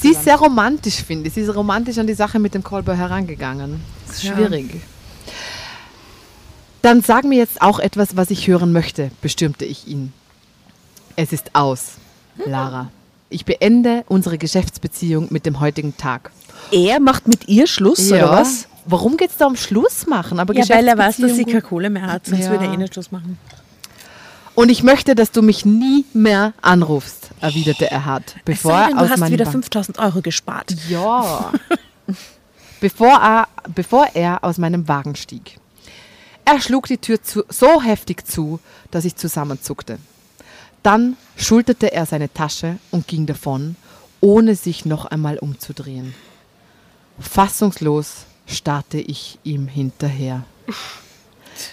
[0.00, 1.34] Sie ist sehr romantisch, finde ich.
[1.34, 3.80] Sie ist romantisch an die Sache mit dem Callboy herangegangen.
[4.06, 4.36] Das ist Ja.
[4.36, 4.80] schwierig.
[6.82, 10.12] Dann sag mir jetzt auch etwas, was ich hören möchte, bestürmte ich ihn.
[11.16, 11.94] Es ist aus,
[12.46, 12.90] Lara.
[13.30, 16.30] Ich beende unsere Geschäftsbeziehung mit dem heutigen Tag.
[16.70, 18.68] Er macht mit ihr Schluss, oder was?
[18.84, 20.40] Warum geht es da um Schluss machen?
[20.40, 22.50] Aber ja, weil er weiß, dass sie keine Kohle mehr hat, sonst Ja.
[22.50, 23.38] würde er eh nicht Schluss machen.
[24.54, 28.86] Und ich möchte, dass du mich nie mehr anrufst, erwiderte er hart, Es bevor sei
[28.88, 30.74] denn, er du hast wieder Bank- 5000 Euro gespart.
[30.90, 31.52] Ja.
[32.80, 35.58] bevor, er, bevor er aus meinem Wagen stieg.
[36.44, 38.58] Er schlug die Tür zu, so heftig zu,
[38.90, 39.98] dass ich zusammenzuckte.
[40.82, 43.76] Dann schulterte er seine Tasche und ging davon,
[44.20, 46.14] ohne sich noch einmal umzudrehen.
[47.20, 50.44] Fassungslos starrte ich ihm hinterher.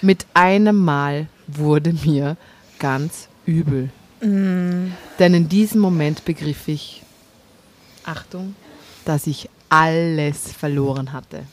[0.02, 2.38] Mit einem Mal wurde mir
[2.80, 3.90] ganz übel.
[4.22, 7.04] Denn in diesem Moment begriff ich,
[8.04, 8.56] Achtung,
[9.06, 11.44] dass ich alles verloren hatte.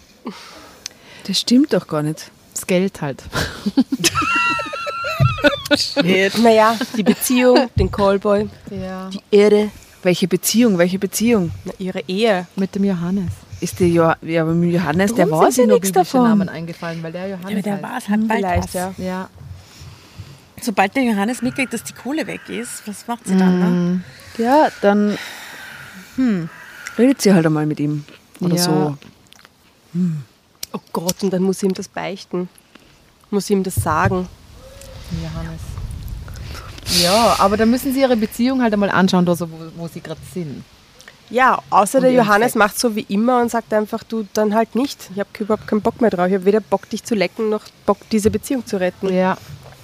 [1.26, 2.30] Das stimmt doch gar nicht.
[2.54, 3.22] Das Geld halt.
[6.42, 9.10] Naja, die Beziehung, den Callboy, Ja.
[9.10, 9.70] die Ehre,
[10.02, 11.50] Welche Beziehung, welche Beziehung?
[11.64, 12.46] na, ihre Ehe.
[12.54, 13.32] Mit dem Johannes.
[13.60, 16.48] Ist der jo ja, aber Johannes, der Warum weiß sind ja nichts biblische Namen davon.
[16.54, 18.72] eingefallen, weil der Johannes Ja, aber der war es halt bald Vielleicht, was.
[18.74, 18.94] ja.
[18.98, 19.30] Ja.
[20.60, 23.58] Sobald der Johannes mitkriegt, dass die Kohle weg ist, was macht sie dann?
[23.94, 24.00] Ne?
[24.38, 25.16] Ja, dann
[26.16, 26.48] hm,
[26.98, 28.04] redet sie halt einmal mit ihm.
[28.40, 28.62] Oder Ja.
[28.62, 28.96] so.
[30.72, 32.48] Oh Gott, und dann muss sie ihm das beichten.
[33.30, 34.28] Muss sie ihm das sagen.
[35.22, 35.60] Johannes.
[37.02, 40.00] Ja, aber da müssen sie ihre Beziehung halt einmal anschauen, da so, wo, wo sie
[40.00, 40.62] gerade sind.
[41.30, 42.54] Ja, außer Und der Johannes Sex.
[42.56, 45.10] macht so wie immer und sagt einfach, du dann halt nicht.
[45.12, 46.28] Ich habe überhaupt keinen Bock mehr drauf.
[46.28, 49.12] Ich habe weder Bock, dich zu lecken, noch Bock, diese Beziehung zu retten.
[49.12, 49.36] Ja.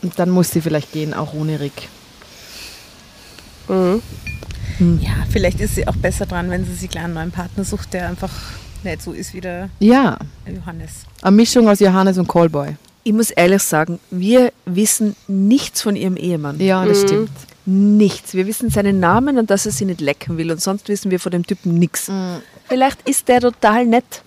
[0.03, 1.89] Und dann muss sie vielleicht gehen, auch ohne Rick.
[3.69, 4.03] Mhm.
[5.01, 7.93] Ja, vielleicht ist sie auch besser dran, wenn sie sich gleich einen neuen Partner sucht,
[7.93, 8.31] der einfach
[8.83, 11.05] nicht so ist wie der Ja, Johannes.
[11.23, 12.77] eine Mischung aus Johannes und Callboy.
[13.05, 16.59] Ich muss ehrlich sagen, wir wissen nichts von ihrem Ehemann.
[16.61, 17.31] Ja, das stimmt.
[17.65, 18.35] Nichts.
[18.35, 20.51] Wir wissen seinen Namen und dass er sie nicht lecken will.
[20.51, 22.11] Und sonst wissen wir von dem Typen nichts.
[22.69, 24.23] Vielleicht ist der total nett.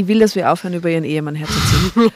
[0.00, 1.90] Ich will, dass wir aufhören, über ihren Ehemann herzuziehen.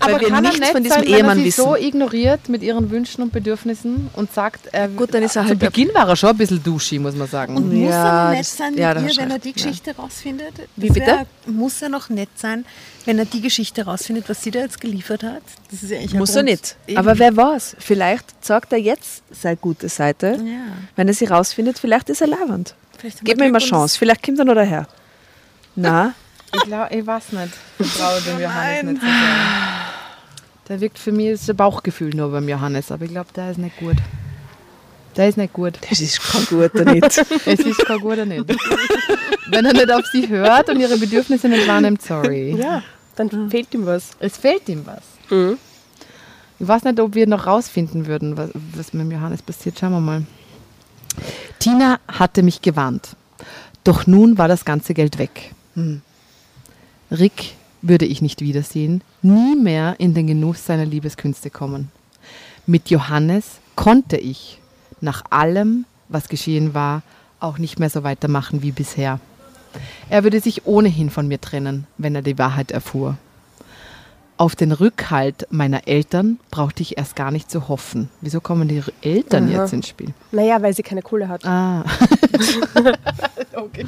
[0.00, 1.62] Weil wir kann er nichts nett von diesem sein, wenn er Ehemann sie wissen.
[1.64, 5.48] so ignoriert mit ihren Wünschen und Bedürfnissen und sagt, er, gut, dann ist er zu
[5.50, 7.56] halt der- Beginn war er schon ein bisschen duschi, muss man sagen.
[7.56, 9.54] Und muss Ja, er noch nett sein ja, mit da ihr, wenn er die ja.
[9.54, 10.54] Geschichte rausfindet?
[10.74, 11.06] Wie bitte?
[11.06, 12.64] wär- muss er noch nett sein,
[13.04, 15.42] wenn er die Geschichte rausfindet, was sie da jetzt geliefert hat?
[15.70, 16.76] Das ist ja eigentlich ein Muss er nicht.
[16.88, 16.98] Eben.
[16.98, 20.40] Aber wer weiß, vielleicht sagt er jetzt seine gute Seite.
[20.44, 20.72] Ja.
[20.96, 22.26] Wenn er sie rausfindet, vielleicht ist er
[23.22, 23.96] Gib wir mir mal Chance.
[23.96, 24.88] Vielleicht kommt er noch daher.
[25.76, 26.14] Na,
[26.56, 27.52] Ich glaube, ich weiß nicht.
[27.78, 29.66] Ich traue dem Johannes nicht so sehr.
[30.68, 33.58] Der wirkt für mich ist ein Bauchgefühl nur beim Johannes, aber ich glaube, der ist
[33.58, 33.96] nicht gut.
[35.16, 35.78] Der ist nicht gut.
[35.88, 37.04] das ist kein guter nicht.
[37.46, 38.44] Es ist kein guter nicht.
[39.48, 42.56] Wenn er nicht auf sie hört und ihre Bedürfnisse nicht wahrnimmt, sorry.
[42.58, 42.82] Ja,
[43.14, 44.10] dann fehlt ihm was.
[44.18, 45.02] Es fehlt ihm was.
[45.30, 45.58] Mhm.
[46.58, 49.78] Ich weiß nicht, ob wir noch rausfinden würden, was, was mit dem Johannes passiert.
[49.78, 50.26] Schauen wir mal.
[51.58, 53.16] Tina hatte mich gewarnt.
[53.84, 55.54] Doch nun war das ganze Geld weg.
[57.10, 61.90] Rick würde ich nicht wiedersehen, nie mehr in den Genuss seiner Liebeskünste kommen.
[62.66, 64.60] Mit Johannes konnte ich,
[65.00, 67.02] nach allem, was geschehen war,
[67.38, 69.20] auch nicht mehr so weitermachen wie bisher.
[70.08, 73.18] Er würde sich ohnehin von mir trennen, wenn er die Wahrheit erfuhr.
[74.38, 78.10] Auf den Rückhalt meiner Eltern brauchte ich erst gar nicht zu hoffen.
[78.20, 79.62] Wieso kommen die Eltern Aha.
[79.62, 80.12] jetzt ins Spiel?
[80.32, 81.44] Naja, weil sie keine Kohle hat.
[81.46, 81.84] Ah.
[83.54, 83.86] okay.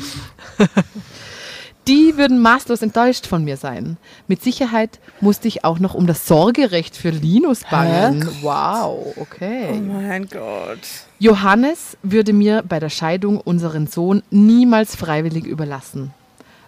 [1.89, 3.97] Die würden maßlos enttäuscht von mir sein.
[4.27, 8.29] Mit Sicherheit musste ich auch noch um das Sorgerecht für Linus bangen.
[8.43, 9.69] Wow, okay.
[9.73, 10.81] Oh mein Gott.
[11.19, 16.13] Johannes würde mir bei der Scheidung unseren Sohn niemals freiwillig überlassen.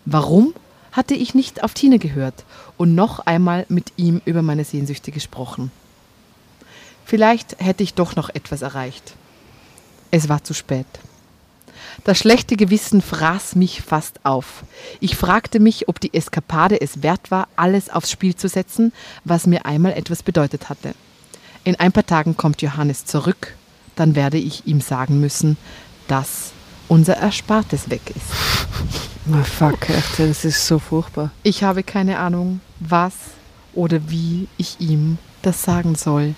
[0.07, 0.55] Warum
[0.93, 2.47] hatte ich nicht auf Tine gehört
[2.79, 5.71] und noch einmal mit ihm über meine Sehnsüchte gesprochen?
[7.05, 9.13] Vielleicht hätte ich doch noch etwas erreicht.
[10.11, 10.87] Es war zu spät.
[12.05, 14.65] Das schlechte Gewissen fraß mich fast auf.
[15.01, 18.93] Ich fragte mich, ob die Eskapade es wert war, alles aufs Spiel zu setzen,
[19.25, 20.95] was mir einmal etwas bedeutet hatte.
[21.65, 23.55] In ein paar Tagen kommt Johannes zurück,
[23.97, 25.57] dann werde ich ihm sagen müssen,
[26.09, 26.53] dass
[26.89, 28.27] unser Erspartes weg ist.
[29.33, 31.31] Oh, fuck, echt, das ist so furchtbar.
[31.43, 33.15] Ich habe keine Ahnung, was
[33.75, 36.35] oder wie ich ihm das sagen soll.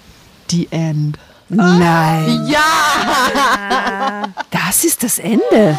[0.51, 1.19] The End.
[1.55, 2.47] Nein.
[2.47, 5.79] Ja, Das ist das Ende.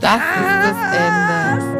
[0.00, 1.76] das ist das Ende.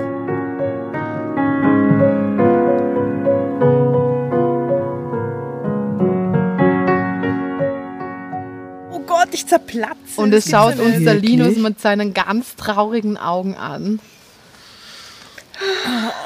[8.93, 9.97] Oh Gott, ich zerplatze.
[10.17, 11.15] Und es schaut uns der?
[11.15, 14.01] Linus mit seinen ganz traurigen Augen an.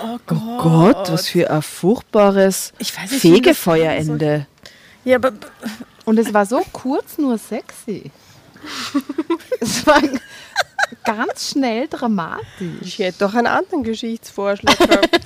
[0.05, 4.47] Oh Gott, was für ein furchtbares Ich weiß nicht, wie das Fegefeuerende.
[5.05, 5.33] Ja, aber
[6.05, 8.10] Und es war so kurz nur sexy.
[9.60, 10.01] es war
[11.05, 12.82] ganz schnell dramatisch.
[12.82, 15.20] Ich hätte doch einen anderen Geschichtsvorschlag gehabt.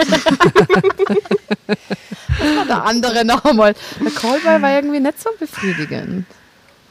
[2.69, 3.75] der andere noch einmal.
[4.01, 6.27] Der Callboy war irgendwie nicht so befriedigend.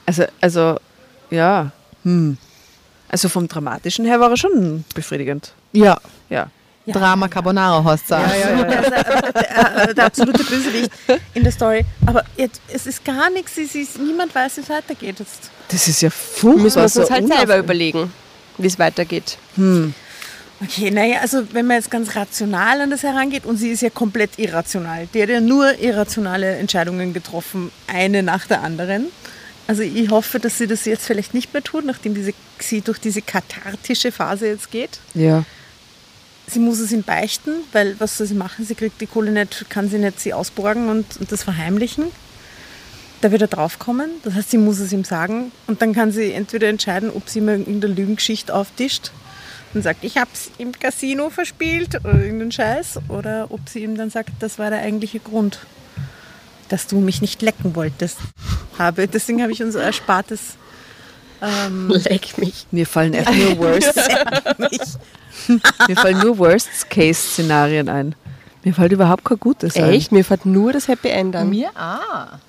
[0.06, 0.80] Also, also,
[1.30, 1.72] ja.
[2.04, 2.38] Hm.
[3.10, 5.54] Also vom Dramatischen her war er schon befriedigend.
[5.72, 6.00] Ja.
[6.30, 6.48] Ja.
[6.86, 10.92] Drama Carbonara hast du Also, der, der absolute Bösewicht
[11.34, 11.86] in der Story.
[12.06, 15.50] Aber jetzt, es ist gar nichts, es ist, niemand weiß, wie es weitergeht jetzt.
[15.70, 16.64] Das ist ja furchtbar.
[16.64, 18.12] Müssen wir uns so halt selber überlegen,
[18.58, 19.38] wie es weitergeht.
[19.56, 23.90] Okay, naja, also wenn man jetzt ganz rational an das herangeht und sie ist ja
[23.90, 25.08] komplett irrational.
[25.14, 29.08] Die hat ja nur irrationale Entscheidungen getroffen, eine nach der anderen.
[29.68, 33.00] Also ich hoffe, dass sie das jetzt vielleicht nicht mehr tut, nachdem diese, sie durch
[33.00, 35.00] diese kathartische Phase jetzt geht.
[35.14, 35.44] Ja.
[36.48, 38.66] Sie muss es ihm beichten, weil was soll sie machen?
[38.66, 42.06] Sie kriegt die Kohle nicht, kann sie nicht sie ausborgen und, und das verheimlichen.
[43.22, 44.10] Da wird er draufkommen.
[44.24, 47.40] Das heißt, sie muss es ihm sagen und dann kann sie entweder entscheiden, ob sie
[47.40, 49.12] ihm irgendeine Lügengeschichte auftischt
[49.74, 53.96] und sagt, ich habe es im Casino verspielt oder irgendeinen Scheiß, oder ob sie ihm
[53.96, 55.60] dann sagt, das war der eigentliche Grund,
[56.70, 58.18] dass du mich nicht lecken wolltest.
[58.78, 59.08] Habe.
[59.08, 60.58] Deswegen habe ich uns erspartes
[61.42, 62.68] ähm, Leck mich.
[62.72, 63.94] Mir fallen echt nur Worst,
[65.88, 68.16] mir fallen nur Worst-Case-Szenarien ein.
[68.64, 69.90] Mir fällt überhaupt kein Gutes ein.
[69.90, 70.12] Echt?
[70.12, 71.50] Mir fällt nur das Happy End an.
[71.50, 71.70] Mir?
[71.76, 72.40] Ah.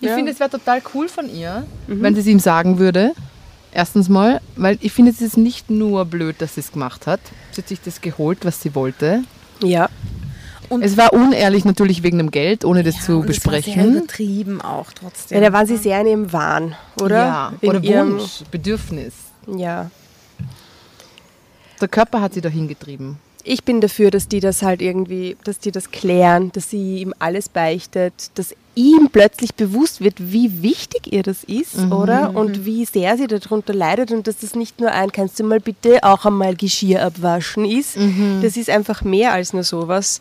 [0.00, 0.14] Ich Ja.
[0.14, 3.12] finde, es wäre total cool von ihr, wenn sie es ihm sagen würde.
[3.72, 7.20] Erstens mal, weil ich finde, es ist nicht nur blöd, dass sie es gemacht hat.
[7.52, 9.22] Sie hat sich das geholt, was sie wollte.
[9.62, 9.88] Ja.
[10.80, 13.60] Es war unehrlich natürlich wegen dem Geld, ohne das ja, zu und es war sehr
[13.62, 13.96] besprechen.
[13.98, 15.40] übertrieben auch trotzdem.
[15.40, 15.48] ja.
[15.48, 17.16] Da waren sie sehr in ihrem Wahn, oder?
[17.16, 19.12] Ja, In oder ihrem- Wunsch, Bedürfnis.
[19.46, 19.90] Ja.
[21.80, 23.18] Der Körper hat sie dahin getrieben.
[23.48, 27.14] Ich bin dafür, dass die das halt irgendwie, dass die das klären, dass sie ihm
[27.20, 32.34] alles beichtet, dass ihm plötzlich bewusst wird, wie wichtig ihr das ist, oder?
[32.34, 35.60] Und wie sehr sie darunter leidet und dass das nicht nur ein, kannst du mal
[35.60, 37.96] bitte auch einmal Geschirr abwaschen ist.
[38.42, 40.20] Das ist einfach mehr als nur sowas.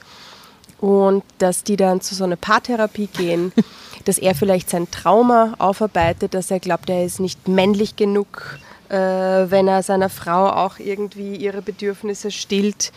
[0.80, 3.52] Und dass die dann zu so einer Paartherapie gehen,
[4.06, 8.60] dass er vielleicht sein Trauma aufarbeitet, dass er glaubt, er ist nicht männlich genug,
[8.96, 12.92] wenn er seiner Frau auch irgendwie ihre Bedürfnisse stillt.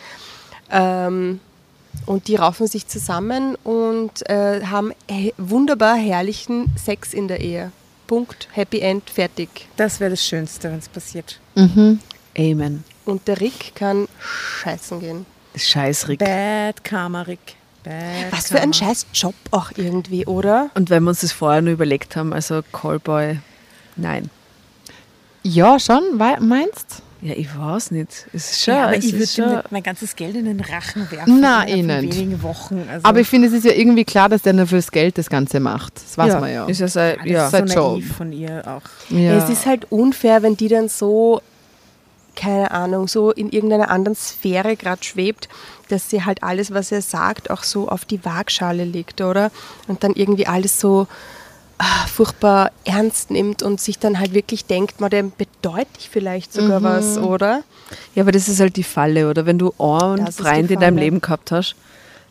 [0.71, 1.39] Ähm,
[2.05, 7.71] und die raufen sich zusammen und äh, haben he- wunderbar herrlichen Sex in der Ehe.
[8.05, 9.67] Punkt, Happy End, fertig.
[9.75, 11.39] Das wäre das Schönste, wenn es passiert.
[11.55, 12.83] Amen.
[13.05, 14.07] Und der Rick kann
[14.61, 15.25] scheißen gehen.
[15.55, 16.19] Scheißrick.
[16.19, 17.55] Bad Karma, Rick.
[17.83, 20.69] Bad Was für ein scheiß Job auch irgendwie, oder?
[20.75, 23.39] Und wenn wir uns das vorher nur überlegt haben, also Callboy,
[23.95, 24.29] nein.
[25.49, 28.27] Ja, schon, meinst Ja, ich weiß nicht.
[28.33, 30.59] Es ist schon, Ja, aber es ich würde schon nicht mein ganzes Geld in den
[30.59, 31.39] Rachen werfen.
[31.41, 32.87] Na, innerhalb eh wenigen Wochen.
[32.89, 35.27] Also, Aber ich finde, es ist ja irgendwie klar, dass der nur fürs Geld das
[35.27, 35.95] Ganze macht.
[35.95, 36.65] Das weiß ja, man ja.
[36.67, 37.45] Ist ja, sein, das ja.
[37.45, 37.93] ist so sein Job.
[37.93, 38.81] naiv von ihr auch.
[39.09, 39.37] ja.
[39.37, 41.41] Es ist halt unfair, wenn die dann so,
[42.35, 45.49] keine Ahnung, so in irgendeiner anderen Sphäre gerade schwebt,
[45.87, 49.51] dass sie halt alles, was er sagt, auch so auf die Waagschale legt, oder?
[49.87, 51.38] Und dann irgendwie alles so ah,
[52.07, 56.83] furchtbar ernst nimmt und sich dann halt wirklich denkt, man, dem bedeutet ich vielleicht sogar
[56.83, 57.63] was, oder?
[58.15, 59.45] ja, aber das ist halt die Falle, oder?
[59.45, 60.97] Wenn du ist die Freund in deinem.
[60.97, 61.75] Leben gehabt hast,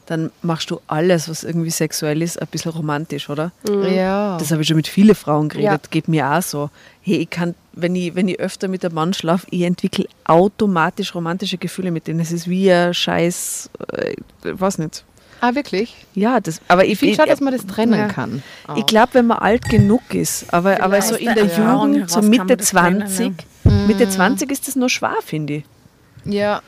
[0.07, 3.53] dann machst du alles, was irgendwie sexuell ist, ein bisschen romantisch, oder?
[3.67, 4.37] ja.
[4.39, 5.89] Das habe ich schon mit vielen Frauen geredet, Ja.
[5.91, 6.71] geht mir auch so.
[7.03, 11.15] Hey, ich kann, wenn ich, wenn ich öfter mit einem Mann schlafe, ich entwickle automatisch
[11.15, 12.21] romantische Gefühle mit denen.
[12.21, 15.05] Es ist wie ein Scheiß, äh, weiß nicht.
[15.41, 15.95] Ah, wirklich?
[16.15, 18.09] Ja, das, aber ich, Ich finde schon, dass man das trennen ja.
[18.09, 18.43] kann.
[18.77, 22.57] Ich glaube, wenn man alt genug ist, aber, aber so in der Jugend, so Mitte
[22.57, 23.33] das trennen, 20,
[23.87, 25.65] Mitte 20 ist das noch schwer, finde ich.
[26.25, 26.63] Ja.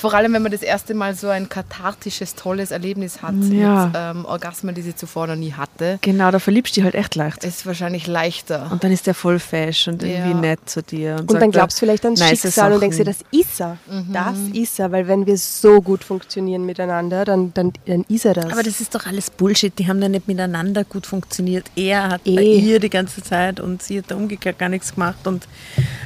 [0.00, 3.86] Vor allem, wenn man das erste Mal so ein kathartisches, tolles Erlebnis hat Ja.
[3.86, 6.94] mit ähm, Orgasmen, die sie zuvor noch nie hatte, Genau, da verliebst du dich halt
[6.94, 7.44] echt leicht.
[7.44, 8.68] ist wahrscheinlich leichter.
[8.72, 10.36] Und dann ist der voll fesch und irgendwie Ja.
[10.40, 11.16] nett zu dir.
[11.20, 13.76] Und sagt dann glaubst du vielleicht ans nice Schicksal und denkst dir, das ist er.
[14.10, 18.32] Das ist er, weil wenn wir so gut funktionieren miteinander, dann, dann, dann ist er
[18.32, 18.50] das.
[18.52, 19.78] Aber das ist doch alles Bullshit.
[19.78, 21.66] Die haben da nicht miteinander gut funktioniert.
[21.76, 22.58] Er hat bei Eh.
[22.58, 25.26] ihr die ganze Zeit und sie hat da umgekehrt gar nichts gemacht.
[25.26, 25.46] Und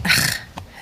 [0.02, 0.28] ach,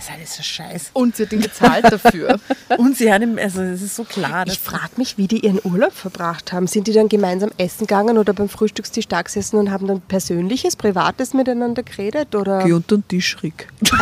[0.02, 0.90] das ist alles so scheiß.
[0.94, 2.38] Und sie hat ihn gezahlt dafür.
[2.78, 4.46] Und sie hat ihm, also es ist so klar.
[4.46, 6.66] Ich frage mich, wie die ihren Urlaub verbracht haben.
[6.66, 10.76] Sind die dann gemeinsam essen gegangen oder beim Frühstückstisch da gesessen und haben dann persönliches,
[10.76, 12.34] privates miteinander geredet?
[12.34, 12.64] Oder?
[12.64, 13.68] Geh unter den Tisch, Rick.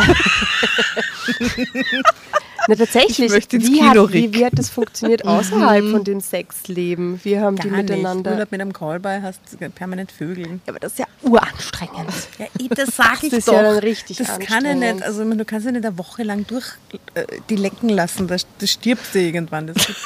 [2.67, 3.19] Na, tatsächlich.
[3.27, 7.19] Ich möchte ins wie, Kino, hat, wie, wie hat das funktioniert außerhalb von dem Sexleben?
[7.23, 7.89] Wie haben die Gar nicht.
[7.89, 8.31] miteinander?
[8.31, 10.61] Urlaub mit einem Callboy hast du permanent Vögeln.
[10.65, 12.09] Ja, aber das ist ja uranstrengend.
[12.37, 13.53] Ja, das sag ich ist doch.
[13.53, 15.03] ja dann richtig das kann ja nicht.
[15.03, 16.65] Also du kannst ja nicht eine Woche lang durch
[17.13, 18.27] äh, die lecken lassen.
[18.27, 19.67] Das, das stirbst du irgendwann.
[19.67, 19.99] Das nicht.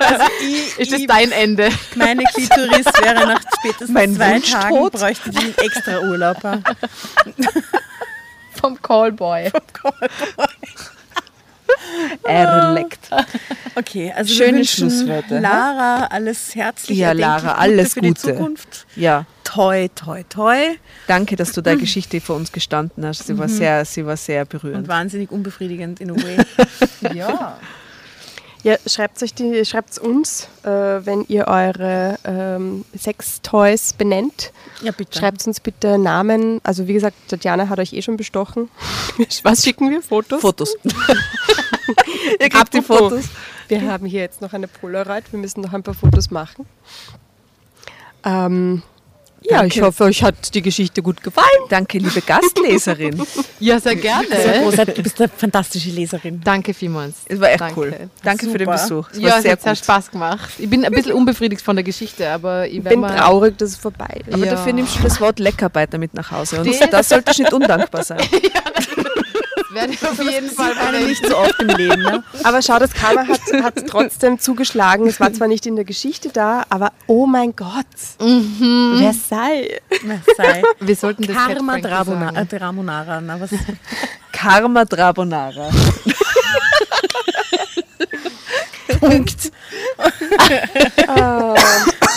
[0.00, 1.70] also ich, Ist das ich, dein Ende?
[1.96, 4.92] meine Klitoris wäre nach spätestens Mein zwei Tagen tot.
[4.92, 6.36] bräuchte die einen extra Urlaub.
[8.60, 9.50] Vom Callboy.
[9.50, 9.52] Er
[12.74, 13.10] leckt.
[13.74, 18.20] Okay, also Schöne Schlussworte, Lara alles herzlich Ja, Lara, Gute alles für die Gute.
[18.20, 18.86] Zukunft.
[18.96, 20.56] Ja, Toi, toi, toi.
[21.06, 23.26] danke, dass du deine Geschichte vor uns gestanden hast.
[23.26, 24.88] Sie war sehr, sie war sehr Und berührend.
[24.88, 26.36] wahnsinnig unbefriedigend in a way.
[27.14, 27.58] Ja.
[28.64, 34.52] Ja, schreibt euch die, schreibt's uns, äh, wenn ihr eure ähm, Sextoys benennt.
[34.82, 35.18] Ja, bitte.
[35.18, 36.60] Schreibt uns bitte Namen.
[36.62, 38.68] Also wie gesagt, Tatjana hat euch eh schon bestochen.
[39.42, 40.00] Was schicken wir?
[40.00, 40.40] Fotos?
[40.40, 40.76] Fotos.
[42.40, 43.24] Ihr kriegt die Fotos.
[43.66, 45.24] Wir haben hier jetzt noch eine Polaroid.
[45.32, 46.66] Wir müssen noch ein paar Fotos machen.
[48.24, 48.82] Ähm,
[49.44, 49.82] ja, ich Danke.
[49.82, 51.46] hoffe, euch hat die Geschichte gut gefallen.
[51.68, 53.22] Danke, liebe Gastleserin.
[53.60, 54.26] ja, sehr gerne.
[54.62, 56.40] Großartig, du bist eine fantastische Leserin.
[56.44, 57.14] Danke vielmals.
[57.26, 57.80] Es war echt Danke.
[57.80, 58.10] cool.
[58.22, 58.82] Danke für den Super.
[58.82, 59.08] Besuch.
[59.12, 59.76] Es ja, war es sehr hat sehr.
[59.76, 60.50] Spaß gemacht.
[60.58, 63.70] Ich bin ein bisschen unbefriedigt von der Geschichte, aber ich Ich bin mal- traurig, dass
[63.70, 64.34] es vorbei ist.
[64.34, 64.52] Aber Ja.
[64.52, 66.60] dafür nimmst du das Wort Leckerbeiter mit nach Hause.
[66.60, 68.18] Und Das- sollte nicht undankbar sein.
[69.74, 72.02] werde ich auf jeden Fall meine nicht so oft im Leben.
[72.02, 72.22] Ne?
[72.44, 75.06] Aber schau, das Karma hat, hat trotzdem zugeschlagen.
[75.06, 77.86] Es war zwar nicht in der Geschichte da, aber oh mein Gott.
[78.18, 79.80] Versailles.
[80.36, 80.62] Sei.
[80.80, 82.44] Wir sollten das Karma Drabona.
[82.44, 83.20] Dramonara.
[83.20, 83.50] Na, was?
[84.32, 85.70] Karma Drabonara.
[89.00, 89.52] Punkt.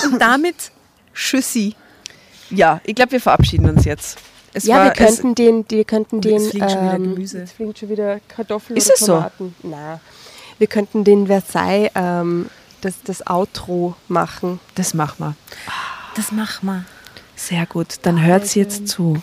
[0.03, 0.71] Und damit
[1.13, 1.75] Tschüssi.
[2.49, 4.17] Ja, ich glaube, wir verabschieden uns jetzt.
[4.55, 6.39] Es Ja, war, wir könnten den, die könnten den.
[6.39, 7.39] fliegt schon wieder ähm, Gemüse.
[7.39, 9.13] Jetzt fliegen schon wieder Kartoffeln Ist oder es so?
[9.13, 9.55] Tomaten.
[9.63, 9.99] Na,
[10.57, 12.49] wir könnten den Versailles ähm,
[12.81, 14.59] das, das Outro machen.
[14.69, 15.35] es, das machen wir.
[16.15, 16.85] Das mach mal.
[17.35, 17.95] Sehr gut.
[18.03, 19.21] Dann hört sie jetzt zu.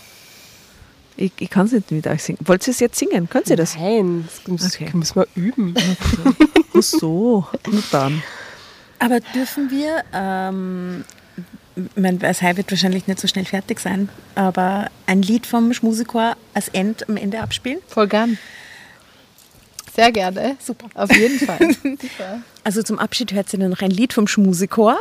[1.16, 2.38] Ich, ich kann es nicht mit euch singen.
[2.44, 3.28] Wollt ihr es jetzt singen?
[3.30, 3.76] Könnt ihr das?
[3.76, 4.90] Nein, das muss, Okay.
[4.92, 5.74] müssen wir üben.
[6.76, 7.46] Ach so.
[7.66, 8.22] Und dann.
[8.98, 11.04] Aber dürfen wir, ähm,
[11.96, 16.68] mein Versailles wird wahrscheinlich nicht so schnell fertig sein, aber ein Lied vom Schmusikor als
[16.68, 17.78] End am Ende abspielen?
[17.88, 18.38] Voll gern.
[19.94, 20.56] Sehr gerne.
[20.64, 20.86] Super.
[20.94, 21.58] Auf jeden Fall.
[22.64, 24.96] Also zum Abschied hört sie dann noch ein Lied vom Schmusikor.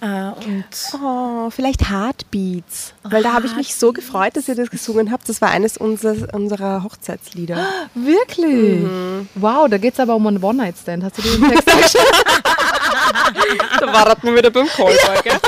[0.00, 0.06] Äh,
[0.46, 0.64] und
[0.94, 2.94] Oh, vielleicht Heartbeats.
[3.02, 5.28] Weil da habe ich mich so gefreut, dass ihr das gesungen habt.
[5.28, 7.66] Das war eines unserer, unserer Hochzeitslieder.
[7.94, 8.82] Wirklich?
[9.34, 11.04] Wow, da geht es aber um einen One-Night-Stand.
[11.04, 12.24] Hast du den Text angeschaut?
[13.80, 15.38] Da warten wir wieder beim Callboy, gell?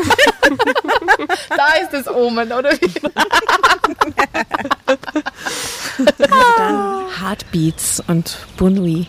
[1.56, 2.92] Da ist das Omen, oder wie?
[6.18, 9.08] dann Heartbeats und Bon Nuit.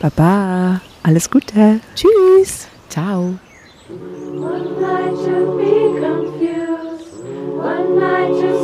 [0.00, 0.80] Baba.
[1.02, 1.80] Alles Gute.
[1.94, 2.68] Tschüss.
[2.88, 3.34] Ciao.
[3.88, 7.24] One night to be confused,
[7.56, 8.59] one night to